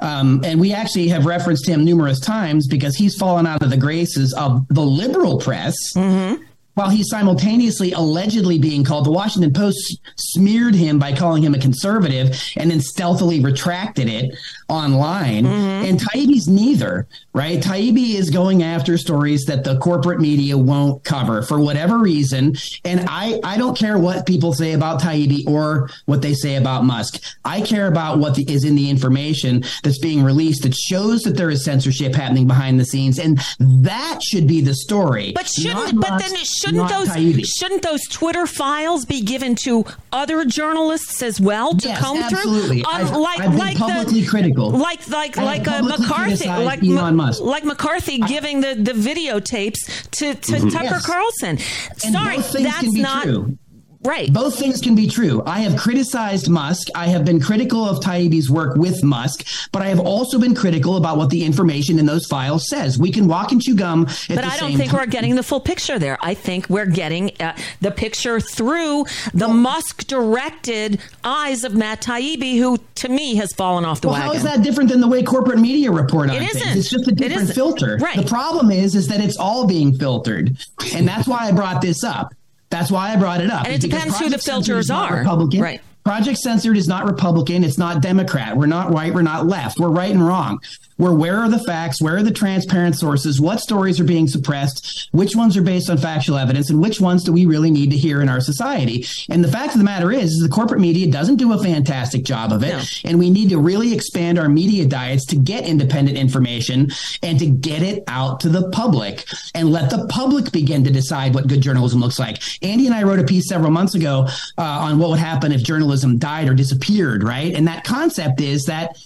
Um, 0.00 0.42
and 0.44 0.58
we 0.60 0.72
actually 0.72 1.08
have 1.08 1.26
referenced 1.26 1.66
him 1.66 1.84
numerous 1.84 2.20
times 2.20 2.66
because 2.66 2.96
he's 2.96 3.16
fallen 3.16 3.46
out 3.46 3.62
of 3.62 3.68
the 3.68 3.76
graces 3.76 4.32
of 4.32 4.66
the 4.68 4.80
liberal 4.80 5.38
press. 5.38 5.74
Mm-hmm 5.94 6.44
while 6.80 6.88
he's 6.88 7.10
simultaneously 7.10 7.92
allegedly 7.92 8.58
being 8.58 8.82
called. 8.82 9.04
The 9.04 9.10
Washington 9.10 9.52
Post 9.52 9.98
smeared 10.16 10.74
him 10.74 10.98
by 10.98 11.12
calling 11.14 11.42
him 11.42 11.54
a 11.54 11.58
conservative 11.58 12.40
and 12.56 12.70
then 12.70 12.80
stealthily 12.80 13.40
retracted 13.40 14.08
it 14.08 14.34
online. 14.70 15.44
Mm-hmm. 15.44 15.84
And 15.84 16.00
Taibbi's 16.00 16.48
neither, 16.48 17.06
right? 17.34 17.60
Taibbi 17.60 18.14
is 18.14 18.30
going 18.30 18.62
after 18.62 18.96
stories 18.96 19.44
that 19.44 19.62
the 19.62 19.78
corporate 19.78 20.20
media 20.20 20.56
won't 20.56 21.04
cover 21.04 21.42
for 21.42 21.60
whatever 21.60 21.98
reason. 21.98 22.54
And 22.86 23.04
I, 23.10 23.40
I 23.44 23.58
don't 23.58 23.76
care 23.76 23.98
what 23.98 24.24
people 24.24 24.54
say 24.54 24.72
about 24.72 25.02
Taibbi 25.02 25.46
or 25.46 25.90
what 26.06 26.22
they 26.22 26.32
say 26.32 26.54
about 26.54 26.84
Musk. 26.84 27.22
I 27.44 27.60
care 27.60 27.88
about 27.88 28.20
what 28.20 28.36
the, 28.36 28.50
is 28.50 28.64
in 28.64 28.74
the 28.74 28.88
information 28.88 29.64
that's 29.82 29.98
being 29.98 30.22
released 30.22 30.62
that 30.62 30.74
shows 30.74 31.24
that 31.24 31.36
there 31.36 31.50
is 31.50 31.62
censorship 31.62 32.14
happening 32.14 32.46
behind 32.46 32.80
the 32.80 32.86
scenes. 32.86 33.18
And 33.18 33.38
that 33.58 34.22
should 34.22 34.46
be 34.46 34.62
the 34.62 34.74
story. 34.74 35.32
But 35.34 35.46
shouldn't, 35.46 36.00
but 36.00 36.18
then 36.18 36.34
shouldn't 36.70 36.88
those, 36.88 37.08
Taibbi. 37.08 37.44
shouldn't 37.58 37.82
those 37.82 38.02
Twitter 38.08 38.46
files 38.46 39.04
be 39.04 39.20
given 39.20 39.54
to 39.64 39.84
other 40.12 40.44
journalists 40.44 41.22
as 41.22 41.40
well 41.40 41.74
to 41.74 41.88
yes, 41.88 42.00
comb 42.00 42.18
absolutely. 42.18 42.82
through? 42.82 42.92
Um, 42.92 43.00
I've, 43.00 43.16
like, 43.16 43.40
I've 43.40 43.54
like 43.54 43.76
publicly 43.76 44.20
the, 44.22 44.26
critical. 44.26 44.70
Like 44.70 45.08
like 45.08 45.36
like 45.36 45.66
uh, 45.68 45.82
McCarthy, 45.82 46.48
like 46.48 46.82
Elon 46.82 47.16
Musk. 47.16 47.42
like 47.42 47.64
McCarthy 47.64 48.22
I, 48.22 48.26
giving 48.26 48.60
the 48.60 48.74
the 48.74 48.92
videotapes 48.92 50.08
to 50.12 50.34
to 50.34 50.52
mm-hmm. 50.52 50.68
Tucker 50.68 50.84
yes. 50.84 51.06
Carlson. 51.06 51.58
Sorry, 51.96 52.38
that's 52.38 52.94
not. 52.94 53.24
True. 53.24 53.58
Right. 54.02 54.32
Both 54.32 54.58
things 54.58 54.80
can 54.80 54.94
be 54.94 55.06
true. 55.06 55.42
I 55.44 55.60
have 55.60 55.78
criticized 55.78 56.48
Musk. 56.48 56.88
I 56.94 57.08
have 57.08 57.26
been 57.26 57.38
critical 57.38 57.84
of 57.84 58.00
Taibbi's 58.00 58.50
work 58.50 58.76
with 58.76 59.04
Musk, 59.04 59.46
but 59.72 59.82
I 59.82 59.88
have 59.88 60.00
also 60.00 60.38
been 60.38 60.54
critical 60.54 60.96
about 60.96 61.18
what 61.18 61.28
the 61.28 61.44
information 61.44 61.98
in 61.98 62.06
those 62.06 62.26
files 62.26 62.66
says. 62.66 62.98
We 62.98 63.12
can 63.12 63.28
walk 63.28 63.52
and 63.52 63.60
chew 63.60 63.76
gum. 63.76 64.06
but 64.28 64.44
I 64.44 64.56
don't 64.56 64.76
think 64.78 64.92
time. 64.92 65.00
we're 65.00 65.06
getting 65.06 65.36
the 65.36 65.42
full 65.42 65.60
picture 65.60 65.98
there. 65.98 66.16
I 66.22 66.32
think 66.32 66.70
we're 66.70 66.86
getting 66.86 67.32
uh, 67.40 67.54
the 67.82 67.90
picture 67.90 68.40
through 68.40 69.04
the 69.34 69.48
well, 69.48 69.52
Musk 69.52 70.06
directed 70.06 70.98
eyes 71.22 71.62
of 71.64 71.74
Matt 71.74 72.00
Taibbi, 72.00 72.56
who 72.56 72.78
to 72.96 73.08
me 73.10 73.34
has 73.34 73.52
fallen 73.52 73.84
off 73.84 74.00
the 74.00 74.08
well, 74.08 74.16
wagon. 74.16 74.28
How 74.28 74.34
is 74.34 74.42
that 74.44 74.62
different 74.62 74.88
than 74.88 75.02
the 75.02 75.08
way 75.08 75.22
corporate 75.22 75.58
media 75.58 75.90
report 75.90 76.30
on 76.30 76.36
it 76.36 76.42
isn't. 76.42 76.62
things? 76.62 76.76
It's 76.76 76.90
just 76.90 77.06
a 77.06 77.12
different 77.12 77.50
filter. 77.50 77.98
Right. 78.00 78.16
The 78.16 78.26
problem 78.26 78.70
is, 78.70 78.94
is 78.94 79.08
that 79.08 79.20
it's 79.20 79.36
all 79.36 79.66
being 79.66 79.92
filtered, 79.92 80.56
and 80.94 81.06
that's 81.06 81.28
why 81.28 81.48
I 81.48 81.52
brought 81.52 81.82
this 81.82 82.02
up. 82.02 82.32
That's 82.70 82.90
why 82.90 83.12
I 83.12 83.16
brought 83.16 83.40
it 83.40 83.50
up. 83.50 83.66
And 83.66 83.74
it 83.74 83.80
depends 83.80 84.18
who 84.18 84.28
the 84.28 84.38
filters 84.38 84.90
are. 84.90 85.18
Republican. 85.18 85.60
Right. 85.60 85.80
Project 86.04 86.38
Censored 86.38 86.76
is 86.76 86.88
not 86.88 87.04
Republican. 87.04 87.64
It's 87.64 87.78
not 87.78 88.02
Democrat. 88.02 88.56
We're 88.56 88.66
not 88.66 88.92
right. 88.92 89.12
We're 89.12 89.22
not 89.22 89.46
left. 89.46 89.78
We're 89.78 89.90
right 89.90 90.10
and 90.10 90.26
wrong. 90.26 90.60
We're 91.00 91.14
where 91.14 91.38
are 91.38 91.48
the 91.48 91.58
facts? 91.58 92.02
Where 92.02 92.16
are 92.16 92.22
the 92.22 92.30
transparent 92.30 92.94
sources? 92.94 93.40
What 93.40 93.60
stories 93.60 93.98
are 94.00 94.04
being 94.04 94.28
suppressed? 94.28 95.08
Which 95.12 95.34
ones 95.34 95.56
are 95.56 95.62
based 95.62 95.88
on 95.88 95.96
factual 95.96 96.36
evidence? 96.36 96.68
And 96.68 96.80
which 96.80 97.00
ones 97.00 97.24
do 97.24 97.32
we 97.32 97.46
really 97.46 97.70
need 97.70 97.90
to 97.90 97.96
hear 97.96 98.20
in 98.20 98.28
our 98.28 98.40
society? 98.40 99.06
And 99.30 99.42
the 99.42 99.50
fact 99.50 99.72
of 99.72 99.78
the 99.78 99.84
matter 99.84 100.12
is, 100.12 100.32
is 100.32 100.42
the 100.42 100.50
corporate 100.50 100.80
media 100.80 101.10
doesn't 101.10 101.36
do 101.36 101.54
a 101.54 101.62
fantastic 101.62 102.22
job 102.22 102.52
of 102.52 102.62
it. 102.62 102.72
No. 102.72 102.82
And 103.04 103.18
we 103.18 103.30
need 103.30 103.48
to 103.48 103.58
really 103.58 103.94
expand 103.94 104.38
our 104.38 104.48
media 104.48 104.84
diets 104.86 105.24
to 105.26 105.36
get 105.36 105.64
independent 105.64 106.18
information 106.18 106.90
and 107.22 107.38
to 107.38 107.46
get 107.46 107.82
it 107.82 108.04
out 108.06 108.40
to 108.40 108.50
the 108.50 108.68
public 108.70 109.26
and 109.54 109.70
let 109.70 109.88
the 109.88 110.06
public 110.08 110.52
begin 110.52 110.84
to 110.84 110.90
decide 110.90 111.34
what 111.34 111.46
good 111.46 111.62
journalism 111.62 112.00
looks 112.00 112.18
like. 112.18 112.42
Andy 112.62 112.84
and 112.84 112.94
I 112.94 113.04
wrote 113.04 113.20
a 113.20 113.24
piece 113.24 113.48
several 113.48 113.70
months 113.70 113.94
ago 113.94 114.26
uh, 114.58 114.62
on 114.62 114.98
what 114.98 115.08
would 115.08 115.18
happen 115.18 115.50
if 115.50 115.62
journalism 115.90 116.18
died 116.18 116.48
or 116.48 116.54
disappeared, 116.54 117.24
right? 117.24 117.54
And 117.54 117.66
that 117.66 117.82
concept 117.84 118.40
is 118.40 118.66
that 118.66 118.96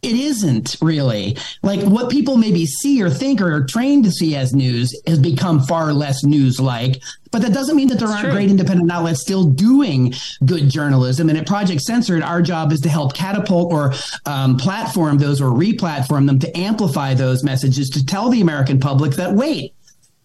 it 0.00 0.14
isn't 0.14 0.76
really 0.80 1.36
like 1.64 1.80
what 1.80 2.08
people 2.08 2.36
maybe 2.36 2.66
see 2.66 3.02
or 3.02 3.10
think 3.10 3.40
or 3.40 3.52
are 3.52 3.64
trained 3.64 4.04
to 4.04 4.12
see 4.12 4.36
as 4.36 4.54
news 4.54 4.94
has 5.08 5.18
become 5.18 5.60
far 5.60 5.92
less 5.92 6.22
news 6.22 6.60
like 6.60 7.02
but 7.32 7.42
that 7.42 7.52
doesn't 7.52 7.74
mean 7.74 7.88
that 7.88 7.98
there 7.98 8.06
aren't 8.06 8.20
true. 8.20 8.30
great 8.30 8.48
independent 8.48 8.92
outlets 8.92 9.20
still 9.20 9.42
doing 9.42 10.14
good 10.46 10.70
journalism 10.70 11.28
and 11.28 11.36
at 11.36 11.48
project 11.48 11.80
censored 11.80 12.22
our 12.22 12.40
job 12.40 12.70
is 12.70 12.80
to 12.80 12.88
help 12.88 13.12
catapult 13.12 13.72
or 13.72 13.92
um, 14.24 14.56
platform 14.56 15.18
those 15.18 15.40
or 15.40 15.50
replatform 15.50 16.26
them 16.28 16.38
to 16.38 16.56
amplify 16.56 17.12
those 17.12 17.42
messages 17.42 17.90
to 17.90 18.06
tell 18.06 18.28
the 18.30 18.40
american 18.40 18.78
public 18.78 19.14
that 19.14 19.32
wait 19.32 19.74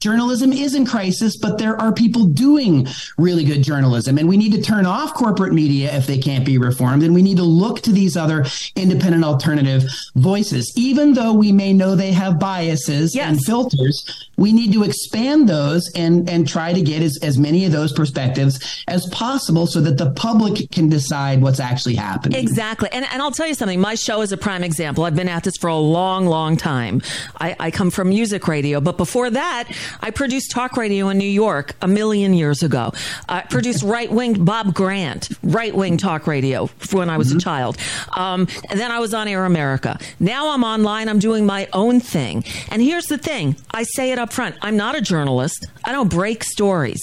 journalism 0.03 0.51
is 0.51 0.75
in 0.75 0.85
crisis, 0.85 1.37
but 1.37 1.57
there 1.57 1.79
are 1.79 1.93
people 1.93 2.25
doing 2.25 2.85
really 3.17 3.45
good 3.45 3.63
journalism. 3.63 4.17
And 4.17 4.27
we 4.27 4.35
need 4.35 4.51
to 4.51 4.61
turn 4.61 4.85
off 4.85 5.13
corporate 5.13 5.53
media 5.53 5.95
if 5.95 6.05
they 6.05 6.17
can't 6.17 6.45
be 6.45 6.57
reformed. 6.57 7.03
And 7.03 7.15
we 7.15 7.21
need 7.21 7.37
to 7.37 7.43
look 7.43 7.79
to 7.81 7.91
these 7.93 8.17
other 8.17 8.45
independent 8.75 9.23
alternative 9.23 9.85
voices. 10.15 10.73
Even 10.75 11.13
though 11.13 11.31
we 11.31 11.53
may 11.53 11.71
know 11.71 11.95
they 11.95 12.11
have 12.11 12.37
biases 12.37 13.15
yes. 13.15 13.29
and 13.29 13.45
filters, 13.45 14.29
we 14.37 14.51
need 14.51 14.73
to 14.73 14.83
expand 14.83 15.47
those 15.47 15.91
and, 15.95 16.27
and 16.29 16.47
try 16.47 16.73
to 16.73 16.81
get 16.81 17.01
as, 17.01 17.19
as 17.21 17.37
many 17.37 17.65
of 17.65 17.71
those 17.71 17.93
perspectives 17.93 18.83
as 18.87 19.05
possible 19.07 19.67
so 19.67 19.79
that 19.81 19.97
the 19.97 20.11
public 20.11 20.69
can 20.71 20.89
decide 20.89 21.41
what's 21.41 21.59
actually 21.59 21.95
happening. 21.95 22.39
Exactly. 22.39 22.89
And, 22.91 23.05
and 23.11 23.21
I'll 23.21 23.31
tell 23.31 23.47
you 23.47 23.53
something, 23.53 23.79
my 23.79 23.95
show 23.95 24.21
is 24.21 24.31
a 24.31 24.37
prime 24.37 24.63
example. 24.63 25.03
I've 25.03 25.15
been 25.15 25.29
at 25.29 25.43
this 25.43 25.55
for 25.57 25.67
a 25.67 25.77
long, 25.77 26.25
long 26.25 26.57
time. 26.57 27.01
I, 27.39 27.55
I 27.59 27.71
come 27.71 27.91
from 27.91 28.09
music 28.09 28.47
radio, 28.47 28.81
but 28.81 28.97
before 28.97 29.29
that, 29.29 29.69
I 30.01 30.09
produced 30.09 30.51
talk 30.51 30.77
radio 30.77 31.09
in 31.09 31.17
New 31.17 31.25
York 31.25 31.75
a 31.81 31.87
million 31.87 32.33
years 32.33 32.63
ago. 32.63 32.91
I 33.29 33.41
produced 33.41 33.83
right 33.93 34.11
wing 34.11 34.43
Bob 34.43 34.73
Grant, 34.73 35.29
right 35.43 35.75
wing 35.75 35.97
talk 35.97 36.25
radio 36.25 36.67
when 36.91 37.09
I 37.09 37.17
was 37.17 37.29
mm-hmm. 37.29 37.37
a 37.37 37.41
child. 37.41 37.77
Um, 38.15 38.47
and 38.69 38.79
then 38.79 38.91
I 38.91 38.99
was 38.99 39.13
on 39.13 39.27
Air 39.27 39.45
America. 39.45 39.99
Now 40.19 40.49
I'm 40.49 40.63
online. 40.63 41.07
I'm 41.07 41.19
doing 41.19 41.45
my 41.45 41.67
own 41.71 41.99
thing. 41.99 42.43
And 42.71 42.81
here's 42.81 43.05
the 43.05 43.17
thing 43.17 43.55
I 43.71 43.83
say 43.83 44.11
it 44.11 44.22
up 44.23 44.33
front 44.33 44.55
I'm 44.61 44.77
not 44.77 44.95
a 44.95 45.01
journalist, 45.01 45.67
I 45.85 45.91
don't 45.91 46.09
break 46.09 46.43
stories, 46.43 47.01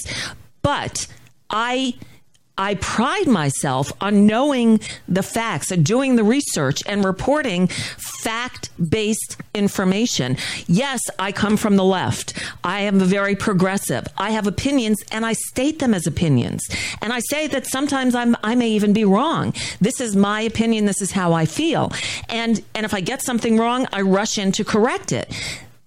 but 0.63 1.07
I 1.49 1.95
I 2.61 2.75
pride 2.75 3.27
myself 3.27 3.91
on 4.03 4.27
knowing 4.27 4.81
the 5.09 5.23
facts 5.23 5.71
and 5.71 5.83
doing 5.83 6.17
the 6.17 6.25
research 6.25 6.83
and 6.85 7.03
reporting 7.03 7.69
fact 7.69 8.69
based 8.91 9.39
information. 9.55 10.37
Yes, 10.67 11.01
I 11.19 11.33
come 11.33 11.57
from 11.57 11.77
the 11.77 11.85
left. 11.85 12.35
I 12.63 12.81
am 12.81 12.99
very 12.99 13.35
progressive. 13.35 14.07
I 14.19 14.33
have 14.33 14.47
opinions 14.47 14.99
and 15.11 15.25
I 15.25 15.33
state 15.33 15.79
them 15.79 15.95
as 15.95 16.07
opinions. 16.07 16.69
And 17.01 17.15
I 17.15 17.21
say 17.21 17.47
that 17.47 17.67
sometimes 17.67 18.15
I'm, 18.15 18.37
I 18.45 18.55
may 18.55 18.69
even 18.69 18.93
be 18.93 19.07
wrong. 19.07 19.55
This 19.81 19.99
is 19.99 20.15
my 20.15 20.43
opinion. 20.43 20.85
This 20.85 21.01
is 21.01 21.13
how 21.13 21.33
I 21.33 21.47
feel. 21.47 21.93
And, 22.29 22.63
and 22.75 22.85
if 22.85 22.93
I 22.93 23.01
get 23.01 23.23
something 23.23 23.57
wrong, 23.57 23.87
I 23.91 24.03
rush 24.03 24.37
in 24.37 24.53
to 24.53 24.65
correct 24.65 25.13
it 25.13 25.33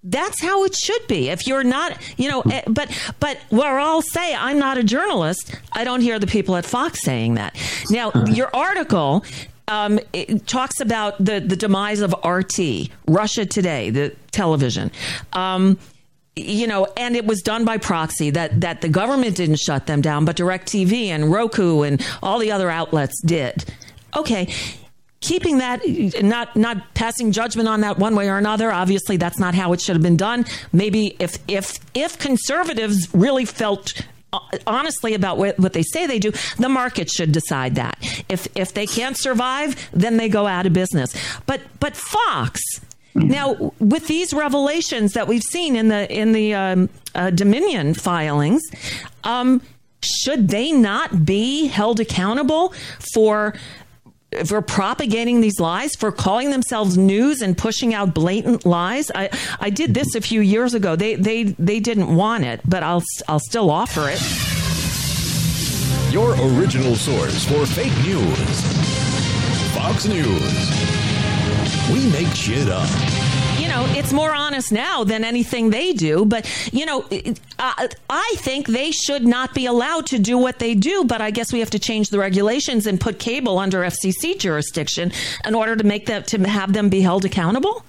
that's 0.03 0.41
how 0.41 0.63
it 0.65 0.75
should 0.75 1.07
be. 1.07 1.29
If 1.29 1.47
you're 1.47 1.63
not, 1.63 1.97
you 2.17 2.29
know, 2.29 2.41
eh, 2.41 2.61
but 2.67 2.91
but 3.19 3.37
where 3.49 3.79
I'll 3.79 4.01
say 4.01 4.35
I'm 4.35 4.59
not 4.59 4.77
a 4.77 4.83
journalist, 4.83 5.55
I 5.71 5.83
don't 5.83 6.01
hear 6.01 6.19
the 6.19 6.27
people 6.27 6.55
at 6.55 6.65
Fox 6.65 7.03
saying 7.03 7.35
that. 7.35 7.55
Now, 7.89 8.11
your 8.27 8.53
article 8.53 9.23
um, 9.67 9.99
talks 10.45 10.79
about 10.79 11.23
the 11.23 11.39
the 11.39 11.55
demise 11.55 12.01
of 12.01 12.13
RT, 12.25 12.89
Russia 13.07 13.45
Today, 13.45 13.89
the 13.89 14.15
television. 14.31 14.91
Um, 15.31 15.77
you 16.35 16.65
know, 16.65 16.87
and 16.97 17.15
it 17.15 17.25
was 17.25 17.41
done 17.41 17.63
by 17.63 17.77
proxy 17.77 18.31
that 18.31 18.61
that 18.61 18.81
the 18.81 18.89
government 18.89 19.35
didn't 19.37 19.59
shut 19.59 19.87
them 19.87 20.01
down, 20.01 20.25
but 20.25 20.35
DirecTV 20.35 21.07
and 21.07 21.31
Roku 21.31 21.83
and 21.83 22.05
all 22.21 22.39
the 22.39 22.51
other 22.51 22.69
outlets 22.69 23.21
did. 23.21 23.65
Okay, 24.15 24.53
keeping 25.23 25.57
that 25.59 25.81
not 26.21 26.55
not 26.55 26.93
passing 26.93 27.31
judgment 27.31 27.67
on 27.67 27.81
that 27.81 27.97
one 27.97 28.15
way 28.15 28.29
or 28.29 28.37
another 28.37 28.71
obviously 28.71 29.17
that's 29.17 29.39
not 29.39 29.55
how 29.55 29.73
it 29.73 29.81
should 29.81 29.95
have 29.95 30.03
been 30.03 30.17
done. 30.17 30.45
Maybe 30.71 31.15
if 31.19 31.37
if 31.47 31.79
if 31.93 32.19
conservatives 32.19 33.07
really 33.13 33.45
felt 33.45 33.93
uh, 34.33 34.39
honestly 34.67 35.13
about 35.13 35.37
what, 35.37 35.57
what 35.57 35.73
they 35.73 35.83
say 35.83 36.05
they 36.05 36.19
do 36.19 36.31
the 36.57 36.69
market 36.69 37.09
should 37.09 37.31
decide 37.31 37.75
that. 37.75 37.97
If 38.29 38.47
if 38.55 38.73
they 38.73 38.85
can't 38.85 39.17
survive 39.17 39.89
then 39.93 40.17
they 40.17 40.29
go 40.29 40.45
out 40.45 40.65
of 40.65 40.73
business. 40.73 41.15
But 41.45 41.61
but 41.79 41.95
fox 41.95 42.61
now, 43.15 43.73
with 43.79 44.07
these 44.07 44.33
revelations 44.33 45.13
that 45.13 45.27
we've 45.27 45.43
seen 45.43 45.75
in 45.75 45.87
the 45.87 46.11
in 46.11 46.31
the 46.31 46.55
um, 46.55 46.89
uh, 47.13 47.29
Dominion 47.29 47.93
filings, 47.93 48.63
um, 49.23 49.61
should 50.03 50.49
they 50.49 50.71
not 50.71 51.25
be 51.25 51.67
held 51.67 51.99
accountable 51.99 52.73
for 53.13 53.53
for 54.45 54.61
propagating 54.61 55.41
these 55.41 55.59
lies, 55.59 55.95
for 55.95 56.11
calling 56.11 56.51
themselves 56.51 56.97
news 56.97 57.41
and 57.41 57.57
pushing 57.57 57.93
out 57.93 58.13
blatant 58.13 58.65
lies. 58.65 59.11
I, 59.13 59.29
I 59.59 59.69
did 59.69 59.93
this 59.93 60.15
a 60.15 60.21
few 60.21 60.41
years 60.41 60.73
ago. 60.73 60.95
They, 60.95 61.15
they, 61.15 61.43
they 61.43 61.79
didn't 61.79 62.15
want 62.15 62.43
it, 62.43 62.61
but 62.65 62.83
I'll, 62.83 63.03
I'll 63.27 63.39
still 63.39 63.69
offer 63.69 64.09
it. 64.09 64.21
Your 66.13 66.31
original 66.59 66.95
source 66.95 67.45
for 67.45 67.65
fake 67.65 67.95
news. 68.03 68.61
Fox 69.73 70.05
News. 70.05 70.83
We 71.91 72.07
make 72.11 72.33
shit 72.35 72.69
up 72.69 73.22
know, 73.73 73.85
it's 73.97 74.13
more 74.13 74.33
honest 74.33 74.71
now 74.71 75.03
than 75.03 75.23
anything 75.23 75.69
they 75.69 75.93
do. 75.93 76.25
But, 76.25 76.49
you 76.71 76.85
know, 76.85 77.05
uh, 77.59 77.87
I 78.09 78.33
think 78.37 78.67
they 78.67 78.91
should 78.91 79.25
not 79.25 79.53
be 79.53 79.65
allowed 79.65 80.05
to 80.07 80.19
do 80.19 80.37
what 80.37 80.59
they 80.59 80.75
do. 80.75 81.03
But 81.03 81.21
I 81.21 81.31
guess 81.31 81.51
we 81.51 81.59
have 81.59 81.71
to 81.71 81.79
change 81.79 82.09
the 82.09 82.19
regulations 82.19 82.87
and 82.87 82.99
put 82.99 83.19
cable 83.19 83.57
under 83.57 83.79
FCC 83.81 84.37
jurisdiction 84.37 85.11
in 85.45 85.55
order 85.55 85.75
to 85.75 85.83
make 85.83 86.05
them, 86.05 86.23
to 86.23 86.37
have 86.47 86.73
them 86.73 86.89
be 86.89 87.01
held 87.01 87.25
accountable 87.25 87.83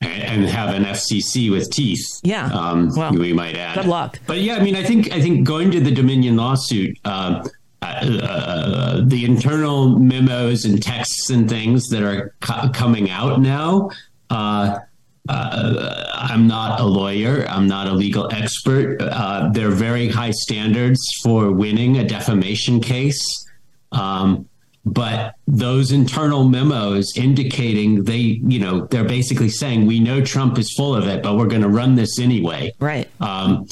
and 0.00 0.44
have 0.44 0.74
an 0.74 0.84
FCC 0.84 1.50
with 1.50 1.70
teeth. 1.70 2.20
Yeah, 2.22 2.46
um, 2.46 2.90
well, 2.94 3.12
we 3.12 3.32
might 3.32 3.56
add. 3.56 3.76
Good 3.76 3.86
luck. 3.86 4.18
But 4.26 4.40
yeah, 4.40 4.56
I 4.56 4.62
mean, 4.62 4.76
I 4.76 4.84
think 4.84 5.10
I 5.12 5.20
think 5.20 5.46
going 5.46 5.70
to 5.70 5.80
the 5.80 5.90
Dominion 5.90 6.36
lawsuit, 6.36 6.98
uh, 7.06 7.42
uh, 7.80 9.00
the 9.04 9.24
internal 9.24 9.98
memos 9.98 10.66
and 10.66 10.82
texts 10.82 11.30
and 11.30 11.48
things 11.48 11.88
that 11.88 12.02
are 12.02 12.34
co- 12.40 12.68
coming 12.74 13.10
out 13.10 13.40
now 13.40 13.88
uh, 14.30 14.78
uh, 15.28 16.10
I'm 16.14 16.46
not 16.46 16.80
a 16.80 16.84
lawyer. 16.84 17.46
I'm 17.48 17.66
not 17.66 17.86
a 17.86 17.92
legal 17.92 18.30
expert. 18.32 19.00
Uh, 19.00 19.50
there 19.52 19.68
are 19.68 19.72
very 19.72 20.08
high 20.08 20.32
standards 20.32 21.00
for 21.22 21.50
winning 21.50 21.98
a 21.98 22.04
defamation 22.04 22.80
case. 22.80 23.22
Um, 23.92 24.48
but 24.84 25.34
those 25.46 25.92
internal 25.92 26.46
memos 26.46 27.16
indicating 27.16 28.04
they, 28.04 28.40
you 28.46 28.58
know, 28.58 28.86
they're 28.86 29.04
basically 29.04 29.48
saying, 29.48 29.86
we 29.86 29.98
know 29.98 30.22
Trump 30.22 30.58
is 30.58 30.74
full 30.76 30.94
of 30.94 31.06
it, 31.08 31.22
but 31.22 31.36
we're 31.36 31.46
going 31.46 31.62
to 31.62 31.68
run 31.68 31.94
this 31.94 32.18
anyway. 32.18 32.72
Right. 32.78 33.08
Um, 33.20 33.66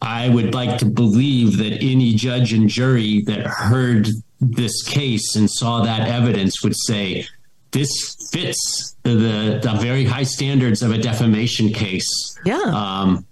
I 0.00 0.28
would 0.28 0.54
like 0.54 0.78
to 0.78 0.86
believe 0.86 1.58
that 1.58 1.82
any 1.82 2.14
judge 2.14 2.52
and 2.52 2.68
jury 2.68 3.22
that 3.22 3.46
heard 3.46 4.08
this 4.40 4.82
case 4.82 5.36
and 5.36 5.50
saw 5.50 5.82
that 5.82 6.08
evidence 6.08 6.62
would 6.62 6.76
say, 6.76 7.26
this 7.74 7.90
fits 8.32 8.96
the, 9.02 9.60
the 9.62 9.76
very 9.80 10.04
high 10.04 10.22
standards 10.22 10.80
of 10.82 10.92
a 10.92 10.98
defamation 10.98 11.70
case. 11.70 12.08
Yeah. 12.46 12.60
Um, 12.60 13.26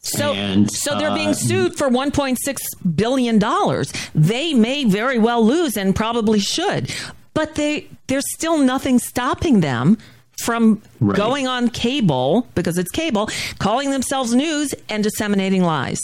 so, 0.00 0.34
and, 0.34 0.70
so 0.70 0.98
they're 0.98 1.14
being 1.14 1.30
uh, 1.30 1.34
sued 1.34 1.78
for 1.78 1.88
1.6 1.88 2.36
billion 2.94 3.38
dollars. 3.38 3.92
They 4.14 4.54
may 4.54 4.84
very 4.84 5.18
well 5.18 5.44
lose 5.44 5.76
and 5.76 5.96
probably 5.96 6.38
should, 6.38 6.94
but 7.32 7.54
they 7.54 7.88
there's 8.06 8.24
still 8.34 8.58
nothing 8.58 8.98
stopping 8.98 9.60
them 9.60 9.98
from 10.38 10.82
right. 11.00 11.16
going 11.16 11.46
on 11.48 11.70
cable 11.70 12.46
because 12.54 12.78
it's 12.78 12.90
cable, 12.90 13.30
calling 13.58 13.90
themselves 13.90 14.34
news 14.34 14.74
and 14.88 15.02
disseminating 15.02 15.62
lies. 15.62 16.00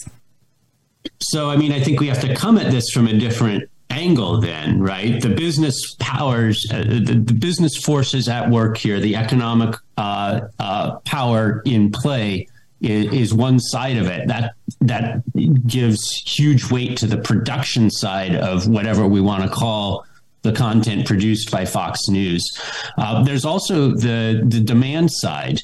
So, 1.20 1.50
I 1.50 1.56
mean, 1.56 1.72
I 1.72 1.80
think 1.80 2.00
we 2.00 2.08
have 2.08 2.20
to 2.22 2.34
come 2.34 2.58
at 2.58 2.70
this 2.70 2.90
from 2.90 3.06
a 3.06 3.12
different 3.12 3.68
angle 3.93 4.40
then 4.40 4.80
right 4.80 5.20
the 5.20 5.28
business 5.28 5.95
powers 5.99 6.66
uh, 6.72 6.78
the, 6.78 7.22
the, 7.24 7.34
business 7.34 7.76
forces 7.76 8.28
at 8.28 8.51
work 8.51 8.76
here 8.76 8.99
the 8.99 9.14
economic 9.14 9.74
uh, 9.99 10.40
uh, 10.59 10.97
power 11.01 11.62
in 11.66 11.93
play 11.93 12.47
is, 12.80 13.12
is, 13.12 13.34
one 13.34 13.61
side 13.61 13.97
of 13.97 14.07
it 14.07 14.26
that 14.28 14.55
that 14.80 15.22
gives 15.66 16.01
huge 16.26 16.70
weight 16.70 16.97
to 16.97 17.07
the 17.07 17.18
production 17.18 17.90
side 17.90 18.34
of 18.34 18.66
whatever 18.66 19.07
we 19.07 19.20
want 19.20 19.43
to 19.45 19.49
call 19.49 20.05
the 20.43 20.53
content 20.53 21.07
produced 21.07 21.51
by 21.51 21.64
Fox 21.64 22.09
News. 22.09 22.45
Uh, 22.99 23.22
there's 23.22 23.45
also 23.45 23.93
the 23.93 24.43
the 24.45 24.61
demand 24.61 25.12
side, 25.12 25.61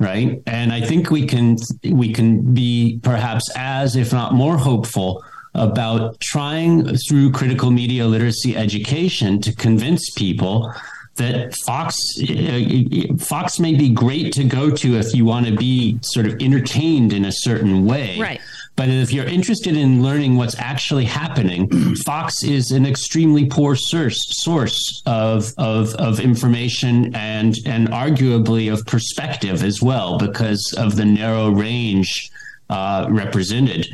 right? 0.00 0.42
And 0.46 0.72
I 0.72 0.80
think 0.80 1.10
we 1.10 1.26
can 1.26 1.56
we 1.84 2.12
can 2.12 2.54
be 2.54 2.98
perhaps 3.02 3.48
as 3.54 3.94
if 3.94 4.12
not 4.12 4.34
more 4.34 4.56
hopeful 4.56 5.22
about 5.56 6.20
trying 6.20 6.96
through 7.08 7.32
critical 7.32 7.70
media 7.70 8.06
literacy 8.06 8.56
education 8.56 9.40
to 9.40 9.54
convince 9.54 10.10
people 10.10 10.72
that 11.16 11.54
Fox 11.64 11.96
uh, 12.20 13.16
Fox 13.18 13.58
may 13.58 13.74
be 13.74 13.90
great 13.90 14.32
to 14.34 14.44
go 14.44 14.70
to 14.70 14.96
if 14.96 15.14
you 15.14 15.24
want 15.24 15.46
to 15.46 15.56
be 15.56 15.98
sort 16.02 16.26
of 16.26 16.40
entertained 16.40 17.12
in 17.12 17.24
a 17.24 17.32
certain 17.32 17.86
way. 17.86 18.18
Right. 18.20 18.40
But 18.76 18.90
if 18.90 19.10
you're 19.10 19.26
interested 19.26 19.74
in 19.74 20.02
learning 20.02 20.36
what's 20.36 20.58
actually 20.58 21.06
happening, 21.06 21.94
Fox 22.04 22.44
is 22.44 22.70
an 22.70 22.84
extremely 22.84 23.46
poor 23.46 23.74
source 23.74 24.18
source 24.42 25.02
of, 25.06 25.54
of 25.56 25.94
of 25.94 26.20
information 26.20 27.14
and 27.14 27.56
and 27.64 27.88
arguably 27.88 28.70
of 28.70 28.84
perspective 28.86 29.64
as 29.64 29.80
well 29.80 30.18
because 30.18 30.74
of 30.76 30.96
the 30.96 31.06
narrow 31.06 31.50
range 31.50 32.30
uh, 32.68 33.06
represented. 33.08 33.88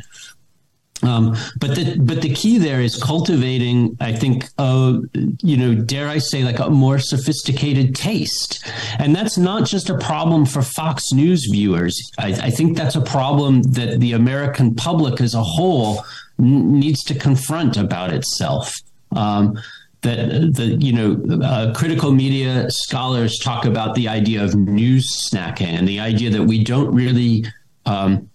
Um, 1.03 1.35
but 1.59 1.75
the 1.75 1.97
but 1.99 2.21
the 2.21 2.33
key 2.33 2.57
there 2.57 2.81
is 2.81 3.01
cultivating, 3.01 3.97
I 3.99 4.13
think, 4.13 4.45
you 4.57 5.57
know, 5.57 5.75
dare 5.75 6.07
I 6.07 6.17
say, 6.19 6.43
like 6.43 6.59
a 6.59 6.69
more 6.69 6.99
sophisticated 6.99 7.95
taste, 7.95 8.65
and 8.99 9.15
that's 9.15 9.37
not 9.37 9.67
just 9.67 9.89
a 9.89 9.97
problem 9.97 10.45
for 10.45 10.61
Fox 10.61 11.11
News 11.11 11.47
viewers. 11.51 12.11
I, 12.17 12.27
I 12.33 12.49
think 12.49 12.77
that's 12.77 12.95
a 12.95 13.01
problem 13.01 13.63
that 13.63 13.99
the 13.99 14.13
American 14.13 14.75
public 14.75 15.19
as 15.19 15.33
a 15.33 15.43
whole 15.43 16.03
n- 16.39 16.79
needs 16.79 17.03
to 17.05 17.15
confront 17.15 17.77
about 17.77 18.13
itself. 18.13 18.73
Um, 19.15 19.59
that 20.01 20.53
the 20.53 20.77
you 20.79 20.93
know 20.93 21.43
uh, 21.45 21.73
critical 21.73 22.11
media 22.11 22.69
scholars 22.69 23.39
talk 23.39 23.65
about 23.65 23.95
the 23.95 24.07
idea 24.07 24.43
of 24.43 24.53
news 24.53 25.29
snacking 25.29 25.77
and 25.79 25.87
the 25.87 25.99
idea 25.99 26.29
that 26.29 26.43
we 26.43 26.63
don't 26.63 26.93
really 26.93 27.45
um, 27.85 28.29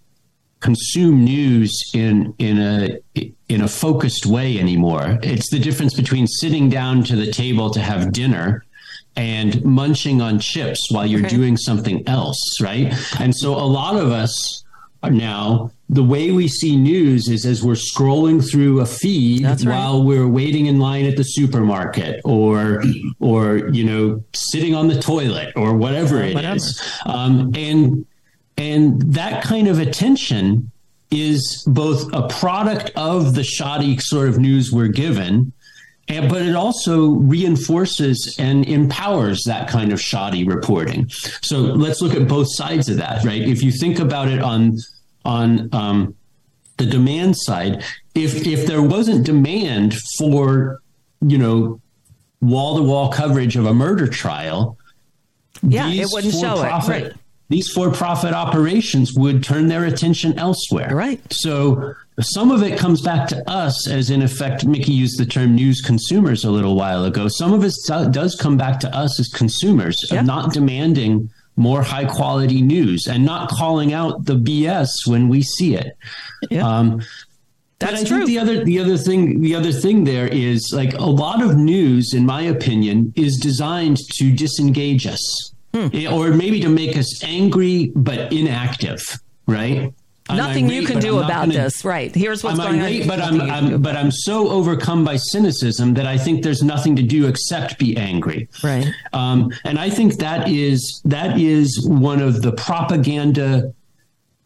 consume 0.59 1.23
news 1.23 1.77
in 1.93 2.33
in 2.37 2.59
a 2.59 2.99
in 3.47 3.61
a 3.61 3.67
focused 3.67 4.25
way 4.25 4.59
anymore. 4.59 5.17
It's 5.23 5.49
the 5.49 5.59
difference 5.59 5.93
between 5.93 6.27
sitting 6.27 6.69
down 6.69 7.03
to 7.05 7.15
the 7.15 7.31
table 7.31 7.69
to 7.71 7.79
have 7.79 8.11
dinner 8.11 8.65
and 9.15 9.63
munching 9.65 10.21
on 10.21 10.39
chips 10.39 10.91
while 10.91 11.05
you're 11.05 11.25
okay. 11.25 11.35
doing 11.35 11.57
something 11.57 12.07
else, 12.07 12.39
right? 12.61 12.93
And 13.19 13.35
so 13.35 13.53
a 13.53 13.65
lot 13.65 13.95
of 13.95 14.11
us 14.11 14.63
are 15.01 15.09
now 15.09 15.71
the 15.87 16.03
way 16.03 16.31
we 16.31 16.47
see 16.47 16.75
news 16.75 17.29
is 17.29 17.45
as 17.45 17.63
we're 17.63 17.73
scrolling 17.73 18.47
through 18.47 18.81
a 18.81 18.85
feed 18.85 19.43
right. 19.43 19.65
while 19.65 20.03
we're 20.03 20.27
waiting 20.27 20.67
in 20.67 20.77
line 20.79 21.05
at 21.05 21.17
the 21.17 21.23
supermarket 21.23 22.21
or 22.23 22.83
or 23.19 23.69
you 23.69 23.83
know 23.83 24.23
sitting 24.33 24.75
on 24.75 24.87
the 24.87 25.01
toilet 25.01 25.51
or 25.55 25.73
whatever 25.73 26.21
it 26.21 26.35
is, 26.35 26.35
whatever. 26.35 27.17
Um, 27.17 27.51
and 27.55 28.05
and 28.59 29.01
that 29.13 29.43
kind 29.43 29.67
of 29.67 29.79
attention 29.79 30.71
is 31.11 31.63
both 31.65 32.13
a 32.13 32.27
product 32.27 32.91
of 32.95 33.33
the 33.33 33.43
shoddy 33.43 33.97
sort 33.97 34.29
of 34.29 34.37
news 34.37 34.71
we're 34.71 34.87
given 34.87 35.51
and, 36.09 36.27
but 36.27 36.41
it 36.41 36.55
also 36.55 37.09
reinforces 37.09 38.35
and 38.39 38.67
empowers 38.67 39.43
that 39.43 39.69
kind 39.69 39.93
of 39.93 40.01
shoddy 40.01 40.43
reporting. 40.43 41.07
So 41.41 41.59
let's 41.59 42.01
look 42.01 42.15
at 42.15 42.27
both 42.27 42.47
sides 42.49 42.89
of 42.89 42.97
that, 42.97 43.23
right? 43.23 43.41
If 43.41 43.61
you 43.61 43.71
think 43.71 43.99
about 43.99 44.27
it 44.27 44.39
on 44.39 44.75
on 45.23 45.69
um, 45.71 46.15
the 46.77 46.85
demand 46.87 47.37
side, 47.37 47.83
if 48.15 48.47
if 48.47 48.65
there 48.65 48.81
wasn't 48.81 49.25
demand 49.25 49.95
for 50.17 50.81
you 51.21 51.37
know 51.37 51.79
wall 52.41 52.77
to 52.77 52.83
wall 52.83 53.09
coverage 53.11 53.55
of 53.55 53.67
a 53.67 53.73
murder 53.73 54.07
trial, 54.07 54.77
Yeah, 55.61 55.89
it 55.89 56.07
wouldn't 56.11 56.33
show 56.33 56.63
it. 56.63 56.87
Right. 56.87 57.13
These 57.49 57.69
for-profit 57.71 58.33
operations 58.33 59.13
would 59.13 59.43
turn 59.43 59.67
their 59.67 59.85
attention 59.85 60.37
elsewhere. 60.37 60.95
Right. 60.95 61.19
So 61.31 61.95
some 62.19 62.51
of 62.51 62.61
it 62.61 62.77
comes 62.77 63.01
back 63.01 63.27
to 63.29 63.49
us, 63.49 63.87
as 63.87 64.11
in 64.11 64.21
effect, 64.21 64.65
Mickey 64.65 64.93
used 64.93 65.19
the 65.19 65.25
term 65.25 65.55
news 65.55 65.81
consumers 65.81 66.43
a 66.43 66.51
little 66.51 66.75
while 66.75 67.05
ago. 67.05 67.27
Some 67.27 67.51
of 67.53 67.63
it 67.63 67.73
does 68.11 68.35
come 68.35 68.55
back 68.55 68.79
to 68.81 68.95
us 68.95 69.19
as 69.19 69.29
consumers 69.29 69.97
Yeah. 70.11 70.19
of 70.19 70.25
not 70.27 70.53
demanding 70.53 71.29
more 71.55 71.81
high 71.81 72.05
quality 72.05 72.61
news 72.61 73.07
and 73.07 73.25
not 73.25 73.49
calling 73.49 73.93
out 73.93 74.25
the 74.25 74.35
BS 74.35 74.91
when 75.07 75.27
we 75.27 75.41
see 75.41 75.75
it. 75.75 75.97
Yeah. 76.51 76.65
Um, 76.67 77.01
That's 77.79 78.01
I 78.01 78.05
true. 78.05 78.17
think 78.19 78.27
the 78.27 78.39
other 78.39 78.63
the 78.63 78.79
other 78.79 78.97
thing 78.97 79.41
the 79.41 79.55
other 79.55 79.71
thing 79.71 80.03
there 80.03 80.27
is 80.27 80.71
like 80.73 80.93
a 80.93 81.03
lot 81.05 81.41
of 81.41 81.57
news, 81.57 82.13
in 82.13 82.25
my 82.25 82.41
opinion, 82.43 83.11
is 83.15 83.37
designed 83.37 83.97
to 84.19 84.31
disengage 84.31 85.07
us, 85.07 85.51
Hmm. 85.73 85.87
Eh, 85.93 86.07
or 86.11 86.29
maybe 86.31 86.59
to 86.61 86.69
make 86.69 86.97
us 86.97 87.23
angry 87.23 87.91
but 87.95 88.31
inactive. 88.33 89.01
Right? 89.45 89.93
I'm 90.31 90.37
Nothing 90.37 90.69
you 90.69 90.83
can 90.85 90.99
do 90.99 91.17
about 91.17 91.47
gonna- 91.49 91.53
this. 91.53 91.83
Right. 91.83 92.13
Here's 92.13 92.43
what's 92.43 92.59
I'm 92.59 92.67
going 92.67 92.81
irate, 92.81 93.01
on. 93.01 93.07
but 93.07 93.19
I'm, 93.19 93.37
Nothing 93.37 93.47
you 93.47 93.53
can 93.53 93.69
do 93.69 93.75
I'm 93.75 93.81
but 93.81 93.95
I'm 93.97 94.11
so 94.11 94.47
overcome 94.49 95.03
by 95.03 95.15
cynicism 95.17 95.95
that 95.95 96.05
I 96.05 96.19
think 96.19 96.43
there's 96.43 96.61
nothing 96.61 96.95
to 96.97 97.01
do 97.01 97.25
except 97.27 97.79
be 97.79 97.97
angry. 97.97 98.47
Right. 98.63 98.85
Um, 99.11 99.51
and 99.63 99.79
I 99.79 99.89
think 99.89 100.17
that 100.17 100.47
is 100.47 101.01
that 101.05 101.39
is 101.39 101.83
one 101.83 102.21
of 102.21 102.43
the 102.43 102.51
propaganda 102.51 103.73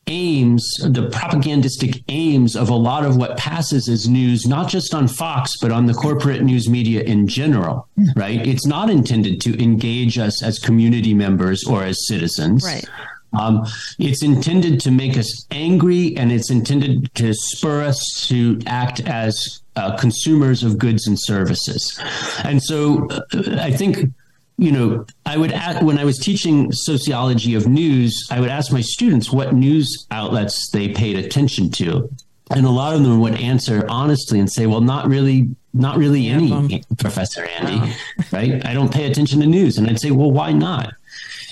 aims, 0.08 0.70
the 0.82 1.10
propagandistic 1.10 2.04
aims 2.10 2.56
of 2.56 2.70
a 2.70 2.76
lot 2.76 3.06
of 3.06 3.16
what 3.16 3.38
passes 3.38 3.88
as 3.88 4.08
news, 4.08 4.46
not 4.46 4.70
just 4.70 4.94
on 4.94 5.08
Fox, 5.08 5.58
but 5.62 5.72
on 5.72 5.86
the 5.86 5.94
corporate 5.94 6.42
news 6.42 6.70
media 6.70 7.02
in 7.04 7.28
general, 7.28 7.88
right? 8.16 8.46
It's 8.46 8.66
not 8.66 8.90
intended 8.90 9.40
to 9.42 9.62
engage 9.64 10.18
us 10.18 10.44
as 10.44 10.60
community 10.60 11.14
members 11.14 11.64
or 11.64 11.84
as 11.84 12.06
citizens. 12.08 12.64
Right. 12.64 12.86
Um, 13.34 13.66
it's 13.98 14.22
intended 14.22 14.80
to 14.82 14.92
make 14.92 15.18
us 15.18 15.48
angry 15.50 16.16
and 16.18 16.32
it's 16.32 16.52
intended 16.52 17.14
to 17.16 17.34
spur 17.34 17.84
us 17.84 18.28
to 18.28 18.60
act 18.68 19.00
as 19.02 19.62
uh, 19.76 19.98
consumers 19.98 20.64
of 20.64 20.78
goods 20.78 21.08
and 21.08 21.20
services. 21.20 22.00
And 22.44 22.62
so 22.62 23.08
uh, 23.10 23.22
I 23.60 23.72
think, 23.72 24.14
you 24.58 24.72
know, 24.72 25.06
I 25.26 25.38
would 25.38 25.52
ask, 25.52 25.82
when 25.82 25.98
I 25.98 26.06
was 26.06 26.18
teaching 26.20 26.72
sociology 26.72 27.56
of 27.56 27.68
news, 27.68 28.28
I 28.32 28.40
would 28.40 28.50
ask 28.50 28.72
my 28.72 28.82
students 28.82 29.32
what 29.32 29.54
news 29.54 30.06
outlets 30.12 30.70
they 30.72 30.90
paid 30.90 31.18
attention 31.18 31.70
to. 31.72 32.10
And 32.52 32.66
a 32.66 32.70
lot 32.70 32.94
of 32.94 33.02
them 33.04 33.20
would 33.22 33.36
answer 33.36 33.86
honestly 33.90 34.40
and 34.40 34.52
say, 34.52 34.68
well, 34.68 34.82
not 34.82 35.08
really, 35.08 35.56
not 35.74 35.98
really 35.98 36.28
any, 36.28 36.84
Professor 37.00 37.46
Andy, 37.46 37.94
right? 38.32 38.64
I 38.66 38.74
don't 38.74 38.94
pay 38.94 39.06
attention 39.10 39.40
to 39.40 39.48
news. 39.48 39.78
And 39.78 39.90
I'd 39.90 40.00
say, 40.00 40.12
well, 40.12 40.32
why 40.32 40.52
not? 40.52 40.94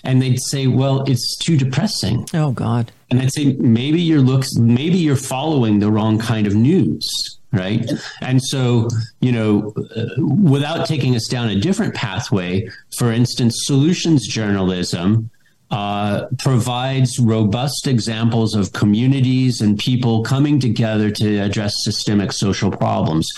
And 0.03 0.21
they'd 0.21 0.41
say, 0.41 0.67
well, 0.67 1.03
it's 1.03 1.37
too 1.37 1.57
depressing. 1.57 2.27
Oh 2.33 2.51
God. 2.51 2.91
And 3.09 3.19
I'd 3.19 3.33
say 3.33 3.53
maybe 3.53 4.01
you're 4.01 4.21
looks 4.21 4.55
maybe 4.55 4.97
you're 4.97 5.15
following 5.15 5.79
the 5.79 5.91
wrong 5.91 6.17
kind 6.17 6.47
of 6.47 6.55
news, 6.55 7.07
right? 7.51 7.89
And 8.21 8.41
so, 8.41 8.87
you 9.19 9.31
know, 9.31 9.73
uh, 9.95 10.05
without 10.23 10.87
taking 10.87 11.15
us 11.15 11.27
down 11.27 11.49
a 11.49 11.55
different 11.55 11.93
pathway, 11.93 12.69
for 12.97 13.11
instance, 13.11 13.55
solutions 13.65 14.27
journalism 14.27 15.29
uh, 15.71 16.25
provides 16.37 17.17
robust 17.17 17.87
examples 17.87 18.55
of 18.55 18.73
communities 18.73 19.61
and 19.61 19.79
people 19.79 20.21
coming 20.21 20.59
together 20.59 21.09
to 21.09 21.39
address 21.39 21.73
systemic 21.83 22.33
social 22.33 22.69
problems. 22.69 23.31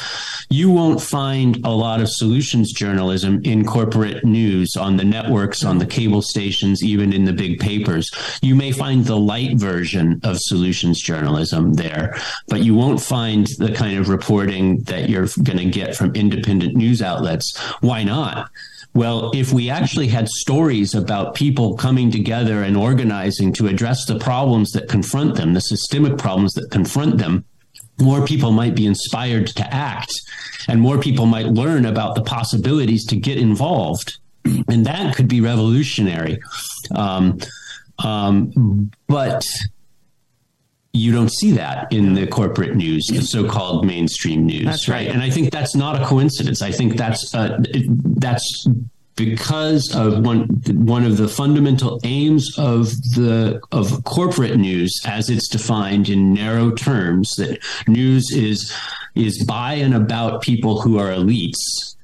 You 0.50 0.72
won't 0.72 1.00
find 1.00 1.64
a 1.64 1.70
lot 1.70 2.02
of 2.02 2.10
solutions 2.10 2.74
journalism 2.74 3.40
in 3.44 3.64
corporate 3.64 4.26
news, 4.26 4.76
on 4.76 4.98
the 4.98 5.04
networks, 5.04 5.64
on 5.64 5.78
the 5.78 5.86
cable 5.86 6.24
stations, 6.24 6.84
even 6.84 7.14
in 7.14 7.26
the 7.26 7.34
big 7.34 7.60
papers. 7.60 8.10
You 8.42 8.56
may 8.56 8.72
find 8.72 9.06
the 9.06 9.18
light 9.18 9.58
version 9.58 10.20
of 10.24 10.40
solutions 10.40 11.02
journalism 11.02 11.74
there, 11.74 12.18
but 12.48 12.62
you 12.62 12.74
won't 12.74 13.00
find 13.00 13.46
the 13.60 13.72
kind 13.72 14.00
of 14.00 14.10
reporting 14.10 14.82
that 14.84 15.08
you're 15.08 15.28
going 15.44 15.60
to 15.60 15.66
get 15.66 15.96
from 15.96 16.16
independent 16.16 16.76
news 16.76 17.04
outlets. 17.04 17.56
Why 17.82 18.04
not? 18.04 18.50
Well, 18.96 19.32
if 19.34 19.52
we 19.52 19.72
actually 19.72 20.08
had 20.08 20.30
stories 20.30 20.94
about 20.94 21.34
people 21.34 21.76
coming 21.78 22.12
together 22.12 22.23
and 22.30 22.78
organizing 22.78 23.54
to 23.54 23.68
address 23.68 24.06
the 24.06 24.20
problems 24.20 24.72
that 24.72 24.90
confront 24.90 25.36
them, 25.36 25.54
the 25.54 25.62
systemic 25.62 26.18
problems 26.18 26.54
that 26.54 26.70
confront 26.72 27.18
them, 27.18 27.46
more 28.00 28.26
people 28.26 28.52
might 28.52 28.76
be 28.76 28.86
inspired 28.86 29.48
to 29.48 29.74
act 29.74 30.12
and 30.68 30.82
more 30.82 30.98
people 30.98 31.26
might 31.26 31.48
learn 31.48 31.86
about 31.86 32.16
the 32.16 32.22
possibilities 32.22 33.06
to 33.06 33.16
get 33.16 33.38
involved. 33.38 34.18
And 34.68 34.86
that 34.86 35.16
could 35.16 35.28
be 35.28 35.42
revolutionary. 35.42 36.40
Um, 36.96 37.40
um, 38.04 38.92
but 39.08 39.46
you 40.94 41.12
don't 41.12 41.32
see 41.32 41.52
that 41.54 41.92
in 41.92 42.14
the 42.14 42.28
corporate 42.28 42.76
news, 42.76 43.08
the 43.08 43.22
so-called 43.22 43.86
mainstream 43.86 44.46
news, 44.46 44.66
That's 44.66 44.88
right. 44.88 45.08
And 45.08 45.22
I 45.22 45.30
think 45.30 45.52
that's 45.52 45.76
not 45.76 46.00
a 46.00 46.06
coincidence. 46.06 46.62
I 46.62 46.72
think 46.72 46.98
that's 46.98 47.34
uh, 47.34 47.64
that's 48.04 48.68
because 49.16 49.96
of 49.96 50.26
one 50.26 50.46
one 50.86 51.06
of 51.06 51.18
the 51.18 51.28
fundamental 51.28 52.00
aims 52.04 52.58
of 52.58 52.88
the 53.16 53.62
of 53.72 54.04
corporate 54.04 54.58
news, 54.58 55.02
as 55.06 55.30
it's 55.30 55.48
defined 55.48 56.10
in 56.10 56.34
narrow 56.34 56.72
terms, 56.72 57.36
that 57.38 57.60
news 57.88 58.32
is 58.32 58.74
is 59.16 59.44
by 59.46 59.74
and 59.74 59.94
about 59.94 60.42
people 60.42 60.82
who 60.82 60.98
are 60.98 61.10
elites, 61.10 61.96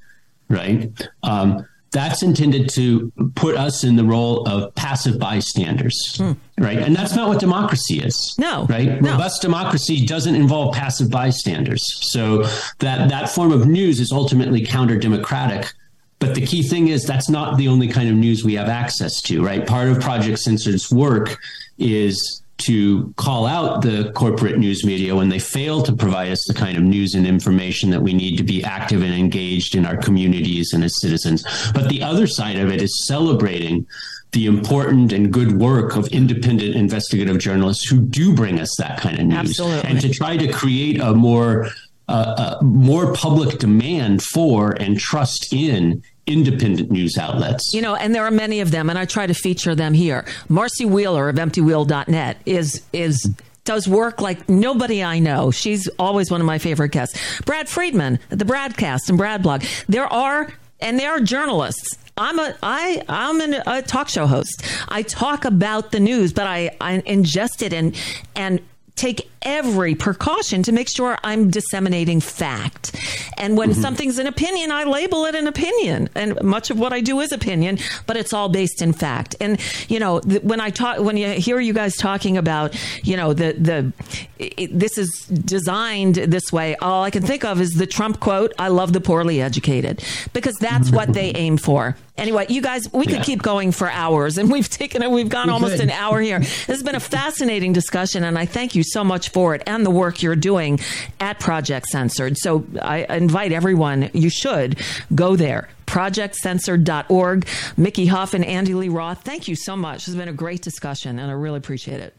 right? 0.48 0.90
Um, 1.22 1.66
that's 1.92 2.22
intended 2.22 2.68
to 2.70 3.10
put 3.34 3.56
us 3.56 3.82
in 3.82 3.96
the 3.96 4.04
role 4.04 4.46
of 4.46 4.72
passive 4.76 5.18
bystanders, 5.18 6.20
right? 6.56 6.78
And 6.78 6.94
that's 6.94 7.16
not 7.16 7.28
what 7.28 7.40
democracy 7.40 7.98
is. 7.98 8.34
Hmm. 8.36 8.42
No, 8.42 8.66
right? 8.66 9.02
no. 9.02 9.10
Robust 9.12 9.42
democracy 9.42 10.06
doesn't 10.06 10.36
involve 10.36 10.74
passive 10.74 11.10
bystanders. 11.10 11.82
So 12.12 12.44
that 12.78 13.08
that 13.08 13.30
form 13.30 13.50
of 13.50 13.66
news 13.66 13.98
is 13.98 14.12
ultimately 14.12 14.64
counter 14.64 14.96
democratic. 14.96 15.72
But 16.20 16.34
the 16.34 16.46
key 16.46 16.62
thing 16.62 16.88
is 16.88 17.04
that's 17.04 17.28
not 17.28 17.56
the 17.56 17.66
only 17.68 17.88
kind 17.88 18.08
of 18.08 18.14
news 18.14 18.44
we 18.44 18.54
have 18.54 18.68
access 18.68 19.20
to, 19.22 19.44
right? 19.44 19.66
Part 19.66 19.88
of 19.88 20.00
Project 20.00 20.38
Censored's 20.38 20.92
work 20.92 21.38
is 21.78 22.42
to 22.58 23.12
call 23.16 23.46
out 23.46 23.80
the 23.80 24.12
corporate 24.14 24.58
news 24.58 24.84
media 24.84 25.16
when 25.16 25.30
they 25.30 25.38
fail 25.38 25.82
to 25.82 25.94
provide 25.94 26.30
us 26.30 26.44
the 26.46 26.52
kind 26.52 26.76
of 26.76 26.82
news 26.82 27.14
and 27.14 27.26
information 27.26 27.88
that 27.88 28.02
we 28.02 28.12
need 28.12 28.36
to 28.36 28.42
be 28.42 28.62
active 28.62 29.02
and 29.02 29.14
engaged 29.14 29.74
in 29.74 29.86
our 29.86 29.96
communities 29.96 30.74
and 30.74 30.84
as 30.84 31.00
citizens. 31.00 31.42
But 31.72 31.88
the 31.88 32.02
other 32.02 32.26
side 32.26 32.58
of 32.58 32.70
it 32.70 32.82
is 32.82 33.06
celebrating 33.06 33.86
the 34.32 34.44
important 34.46 35.12
and 35.12 35.32
good 35.32 35.58
work 35.58 35.96
of 35.96 36.06
independent 36.08 36.76
investigative 36.76 37.38
journalists 37.38 37.88
who 37.88 37.98
do 37.98 38.34
bring 38.34 38.60
us 38.60 38.76
that 38.76 39.00
kind 39.00 39.18
of 39.18 39.26
news 39.26 39.38
Absolutely. 39.38 39.90
and 39.90 40.00
to 40.02 40.10
try 40.10 40.36
to 40.36 40.52
create 40.52 41.00
a 41.00 41.14
more 41.14 41.68
uh, 42.08 42.56
uh, 42.58 42.64
more 42.64 43.12
public 43.14 43.58
demand 43.58 44.20
for 44.20 44.72
and 44.72 44.98
trust 44.98 45.52
in 45.52 46.02
independent 46.26 46.90
news 46.90 47.18
outlets. 47.18 47.70
You 47.72 47.82
know, 47.82 47.94
and 47.94 48.14
there 48.14 48.24
are 48.24 48.30
many 48.30 48.60
of 48.60 48.70
them, 48.70 48.90
and 48.90 48.98
I 48.98 49.04
try 49.04 49.26
to 49.26 49.34
feature 49.34 49.74
them 49.74 49.94
here. 49.94 50.24
Marcy 50.48 50.84
Wheeler 50.84 51.28
of 51.28 51.36
EmptyWheel.net 51.36 52.38
is 52.46 52.82
is 52.92 53.30
does 53.64 53.86
work 53.86 54.20
like 54.20 54.48
nobody 54.48 55.02
I 55.02 55.18
know. 55.18 55.50
She's 55.50 55.88
always 55.98 56.30
one 56.30 56.40
of 56.40 56.46
my 56.46 56.58
favorite 56.58 56.90
guests. 56.90 57.18
Brad 57.42 57.68
Friedman, 57.68 58.18
the 58.30 58.44
Bradcast 58.44 59.08
and 59.08 59.18
Brad 59.18 59.42
blog. 59.42 59.62
There 59.88 60.06
are 60.06 60.52
and 60.80 60.98
there 60.98 61.12
are 61.12 61.20
journalists. 61.20 61.96
I'm 62.16 62.38
a 62.38 62.54
I 62.62 63.02
I'm 63.08 63.40
an, 63.40 63.62
a 63.66 63.82
talk 63.82 64.08
show 64.08 64.26
host. 64.26 64.62
I 64.88 65.02
talk 65.02 65.44
about 65.44 65.92
the 65.92 66.00
news, 66.00 66.32
but 66.32 66.46
I 66.46 66.76
I 66.80 66.98
ingest 67.00 67.62
it 67.62 67.72
and 67.72 67.96
and 68.34 68.60
take 69.00 69.30
every 69.40 69.94
precaution 69.94 70.62
to 70.62 70.72
make 70.72 70.86
sure 70.86 71.16
I'm 71.24 71.50
disseminating 71.50 72.20
fact. 72.20 72.94
And 73.38 73.56
when 73.56 73.70
mm-hmm. 73.70 73.80
something's 73.80 74.18
an 74.18 74.26
opinion, 74.26 74.70
I 74.70 74.84
label 74.84 75.24
it 75.24 75.34
an 75.34 75.46
opinion. 75.46 76.10
And 76.14 76.40
much 76.42 76.70
of 76.70 76.78
what 76.78 76.92
I 76.92 77.00
do 77.00 77.20
is 77.20 77.32
opinion, 77.32 77.78
but 78.06 78.18
it's 78.18 78.34
all 78.34 78.50
based 78.50 78.82
in 78.82 78.92
fact. 78.92 79.36
And, 79.40 79.58
you 79.88 79.98
know, 79.98 80.20
when 80.20 80.60
I 80.60 80.68
talk, 80.68 80.98
when 80.98 81.16
you 81.16 81.30
hear 81.30 81.58
you 81.58 81.72
guys 81.72 81.96
talking 81.96 82.36
about, 82.36 82.76
you 83.02 83.16
know, 83.16 83.32
the, 83.32 83.52
the, 83.52 83.92
it, 84.38 84.78
this 84.78 84.98
is 84.98 85.10
designed 85.26 86.16
this 86.16 86.52
way, 86.52 86.76
all 86.76 87.02
I 87.02 87.10
can 87.10 87.22
think 87.22 87.42
of 87.42 87.58
is 87.62 87.70
the 87.70 87.86
Trump 87.86 88.20
quote, 88.20 88.52
I 88.58 88.68
love 88.68 88.92
the 88.92 89.00
poorly 89.00 89.40
educated, 89.40 90.04
because 90.34 90.56
that's 90.56 90.90
what 90.90 91.14
they 91.14 91.32
aim 91.34 91.56
for. 91.56 91.96
Anyway, 92.20 92.44
you 92.50 92.60
guys, 92.60 92.92
we 92.92 93.06
could 93.06 93.14
yeah. 93.14 93.22
keep 93.22 93.42
going 93.42 93.72
for 93.72 93.90
hours, 93.90 94.36
and 94.36 94.52
we've 94.52 94.68
taken 94.68 95.02
it. 95.02 95.10
We've 95.10 95.28
gone 95.28 95.46
we 95.46 95.52
almost 95.54 95.76
could. 95.76 95.84
an 95.84 95.90
hour 95.90 96.20
here. 96.20 96.38
This 96.38 96.66
has 96.66 96.82
been 96.82 96.94
a 96.94 97.00
fascinating 97.00 97.72
discussion, 97.72 98.24
and 98.24 98.38
I 98.38 98.44
thank 98.44 98.74
you 98.74 98.82
so 98.84 99.02
much 99.02 99.30
for 99.30 99.54
it 99.54 99.62
and 99.66 99.86
the 99.86 99.90
work 99.90 100.22
you're 100.22 100.36
doing 100.36 100.80
at 101.18 101.40
Project 101.40 101.86
Censored. 101.86 102.36
So 102.36 102.66
I 102.82 103.06
invite 103.08 103.52
everyone. 103.52 104.10
You 104.12 104.28
should 104.28 104.78
go 105.14 105.34
there 105.34 105.68
projectcensored.org. 105.86 107.48
Mickey 107.76 108.06
Huff 108.06 108.32
and 108.32 108.44
Andy 108.44 108.74
Lee 108.74 108.88
Roth, 108.88 109.22
thank 109.22 109.48
you 109.48 109.56
so 109.56 109.74
much. 109.74 109.96
This 109.96 110.06
has 110.06 110.14
been 110.14 110.28
a 110.28 110.32
great 110.32 110.62
discussion, 110.62 111.18
and 111.18 111.28
I 111.28 111.34
really 111.34 111.58
appreciate 111.58 112.00
it. 112.00 112.16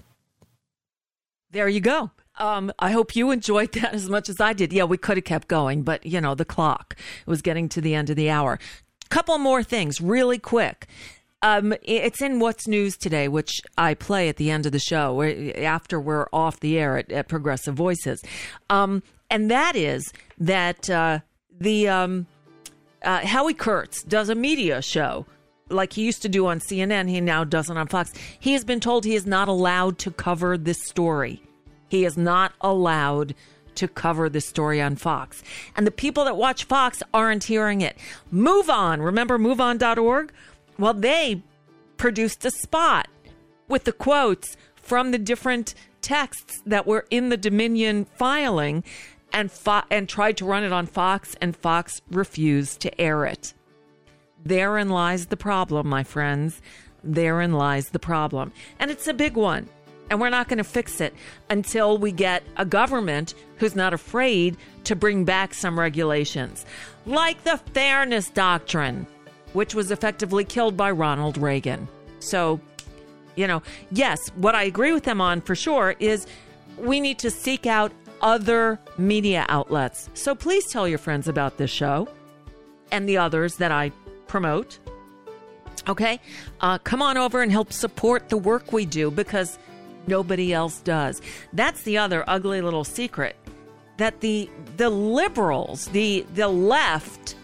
There 1.52 1.70
you 1.70 1.80
go. 1.80 2.12
Um, 2.38 2.74
I 2.80 2.92
hope 2.92 3.16
you 3.16 3.32
enjoyed 3.32 3.72
that 3.74 3.94
as 3.94 4.10
much 4.10 4.28
as 4.28 4.42
I 4.42 4.54
did. 4.54 4.74
Yeah, 4.74 4.84
we 4.86 4.98
could 4.98 5.18
have 5.18 5.24
kept 5.24 5.48
going, 5.48 5.84
but 5.84 6.06
you 6.06 6.20
know, 6.20 6.36
the 6.36 6.44
clock 6.44 6.98
was 7.26 7.42
getting 7.42 7.70
to 7.70 7.82
the 7.82 7.96
end 7.96 8.10
of 8.10 8.16
the 8.16 8.30
hour. 8.30 8.60
Couple 9.12 9.38
more 9.38 9.62
things 9.62 10.00
really 10.00 10.40
quick. 10.40 10.88
Um, 11.42 11.74
it's 11.84 12.22
in 12.22 12.40
What's 12.40 12.66
News 12.66 12.96
today, 12.96 13.28
which 13.28 13.60
I 13.78 13.94
play 13.94 14.30
at 14.30 14.38
the 14.38 14.50
end 14.50 14.66
of 14.66 14.72
the 14.72 14.80
show 14.80 15.22
after 15.22 16.00
we're 16.00 16.28
off 16.32 16.62
the 16.62 16.80
air 16.80 16.98
at, 16.98 17.12
at 17.12 17.28
Progressive 17.28 17.76
Voices. 17.76 18.24
Um, 18.70 19.04
and 19.30 19.52
that 19.52 19.76
is 19.76 20.14
that 20.38 20.90
uh, 20.90 21.20
the 21.60 21.90
um, 21.90 22.26
uh, 23.04 23.26
Howie 23.26 23.54
Kurtz 23.54 24.02
does 24.04 24.30
a 24.30 24.36
media 24.36 24.82
show 24.82 25.26
like 25.70 25.92
he 25.92 26.04
used 26.04 26.22
to 26.22 26.30
do 26.30 26.48
on 26.48 26.60
CNN. 26.60 27.10
He 27.10 27.20
now 27.20 27.44
does 27.44 27.70
it 27.70 27.76
on 27.76 27.88
Fox. 27.88 28.14
He 28.40 28.54
has 28.54 28.64
been 28.64 28.80
told 28.80 29.04
he 29.04 29.16
is 29.16 29.26
not 29.26 29.50
allowed 29.50 29.98
to 30.00 30.12
cover 30.12 30.58
this 30.58 30.82
story. 30.86 31.44
He 31.90 32.06
is 32.06 32.18
not 32.18 32.54
allowed 32.62 33.36
to 33.82 33.88
cover 33.88 34.30
the 34.30 34.42
story 34.42 34.80
on 34.80 34.96
Fox. 34.96 35.42
And 35.76 35.88
the 35.88 35.92
people 35.92 36.24
that 36.26 36.38
watch 36.38 36.66
Fox 36.66 37.02
aren't 37.16 37.46
hearing 37.46 37.82
it. 37.82 37.98
Move 38.30 38.70
on. 38.70 39.02
Remember 39.02 39.40
moveon.org? 39.40 40.32
Well, 40.78 40.94
they 40.94 41.42
produced 41.98 42.46
a 42.46 42.52
spot 42.52 43.08
with 43.68 43.86
the 43.86 43.92
quotes 43.92 44.56
from 44.76 45.10
the 45.10 45.18
different 45.18 45.74
texts 46.04 46.62
that 46.64 46.86
were 46.86 47.08
in 47.10 47.30
the 47.30 47.38
Dominion 47.38 48.06
filing 48.06 48.84
and 49.34 49.52
fo- 49.52 49.84
and 49.90 50.08
tried 50.08 50.38
to 50.38 50.46
run 50.46 50.64
it 50.64 50.72
on 50.72 50.86
Fox 50.86 51.36
and 51.42 51.56
Fox 51.56 52.04
refused 52.12 52.82
to 52.82 53.02
air 53.02 53.26
it. 53.26 53.56
Therein 54.46 54.90
lies 54.90 55.28
the 55.28 55.38
problem, 55.38 55.88
my 55.88 56.04
friends. 56.04 56.62
Therein 57.04 57.54
lies 57.54 57.90
the 57.90 58.00
problem. 58.00 58.52
And 58.78 58.92
it's 58.92 59.08
a 59.08 59.14
big 59.14 59.36
one 59.36 59.70
and 60.12 60.20
we're 60.20 60.30
not 60.30 60.50
going 60.50 60.58
to 60.58 60.64
fix 60.64 61.00
it 61.00 61.16
until 61.50 61.98
we 61.98 62.12
get 62.12 62.44
a 62.58 62.66
government 62.66 63.34
who's 63.56 63.78
not 63.78 63.94
afraid 63.94 64.58
to 64.84 64.94
bring 64.94 65.24
back 65.24 65.54
some 65.54 65.80
regulations, 65.80 66.66
like 67.06 67.42
the 67.46 67.58
Fairness 67.74 68.30
Doctrine, 68.30 69.08
which 69.54 69.74
was 69.74 69.90
effectively 69.90 70.44
killed 70.44 70.76
by 70.76 70.92
Ronald 70.92 71.38
Reagan. 71.38 71.88
So, 72.20 72.60
you 73.38 73.48
know, 73.48 73.64
yes, 73.92 74.20
what 74.36 74.54
I 74.54 74.64
agree 74.64 74.92
with 74.92 75.04
them 75.04 75.22
on 75.22 75.40
for 75.40 75.56
sure 75.56 75.96
is 76.00 76.28
we 76.78 77.00
need 77.00 77.18
to 77.20 77.32
seek 77.32 77.66
out 77.66 77.94
other 78.22 78.80
media 78.98 79.46
outlets. 79.48 80.10
So 80.14 80.36
please 80.36 80.68
tell 80.68 80.90
your 80.90 81.00
friends 81.00 81.30
about 81.30 81.58
this 81.58 81.72
show 81.72 82.10
and 82.92 83.08
the 83.08 83.18
others 83.18 83.56
that 83.56 83.72
I 83.72 83.94
promote. 84.28 84.78
Okay? 85.88 86.20
Uh, 86.60 86.80
come 86.80 87.02
on 87.02 87.18
over 87.18 87.42
and 87.42 87.50
help 87.50 87.72
support 87.72 88.28
the 88.28 88.38
work 88.38 88.74
we 88.74 88.86
do 88.86 89.10
because 89.10 89.58
nobody 90.08 90.54
else 90.54 90.80
does. 90.82 91.22
That's 91.54 91.84
the 91.84 91.98
other 91.98 92.24
ugly 92.28 92.62
little 92.62 92.84
secret 92.84 93.36
that 93.98 94.22
the 94.22 94.50
the 94.78 94.90
liberals, 94.90 95.86
the 95.88 96.26
the 96.34 96.48
left, 96.48 97.36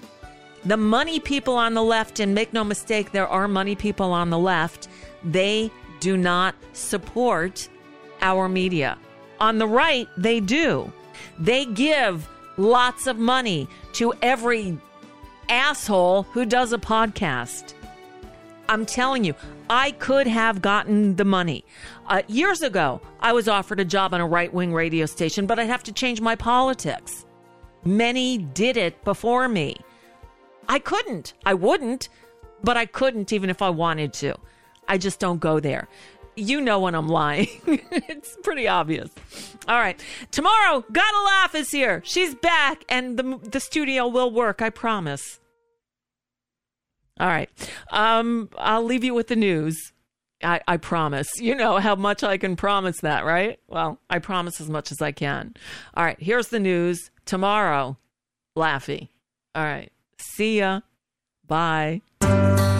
the 0.66 0.78
money 0.78 1.20
people 1.20 1.56
on 1.56 1.76
the 1.76 1.84
left 1.84 2.20
and 2.20 2.34
make 2.34 2.52
no 2.52 2.64
mistake 2.64 3.12
there 3.12 3.28
are 3.28 3.48
money 3.48 3.76
people 3.76 4.12
on 4.12 4.32
the 4.32 4.40
left, 4.40 4.88
they 5.24 5.72
do 6.00 6.18
not 6.18 6.56
support 6.74 7.70
our 8.22 8.50
media. 8.50 8.98
On 9.40 9.60
the 9.60 9.68
right, 9.68 10.08
they 10.18 10.40
do. 10.40 10.92
They 11.38 11.66
give 11.66 12.28
lots 12.58 13.06
of 13.06 13.18
money 13.18 13.68
to 13.94 14.14
every 14.22 14.80
asshole 15.50 16.24
who 16.24 16.44
does 16.46 16.74
a 16.74 16.78
podcast. 16.78 17.74
I'm 18.70 18.86
telling 18.86 19.24
you, 19.24 19.34
I 19.70 19.92
could 19.92 20.28
have 20.28 20.62
gotten 20.62 21.16
the 21.16 21.26
money. 21.26 21.66
Uh, 22.08 22.22
years 22.28 22.62
ago, 22.62 23.02
I 23.20 23.34
was 23.34 23.48
offered 23.48 23.80
a 23.80 23.86
job 23.86 24.14
on 24.14 24.22
a 24.22 24.28
right 24.28 24.54
wing 24.54 24.74
radio 24.74 25.06
station, 25.06 25.46
but 25.46 25.60
I'd 25.60 25.68
have 25.68 25.84
to 25.84 25.92
change 25.92 26.22
my 26.22 26.36
politics. 26.36 27.26
Many 27.84 28.38
did 28.38 28.78
it 28.78 29.04
before 29.04 29.48
me. 29.48 29.78
I 30.68 30.80
couldn't. 30.80 31.34
I 31.46 31.54
wouldn't, 31.54 32.10
but 32.64 32.78
I 32.78 32.86
couldn't 32.86 33.32
even 33.32 33.50
if 33.50 33.62
I 33.62 33.70
wanted 33.70 34.14
to. 34.14 34.36
I 34.88 34.98
just 34.98 35.20
don't 35.20 35.40
go 35.40 35.60
there. 35.60 35.88
You 36.36 36.62
know 36.62 36.80
when 36.80 36.96
I'm 36.96 37.08
lying. 37.08 37.48
it's 37.66 38.38
pretty 38.44 38.68
obvious. 38.68 39.10
All 39.68 39.80
right. 39.80 40.02
Tomorrow, 40.32 40.84
Gotta 40.92 41.24
Laugh 41.24 41.56
is 41.56 41.72
here. 41.72 42.02
She's 42.06 42.36
back, 42.36 42.84
and 42.90 43.18
the, 43.18 43.40
the 43.42 43.60
studio 43.60 44.08
will 44.08 44.32
work, 44.32 44.62
I 44.62 44.70
promise. 44.70 45.40
All 47.20 47.28
right. 47.28 47.50
Um, 47.92 48.50
I'll 48.58 48.84
leave 48.84 49.04
you 49.04 49.14
with 49.14 49.28
the 49.28 49.36
news. 49.36 49.76
I, 50.44 50.62
I 50.68 50.78
promise. 50.78 51.28
You 51.40 51.56
know 51.56 51.78
how 51.78 51.96
much 51.96 52.24
I 52.24 52.38
can 52.38 52.56
promise 52.56 53.00
that, 53.02 53.26
right? 53.26 53.60
Well, 53.68 54.00
I 54.10 54.20
promise 54.20 54.62
as 54.62 54.70
much 54.70 54.92
as 54.92 55.02
I 55.02 55.12
can. 55.12 55.56
All 55.96 56.06
right. 56.06 56.20
Here's 56.20 56.50
the 56.50 56.60
news. 56.60 57.10
Tomorrow, 57.26 57.98
Laffy. 58.56 59.10
All 59.56 59.64
right. 59.64 59.92
See 60.20 60.60
ya. 60.60 60.82
Bye. 61.48 62.02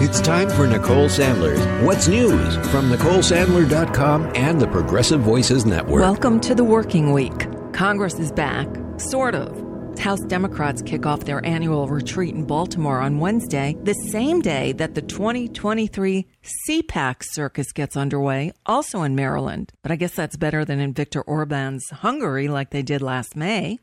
It's 0.00 0.20
time 0.20 0.48
for 0.48 0.68
Nicole 0.68 1.08
Sandler's 1.08 1.58
What's 1.84 2.06
News 2.06 2.54
from 2.68 2.88
NicoleSandler.com 2.90 4.30
and 4.36 4.60
the 4.60 4.68
Progressive 4.68 5.20
Voices 5.20 5.66
Network. 5.66 6.00
Welcome 6.02 6.38
to 6.42 6.54
the 6.54 6.62
working 6.62 7.12
week. 7.12 7.48
Congress 7.72 8.14
is 8.20 8.30
back, 8.30 8.68
sort 8.98 9.34
of. 9.34 9.67
House 9.98 10.20
Democrats 10.20 10.80
kick 10.82 11.06
off 11.06 11.24
their 11.24 11.44
annual 11.44 11.88
retreat 11.88 12.34
in 12.34 12.44
Baltimore 12.44 13.00
on 13.00 13.18
Wednesday, 13.18 13.76
the 13.82 13.94
same 13.94 14.40
day 14.40 14.72
that 14.72 14.94
the 14.94 15.02
2023 15.02 16.26
CPAC 16.68 17.16
circus 17.22 17.72
gets 17.72 17.96
underway, 17.96 18.52
also 18.64 19.02
in 19.02 19.14
Maryland. 19.14 19.72
But 19.82 19.92
I 19.92 19.96
guess 19.96 20.14
that's 20.14 20.36
better 20.36 20.64
than 20.64 20.80
in 20.80 20.94
Viktor 20.94 21.22
Orban's 21.22 21.88
Hungary, 21.90 22.48
like 22.48 22.70
they 22.70 22.82
did 22.82 23.02
last 23.02 23.36
May. 23.36 23.78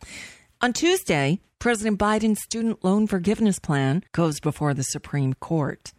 On 0.62 0.74
Tuesday, 0.74 1.42
President 1.60 2.00
Biden's 2.00 2.42
student 2.42 2.84
loan 2.84 3.08
forgiveness 3.08 3.60
plan 3.60 4.04
goes 4.12 4.40
before 4.40 4.74
the 4.74 4.84
Supreme 4.84 5.34
Court. 5.34 5.94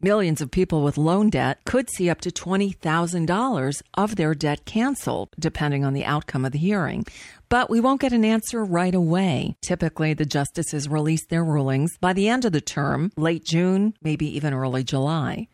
Millions 0.00 0.40
of 0.40 0.50
people 0.50 0.82
with 0.82 0.96
loan 0.96 1.30
debt 1.30 1.58
could 1.64 1.88
see 1.90 2.10
up 2.10 2.20
to 2.22 2.30
$20,000 2.30 3.82
of 3.94 4.16
their 4.16 4.34
debt 4.34 4.64
canceled, 4.64 5.28
depending 5.38 5.84
on 5.84 5.92
the 5.92 6.04
outcome 6.04 6.44
of 6.44 6.52
the 6.52 6.58
hearing. 6.58 7.04
But 7.52 7.68
we 7.68 7.80
won't 7.80 8.00
get 8.00 8.14
an 8.14 8.24
answer 8.24 8.64
right 8.64 8.94
away. 8.94 9.56
Typically, 9.60 10.14
the 10.14 10.24
justices 10.24 10.88
release 10.88 11.26
their 11.26 11.44
rulings 11.44 11.98
by 12.00 12.14
the 12.14 12.26
end 12.26 12.46
of 12.46 12.52
the 12.52 12.62
term, 12.62 13.12
late 13.14 13.44
June, 13.44 13.92
maybe 14.00 14.24
even 14.34 14.54
early 14.54 14.82
July. 14.82 15.48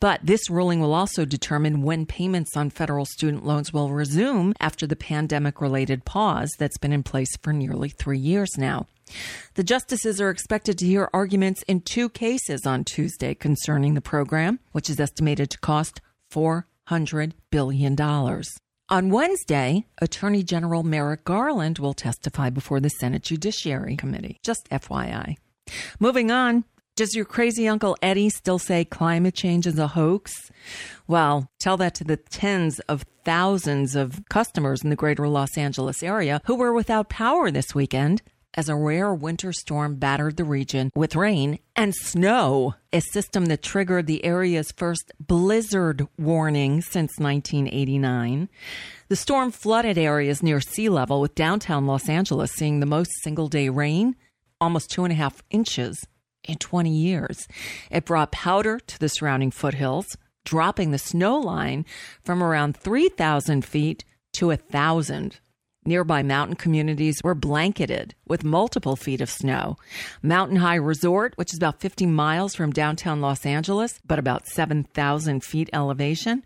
But 0.00 0.18
this 0.24 0.50
ruling 0.50 0.80
will 0.80 0.92
also 0.92 1.24
determine 1.24 1.82
when 1.82 2.06
payments 2.06 2.56
on 2.56 2.70
federal 2.70 3.04
student 3.04 3.46
loans 3.46 3.72
will 3.72 3.92
resume 3.92 4.52
after 4.58 4.84
the 4.84 4.96
pandemic 4.96 5.60
related 5.60 6.04
pause 6.04 6.50
that's 6.58 6.76
been 6.76 6.92
in 6.92 7.04
place 7.04 7.36
for 7.40 7.52
nearly 7.52 7.90
three 7.90 8.18
years 8.18 8.58
now. 8.58 8.88
The 9.54 9.62
justices 9.62 10.20
are 10.20 10.30
expected 10.30 10.76
to 10.78 10.86
hear 10.86 11.08
arguments 11.14 11.62
in 11.68 11.82
two 11.82 12.08
cases 12.08 12.66
on 12.66 12.82
Tuesday 12.82 13.34
concerning 13.34 13.94
the 13.94 14.00
program, 14.00 14.58
which 14.72 14.90
is 14.90 14.98
estimated 14.98 15.50
to 15.50 15.58
cost 15.60 16.00
$400 16.32 17.34
billion. 17.52 17.94
On 18.90 19.10
Wednesday, 19.10 19.84
Attorney 20.00 20.42
General 20.42 20.82
Merrick 20.82 21.22
Garland 21.22 21.78
will 21.78 21.92
testify 21.92 22.48
before 22.48 22.80
the 22.80 22.88
Senate 22.88 23.22
Judiciary 23.22 23.96
Committee. 23.96 24.38
Just 24.42 24.66
FYI. 24.70 25.36
Moving 26.00 26.30
on, 26.30 26.64
does 26.96 27.14
your 27.14 27.26
crazy 27.26 27.68
Uncle 27.68 27.98
Eddie 28.00 28.30
still 28.30 28.58
say 28.58 28.86
climate 28.86 29.34
change 29.34 29.66
is 29.66 29.78
a 29.78 29.88
hoax? 29.88 30.50
Well, 31.06 31.50
tell 31.60 31.76
that 31.76 31.94
to 31.96 32.04
the 32.04 32.16
tens 32.16 32.80
of 32.88 33.04
thousands 33.26 33.94
of 33.94 34.22
customers 34.30 34.82
in 34.82 34.88
the 34.88 34.96
greater 34.96 35.28
Los 35.28 35.58
Angeles 35.58 36.02
area 36.02 36.40
who 36.46 36.54
were 36.54 36.72
without 36.72 37.10
power 37.10 37.50
this 37.50 37.74
weekend 37.74 38.22
as 38.54 38.68
a 38.68 38.76
rare 38.76 39.14
winter 39.14 39.52
storm 39.52 39.96
battered 39.96 40.36
the 40.36 40.44
region 40.44 40.90
with 40.94 41.16
rain 41.16 41.58
and 41.76 41.94
snow, 41.94 42.74
a 42.92 43.00
system 43.00 43.46
that 43.46 43.62
triggered 43.62 44.06
the 44.06 44.24
area's 44.24 44.72
first 44.72 45.12
blizzard 45.20 46.06
warning 46.18 46.80
since 46.80 47.18
1989. 47.18 48.48
The 49.08 49.16
storm 49.16 49.50
flooded 49.50 49.96
areas 49.96 50.42
near 50.42 50.60
sea 50.60 50.88
level, 50.88 51.20
with 51.20 51.34
downtown 51.34 51.86
Los 51.86 52.08
Angeles 52.08 52.52
seeing 52.52 52.80
the 52.80 52.86
most 52.86 53.10
single 53.22 53.48
day 53.48 53.68
rain, 53.68 54.16
almost 54.60 54.90
two 54.90 55.04
and 55.04 55.12
a 55.12 55.16
half 55.16 55.42
inches 55.50 56.06
in 56.44 56.56
20 56.56 56.90
years. 56.90 57.46
It 57.90 58.04
brought 58.04 58.32
powder 58.32 58.78
to 58.78 58.98
the 58.98 59.08
surrounding 59.08 59.50
foothills, 59.50 60.16
dropping 60.44 60.90
the 60.90 60.98
snow 60.98 61.38
line 61.38 61.84
from 62.24 62.42
around 62.42 62.76
3,000 62.76 63.64
feet 63.64 64.04
to 64.34 64.50
a 64.50 64.56
1,000. 64.56 65.40
Nearby 65.88 66.22
mountain 66.22 66.54
communities 66.54 67.22
were 67.24 67.34
blanketed 67.34 68.14
with 68.26 68.44
multiple 68.44 68.94
feet 68.94 69.22
of 69.22 69.30
snow. 69.30 69.78
Mountain 70.22 70.58
High 70.58 70.74
Resort, 70.74 71.32
which 71.36 71.54
is 71.54 71.56
about 71.56 71.80
50 71.80 72.04
miles 72.04 72.54
from 72.54 72.74
downtown 72.74 73.22
Los 73.22 73.46
Angeles, 73.46 73.98
but 74.06 74.18
about 74.18 74.46
7,000 74.48 75.42
feet 75.42 75.70
elevation, 75.72 76.42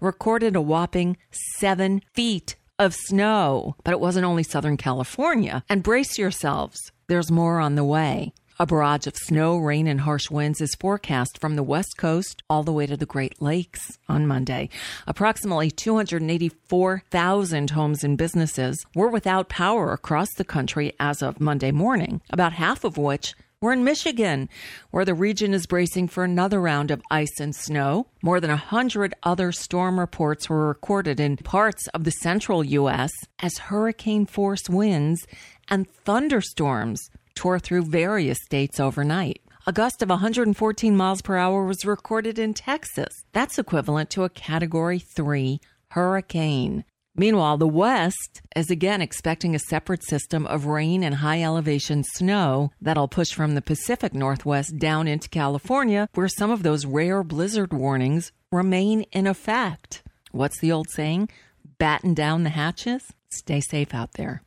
recorded 0.00 0.54
a 0.54 0.60
whopping 0.60 1.16
seven 1.58 2.02
feet 2.12 2.54
of 2.78 2.94
snow. 2.94 3.74
But 3.82 3.94
it 3.94 4.00
wasn't 4.00 4.26
only 4.26 4.44
Southern 4.44 4.76
California. 4.76 5.64
And 5.68 5.82
brace 5.82 6.16
yourselves, 6.16 6.92
there's 7.08 7.32
more 7.32 7.58
on 7.58 7.74
the 7.74 7.82
way. 7.82 8.32
A 8.56 8.66
barrage 8.66 9.08
of 9.08 9.16
snow, 9.16 9.56
rain, 9.58 9.88
and 9.88 10.02
harsh 10.02 10.30
winds 10.30 10.60
is 10.60 10.76
forecast 10.76 11.40
from 11.40 11.56
the 11.56 11.64
west 11.64 11.96
coast 11.96 12.44
all 12.48 12.62
the 12.62 12.72
way 12.72 12.86
to 12.86 12.96
the 12.96 13.04
Great 13.04 13.42
Lakes 13.42 13.98
on 14.08 14.28
Monday. 14.28 14.68
Approximately 15.08 15.72
284,000 15.72 17.70
homes 17.70 18.04
and 18.04 18.16
businesses 18.16 18.86
were 18.94 19.08
without 19.08 19.48
power 19.48 19.92
across 19.92 20.32
the 20.34 20.44
country 20.44 20.92
as 21.00 21.20
of 21.20 21.40
Monday 21.40 21.72
morning, 21.72 22.20
about 22.30 22.52
half 22.52 22.84
of 22.84 22.96
which 22.96 23.34
were 23.60 23.72
in 23.72 23.82
Michigan, 23.82 24.48
where 24.92 25.04
the 25.04 25.14
region 25.14 25.52
is 25.52 25.66
bracing 25.66 26.06
for 26.06 26.22
another 26.22 26.60
round 26.60 26.92
of 26.92 27.02
ice 27.10 27.40
and 27.40 27.56
snow. 27.56 28.06
More 28.22 28.38
than 28.38 28.50
a 28.50 28.56
hundred 28.56 29.14
other 29.24 29.50
storm 29.50 29.98
reports 29.98 30.48
were 30.48 30.68
recorded 30.68 31.18
in 31.18 31.38
parts 31.38 31.88
of 31.88 32.04
the 32.04 32.12
central 32.12 32.62
U.S. 32.62 33.10
as 33.40 33.58
hurricane 33.58 34.26
force 34.26 34.68
winds 34.68 35.26
and 35.68 35.90
thunderstorms 35.90 37.10
tore 37.34 37.58
through 37.58 37.84
various 37.84 38.38
states 38.44 38.78
overnight. 38.80 39.40
A 39.66 39.72
gust 39.72 40.02
of 40.02 40.10
114 40.10 40.96
miles 40.96 41.22
per 41.22 41.36
hour 41.36 41.64
was 41.64 41.86
recorded 41.86 42.38
in 42.38 42.52
Texas. 42.52 43.24
That's 43.32 43.58
equivalent 43.58 44.10
to 44.10 44.24
a 44.24 44.28
category 44.28 44.98
3 44.98 45.58
hurricane. 45.88 46.84
Meanwhile, 47.16 47.58
the 47.58 47.68
West 47.68 48.42
is 48.56 48.70
again 48.70 49.00
expecting 49.00 49.54
a 49.54 49.60
separate 49.60 50.04
system 50.04 50.46
of 50.46 50.66
rain 50.66 51.02
and 51.04 51.16
high 51.16 51.42
elevation 51.42 52.02
snow 52.02 52.72
that'll 52.80 53.08
push 53.08 53.32
from 53.32 53.54
the 53.54 53.62
Pacific 53.62 54.12
Northwest 54.12 54.78
down 54.78 55.06
into 55.06 55.28
California, 55.28 56.08
where 56.14 56.28
some 56.28 56.50
of 56.50 56.62
those 56.62 56.84
rare 56.84 57.22
blizzard 57.22 57.72
warnings 57.72 58.32
remain 58.50 59.02
in 59.12 59.26
effect. 59.26 60.02
What's 60.32 60.58
the 60.60 60.72
old 60.72 60.90
saying? 60.90 61.30
Batten 61.78 62.14
down 62.14 62.42
the 62.42 62.50
hatches? 62.50 63.12
Stay 63.30 63.60
safe 63.60 63.94
out 63.94 64.12
there. 64.14 64.43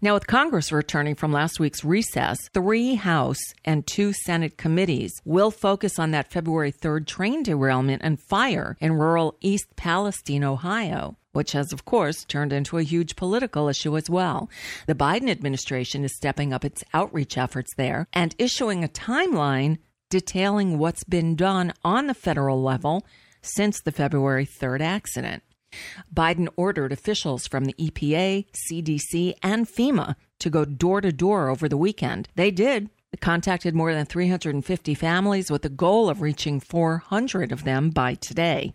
Now, 0.00 0.14
with 0.14 0.26
Congress 0.26 0.72
returning 0.72 1.14
from 1.14 1.32
last 1.32 1.60
week's 1.60 1.84
recess, 1.84 2.38
three 2.52 2.94
House 2.94 3.40
and 3.64 3.86
two 3.86 4.12
Senate 4.12 4.56
committees 4.56 5.12
will 5.24 5.50
focus 5.50 5.98
on 5.98 6.10
that 6.12 6.30
February 6.30 6.72
3rd 6.72 7.06
train 7.06 7.42
derailment 7.42 8.02
and 8.04 8.20
fire 8.20 8.76
in 8.80 8.92
rural 8.92 9.36
East 9.40 9.76
Palestine, 9.76 10.44
Ohio 10.44 11.16
which 11.32 11.52
has, 11.52 11.72
of 11.72 11.84
course, 11.84 12.24
turned 12.24 12.52
into 12.52 12.78
a 12.78 12.82
huge 12.82 13.14
political 13.14 13.68
issue 13.68 13.96
as 13.96 14.10
well. 14.10 14.50
The 14.88 14.94
Biden 14.94 15.30
administration 15.30 16.02
is 16.02 16.16
stepping 16.16 16.52
up 16.52 16.64
its 16.64 16.82
outreach 16.92 17.38
efforts 17.38 17.70
there 17.76 18.08
and 18.12 18.34
issuing 18.38 18.82
a 18.82 18.88
timeline 18.88 19.78
detailing 20.10 20.78
what's 20.78 21.04
been 21.04 21.36
done 21.36 21.72
on 21.84 22.08
the 22.08 22.14
federal 22.14 22.60
level 22.60 23.06
since 23.40 23.80
the 23.80 23.92
February 23.92 24.46
3rd 24.46 24.80
accident. 24.80 25.42
Biden 26.14 26.48
ordered 26.56 26.92
officials 26.92 27.46
from 27.46 27.64
the 27.64 27.74
EPA, 27.74 28.46
CDC, 28.70 29.34
and 29.42 29.66
FEMA 29.66 30.16
to 30.40 30.50
go 30.50 30.64
door 30.64 31.00
to 31.00 31.12
door 31.12 31.48
over 31.48 31.68
the 31.68 31.76
weekend. 31.76 32.28
They 32.34 32.50
did. 32.50 32.90
They 33.12 33.18
contacted 33.20 33.74
more 33.74 33.94
than 33.94 34.06
350 34.06 34.94
families 34.94 35.50
with 35.50 35.62
the 35.62 35.68
goal 35.68 36.08
of 36.08 36.20
reaching 36.20 36.60
400 36.60 37.52
of 37.52 37.64
them 37.64 37.90
by 37.90 38.14
today. 38.14 38.74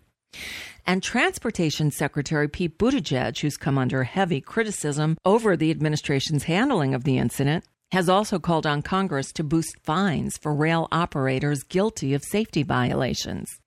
And 0.86 1.02
Transportation 1.02 1.90
Secretary 1.90 2.48
Pete 2.48 2.78
Buttigieg, 2.78 3.38
who's 3.38 3.56
come 3.56 3.78
under 3.78 4.04
heavy 4.04 4.40
criticism 4.40 5.16
over 5.24 5.56
the 5.56 5.70
administration's 5.70 6.44
handling 6.44 6.94
of 6.94 7.04
the 7.04 7.16
incident, 7.16 7.64
has 7.92 8.08
also 8.08 8.38
called 8.38 8.66
on 8.66 8.82
Congress 8.82 9.32
to 9.32 9.44
boost 9.44 9.76
fines 9.84 10.36
for 10.36 10.52
rail 10.52 10.88
operators 10.90 11.62
guilty 11.62 12.12
of 12.12 12.24
safety 12.24 12.62
violations. 12.62 13.60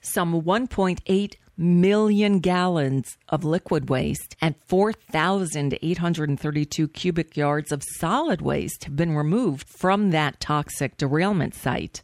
Some 0.00 0.42
1.8 0.42 1.34
million 1.58 2.38
gallons 2.38 3.18
of 3.28 3.44
liquid 3.44 3.90
waste 3.90 4.36
and 4.40 4.54
4,832 4.66 6.88
cubic 6.88 7.36
yards 7.36 7.72
of 7.72 7.82
solid 7.98 8.40
waste 8.40 8.84
have 8.84 8.96
been 8.96 9.16
removed 9.16 9.68
from 9.68 10.10
that 10.10 10.40
toxic 10.40 10.96
derailment 10.96 11.54
site. 11.54 12.02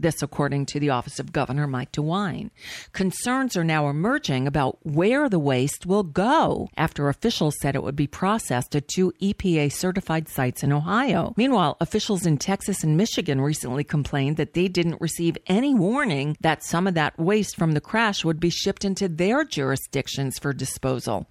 This, 0.00 0.22
according 0.22 0.66
to 0.66 0.80
the 0.80 0.90
office 0.90 1.18
of 1.18 1.32
Governor 1.32 1.66
Mike 1.66 1.92
DeWine. 1.92 2.50
Concerns 2.92 3.56
are 3.56 3.64
now 3.64 3.88
emerging 3.88 4.46
about 4.46 4.78
where 4.84 5.28
the 5.28 5.38
waste 5.38 5.86
will 5.86 6.04
go 6.04 6.68
after 6.76 7.08
officials 7.08 7.56
said 7.60 7.74
it 7.74 7.82
would 7.82 7.96
be 7.96 8.06
processed 8.06 8.76
at 8.76 8.88
two 8.88 9.12
EPA 9.20 9.72
certified 9.72 10.28
sites 10.28 10.62
in 10.62 10.72
Ohio. 10.72 11.34
Meanwhile, 11.36 11.76
officials 11.80 12.26
in 12.26 12.38
Texas 12.38 12.84
and 12.84 12.96
Michigan 12.96 13.40
recently 13.40 13.84
complained 13.84 14.36
that 14.36 14.54
they 14.54 14.68
didn't 14.68 15.00
receive 15.00 15.36
any 15.46 15.74
warning 15.74 16.36
that 16.40 16.62
some 16.62 16.86
of 16.86 16.94
that 16.94 17.18
waste 17.18 17.56
from 17.56 17.72
the 17.72 17.80
crash 17.80 18.24
would 18.24 18.40
be 18.40 18.50
shipped 18.50 18.84
into 18.84 19.08
their 19.08 19.44
jurisdictions 19.44 20.38
for 20.38 20.52
disposal. 20.52 21.26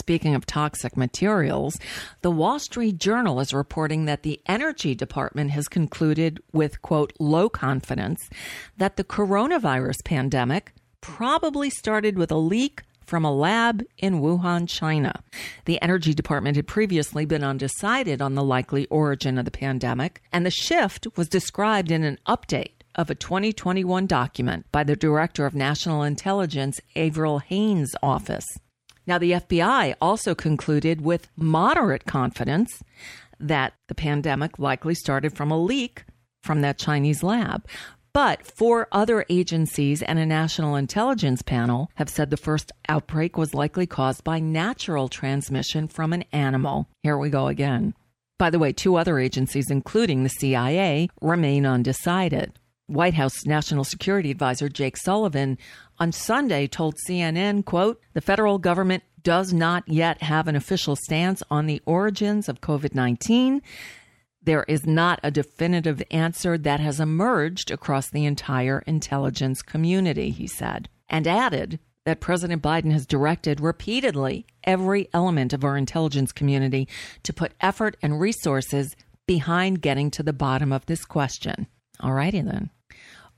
Speaking 0.00 0.34
of 0.34 0.46
toxic 0.46 0.96
materials, 0.96 1.78
the 2.22 2.30
Wall 2.30 2.58
Street 2.58 2.96
Journal 2.96 3.38
is 3.38 3.52
reporting 3.52 4.06
that 4.06 4.22
the 4.22 4.40
Energy 4.46 4.94
Department 4.94 5.50
has 5.50 5.68
concluded 5.68 6.42
with, 6.54 6.80
quote, 6.80 7.12
low 7.20 7.50
confidence 7.50 8.18
that 8.78 8.96
the 8.96 9.04
coronavirus 9.04 10.02
pandemic 10.02 10.72
probably 11.02 11.68
started 11.68 12.16
with 12.16 12.30
a 12.30 12.38
leak 12.38 12.80
from 13.04 13.26
a 13.26 13.30
lab 13.32 13.84
in 13.98 14.22
Wuhan, 14.22 14.66
China. 14.66 15.22
The 15.66 15.80
Energy 15.82 16.14
Department 16.14 16.56
had 16.56 16.66
previously 16.66 17.26
been 17.26 17.44
undecided 17.44 18.22
on 18.22 18.34
the 18.34 18.42
likely 18.42 18.86
origin 18.86 19.36
of 19.36 19.44
the 19.44 19.50
pandemic, 19.50 20.22
and 20.32 20.46
the 20.46 20.50
shift 20.50 21.08
was 21.16 21.28
described 21.28 21.90
in 21.90 22.04
an 22.04 22.18
update 22.26 22.72
of 22.94 23.10
a 23.10 23.14
2021 23.14 24.06
document 24.06 24.64
by 24.72 24.82
the 24.82 24.96
Director 24.96 25.44
of 25.44 25.54
National 25.54 26.02
Intelligence, 26.02 26.80
Avril 26.96 27.40
Haines' 27.40 27.94
office. 28.02 28.46
Now, 29.10 29.18
the 29.18 29.32
FBI 29.32 29.96
also 30.00 30.36
concluded 30.36 31.00
with 31.00 31.26
moderate 31.36 32.04
confidence 32.04 32.80
that 33.40 33.72
the 33.88 33.94
pandemic 33.96 34.60
likely 34.60 34.94
started 34.94 35.36
from 35.36 35.50
a 35.50 35.58
leak 35.58 36.04
from 36.44 36.60
that 36.60 36.78
Chinese 36.78 37.24
lab. 37.24 37.66
But 38.12 38.46
four 38.46 38.86
other 38.92 39.26
agencies 39.28 40.00
and 40.00 40.20
a 40.20 40.26
national 40.26 40.76
intelligence 40.76 41.42
panel 41.42 41.90
have 41.96 42.08
said 42.08 42.30
the 42.30 42.36
first 42.36 42.70
outbreak 42.88 43.36
was 43.36 43.52
likely 43.52 43.84
caused 43.84 44.22
by 44.22 44.38
natural 44.38 45.08
transmission 45.08 45.88
from 45.88 46.12
an 46.12 46.22
animal. 46.32 46.86
Here 47.02 47.18
we 47.18 47.30
go 47.30 47.48
again. 47.48 47.94
By 48.38 48.50
the 48.50 48.60
way, 48.60 48.72
two 48.72 48.94
other 48.94 49.18
agencies, 49.18 49.72
including 49.72 50.22
the 50.22 50.28
CIA, 50.28 51.08
remain 51.20 51.66
undecided. 51.66 52.52
White 52.90 53.14
House 53.14 53.46
National 53.46 53.84
Security 53.84 54.32
Advisor 54.32 54.68
Jake 54.68 54.96
Sullivan 54.96 55.58
on 56.00 56.12
Sunday 56.12 56.66
told 56.66 56.96
CNN, 57.06 57.64
quote, 57.64 58.00
the 58.14 58.22
federal 58.22 58.58
government 58.58 59.04
does 59.22 59.52
not 59.52 59.86
yet 59.86 60.22
have 60.22 60.48
an 60.48 60.56
official 60.56 60.96
stance 60.96 61.42
on 61.50 61.66
the 61.66 61.82
origins 61.84 62.48
of 62.48 62.62
COVID-19. 62.62 63.60
There 64.42 64.64
is 64.64 64.86
not 64.86 65.20
a 65.22 65.30
definitive 65.30 66.02
answer 66.10 66.56
that 66.56 66.80
has 66.80 66.98
emerged 66.98 67.70
across 67.70 68.08
the 68.08 68.24
entire 68.24 68.82
intelligence 68.86 69.60
community, 69.60 70.30
he 70.30 70.46
said, 70.46 70.88
and 71.10 71.26
added 71.26 71.78
that 72.06 72.20
President 72.20 72.62
Biden 72.62 72.92
has 72.92 73.04
directed 73.04 73.60
repeatedly 73.60 74.46
every 74.64 75.10
element 75.12 75.52
of 75.52 75.62
our 75.62 75.76
intelligence 75.76 76.32
community 76.32 76.88
to 77.22 77.34
put 77.34 77.52
effort 77.60 77.98
and 78.00 78.18
resources 78.18 78.96
behind 79.26 79.82
getting 79.82 80.10
to 80.12 80.22
the 80.22 80.32
bottom 80.32 80.72
of 80.72 80.86
this 80.86 81.04
question. 81.04 81.66
All 82.00 82.14
righty 82.14 82.40
then. 82.40 82.70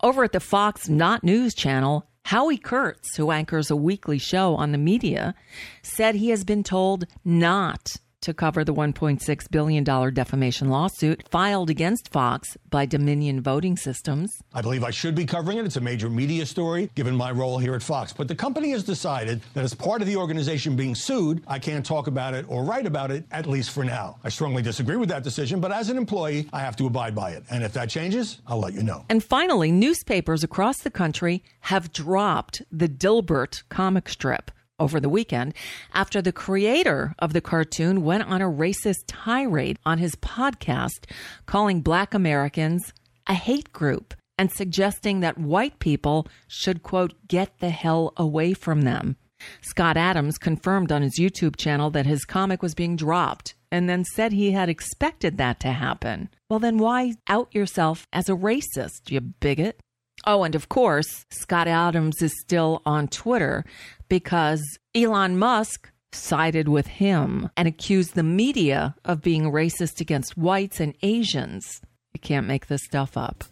Over 0.01 0.23
at 0.23 0.33
the 0.33 0.41
Fox 0.41 0.89
Not 0.89 1.24
News 1.24 1.55
channel, 1.55 2.07
Howie 2.24 2.57
Kurtz, 2.57 3.16
who 3.16 3.31
anchors 3.31 3.70
a 3.70 3.77
weekly 3.77 4.19
show 4.19 4.55
on 4.55 4.73
the 4.73 4.78
media, 4.78 5.35
said 5.82 6.15
he 6.15 6.31
has 6.31 6.44
been 6.44 6.62
told 6.62 7.07
not 7.24 7.97
to 8.23 8.35
cover 8.35 8.65
the 8.65 8.74
$1.6 8.74 9.51
billion 9.51 9.85
defamation 9.85 10.69
lawsuit 10.69 11.28
filed 11.28 11.70
against 11.70 12.12
Fox 12.12 12.57
by 12.70 12.86
Dominion 12.86 13.40
Voting 13.40 13.77
Systems. 13.77 14.43
I 14.55 14.62
believe 14.62 14.82
I 14.82 14.90
should 14.90 15.15
be 15.15 15.27
covering 15.27 15.59
it. 15.59 15.66
It's 15.66 15.77
a 15.77 15.81
major 15.81 16.09
media 16.09 16.47
story, 16.47 16.90
given 16.94 17.15
my 17.15 17.31
role 17.31 17.59
here 17.59 17.74
at 17.74 17.82
Fox. 17.82 18.12
But 18.12 18.28
the 18.28 18.35
company 18.35 18.70
has 18.70 18.82
decided 18.82 19.40
that 19.55 19.65
as 19.65 19.74
part 19.74 20.01
of 20.01 20.09
the 20.09 20.16
organization 20.16 20.77
being 20.77 20.94
sued, 20.94 21.43
I 21.47 21.59
can't 21.59 21.85
talk 21.85 22.07
about 22.07 22.35
it 22.35 22.47
or 22.49 22.65
write 22.65 22.86
about 22.86 23.11
it, 23.11 23.24
at 23.31 23.47
least 23.47 23.70
for 23.70 23.85
now. 23.85 24.16
I 24.24 24.28
strongly 24.28 24.62
disagree 24.62 24.97
with 24.97 25.09
that 25.11 25.23
decision, 25.23 25.61
but 25.61 25.73
as 25.73 25.90
an 25.90 25.97
employee, 25.97 26.49
I 26.53 26.61
have 26.61 26.77
to 26.77 26.86
abide 26.86 27.15
by 27.15 27.31
it. 27.31 27.44
And 27.51 27.62
if 27.62 27.73
that 27.74 27.90
changes, 27.90 28.40
I'll 28.47 28.61
let 28.61 28.74
you 28.74 28.82
know. 28.82 29.05
And 29.09 29.23
finally, 29.23 29.70
newspapers 29.70 30.43
across 30.43 30.78
the 30.78 30.90
country 30.90 31.43
have 31.61 31.93
dropped 31.93 32.62
the 32.70 32.89
Dilbert 32.89 33.62
comic 33.69 34.09
strip 34.09 34.51
over 34.83 34.99
the 35.01 35.09
weekend 35.09 35.55
after 35.95 36.21
the 36.21 36.33
creator 36.33 37.15
of 37.19 37.33
the 37.33 37.41
cartoon 37.41 38.03
went 38.05 38.25
on 38.25 38.43
a 38.43 38.51
racist 38.51 39.05
tirade 39.07 39.79
on 39.87 39.99
his 39.99 40.17
podcast, 40.17 41.05
calling 41.47 41.81
black 41.81 42.13
Americans 42.13 42.93
a 43.27 43.35
hate 43.35 43.73
group 43.73 44.15
and 44.37 44.51
suggesting 44.51 45.21
that 45.21 45.39
white 45.39 45.79
people 45.79 46.27
should, 46.49 46.83
quote, 46.83 47.15
get 47.29 47.59
the 47.61 47.71
hell 47.71 48.13
away 48.17 48.53
from 48.53 48.83
them. 48.83 49.17
Scott 49.61 49.97
Adams 49.97 50.39
confirmed 50.39 50.91
on 50.91 51.03
his 51.03 51.19
YouTube 51.19 51.57
channel 51.57 51.91
that 51.91 52.07
his 52.07 52.25
comic 52.25 52.63
was 52.63 52.75
being 52.75 52.97
dropped 52.97 53.55
and 53.71 53.89
then 53.89 54.05
said 54.05 54.33
he 54.33 54.53
had 54.53 54.69
expected 54.69 55.39
that 55.39 55.61
to 55.61 55.73
happen. 55.73 56.29
Well, 56.49 56.59
then 56.59 56.79
why 56.79 57.15
out 57.29 57.55
yourself 57.55 58.07
as 58.13 58.29
a 58.29 58.35
racist, 58.35 59.11
you 59.11 59.21
bigot? 59.21 59.81
Oh, 60.25 60.45
and 60.45 60.55
of 60.55 60.69
course, 60.69 61.27
Scott 61.31 61.67
Adams 61.67 62.23
is 62.23 62.33
still 62.41 62.83
on 62.87 63.09
Twitter 63.09 63.65
because 64.12 64.78
Elon 64.94 65.39
Musk 65.39 65.90
sided 66.12 66.68
with 66.68 66.86
him 66.86 67.48
and 67.56 67.66
accused 67.66 68.14
the 68.14 68.22
media 68.22 68.94
of 69.06 69.22
being 69.22 69.44
racist 69.44 70.02
against 70.02 70.36
whites 70.36 70.80
and 70.80 70.94
Asians. 71.01 71.80
You 72.12 72.20
can't 72.20 72.47
make 72.47 72.66
this 72.66 72.84
stuff 72.84 73.16
up. 73.16 73.43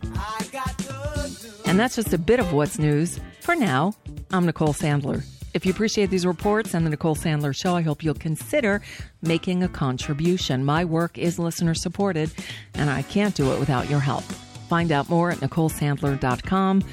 And 1.64 1.80
that's 1.80 1.96
just 1.96 2.12
a 2.12 2.18
bit 2.18 2.40
of 2.40 2.52
what's 2.52 2.78
news. 2.78 3.18
For 3.40 3.56
now, 3.56 3.94
I'm 4.32 4.44
Nicole 4.44 4.74
Sandler. 4.74 5.24
If 5.54 5.64
you 5.64 5.72
appreciate 5.72 6.10
these 6.10 6.26
reports 6.26 6.74
and 6.74 6.84
the 6.84 6.90
Nicole 6.90 7.16
Sandler 7.16 7.56
Show, 7.56 7.74
I 7.74 7.80
hope 7.80 8.04
you'll 8.04 8.12
consider 8.12 8.82
making 9.22 9.62
a 9.62 9.68
contribution. 9.68 10.62
My 10.62 10.84
work 10.84 11.16
is 11.16 11.38
listener 11.38 11.72
supported, 11.72 12.30
and 12.74 12.90
I 12.90 13.00
can't 13.00 13.34
do 13.34 13.54
it 13.54 13.58
without 13.58 13.88
your 13.88 14.00
help. 14.00 14.24
Find 14.68 14.92
out 14.92 15.08
more 15.08 15.30
at 15.30 15.38
NicoleSandler.com 15.38 16.84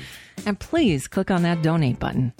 and 0.45 0.57
please 0.57 1.09
click 1.09 1.29
on 1.29 1.41
that 1.41 1.61
donate 1.61 1.99
button. 1.99 2.31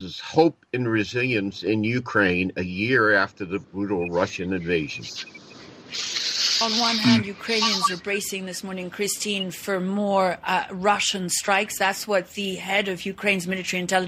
Hope 0.00 0.64
and 0.72 0.88
resilience 0.88 1.64
in 1.64 1.82
Ukraine 1.82 2.52
a 2.56 2.62
year 2.62 3.14
after 3.14 3.44
the 3.44 3.58
brutal 3.58 4.08
Russian 4.08 4.52
invasion. 4.52 5.04
On 6.62 6.70
one 6.78 6.96
hand, 6.96 7.26
Ukrainians 7.26 7.90
are 7.90 7.96
bracing 7.96 8.46
this 8.46 8.62
morning, 8.62 8.90
Christine, 8.90 9.50
for 9.50 9.80
more 9.80 10.38
uh, 10.44 10.66
Russian 10.70 11.28
strikes. 11.28 11.80
That's 11.80 12.06
what 12.06 12.30
the 12.34 12.54
head 12.54 12.86
of 12.86 13.06
Ukraine's 13.06 13.48
military 13.48 13.80
intelligence 13.80 14.06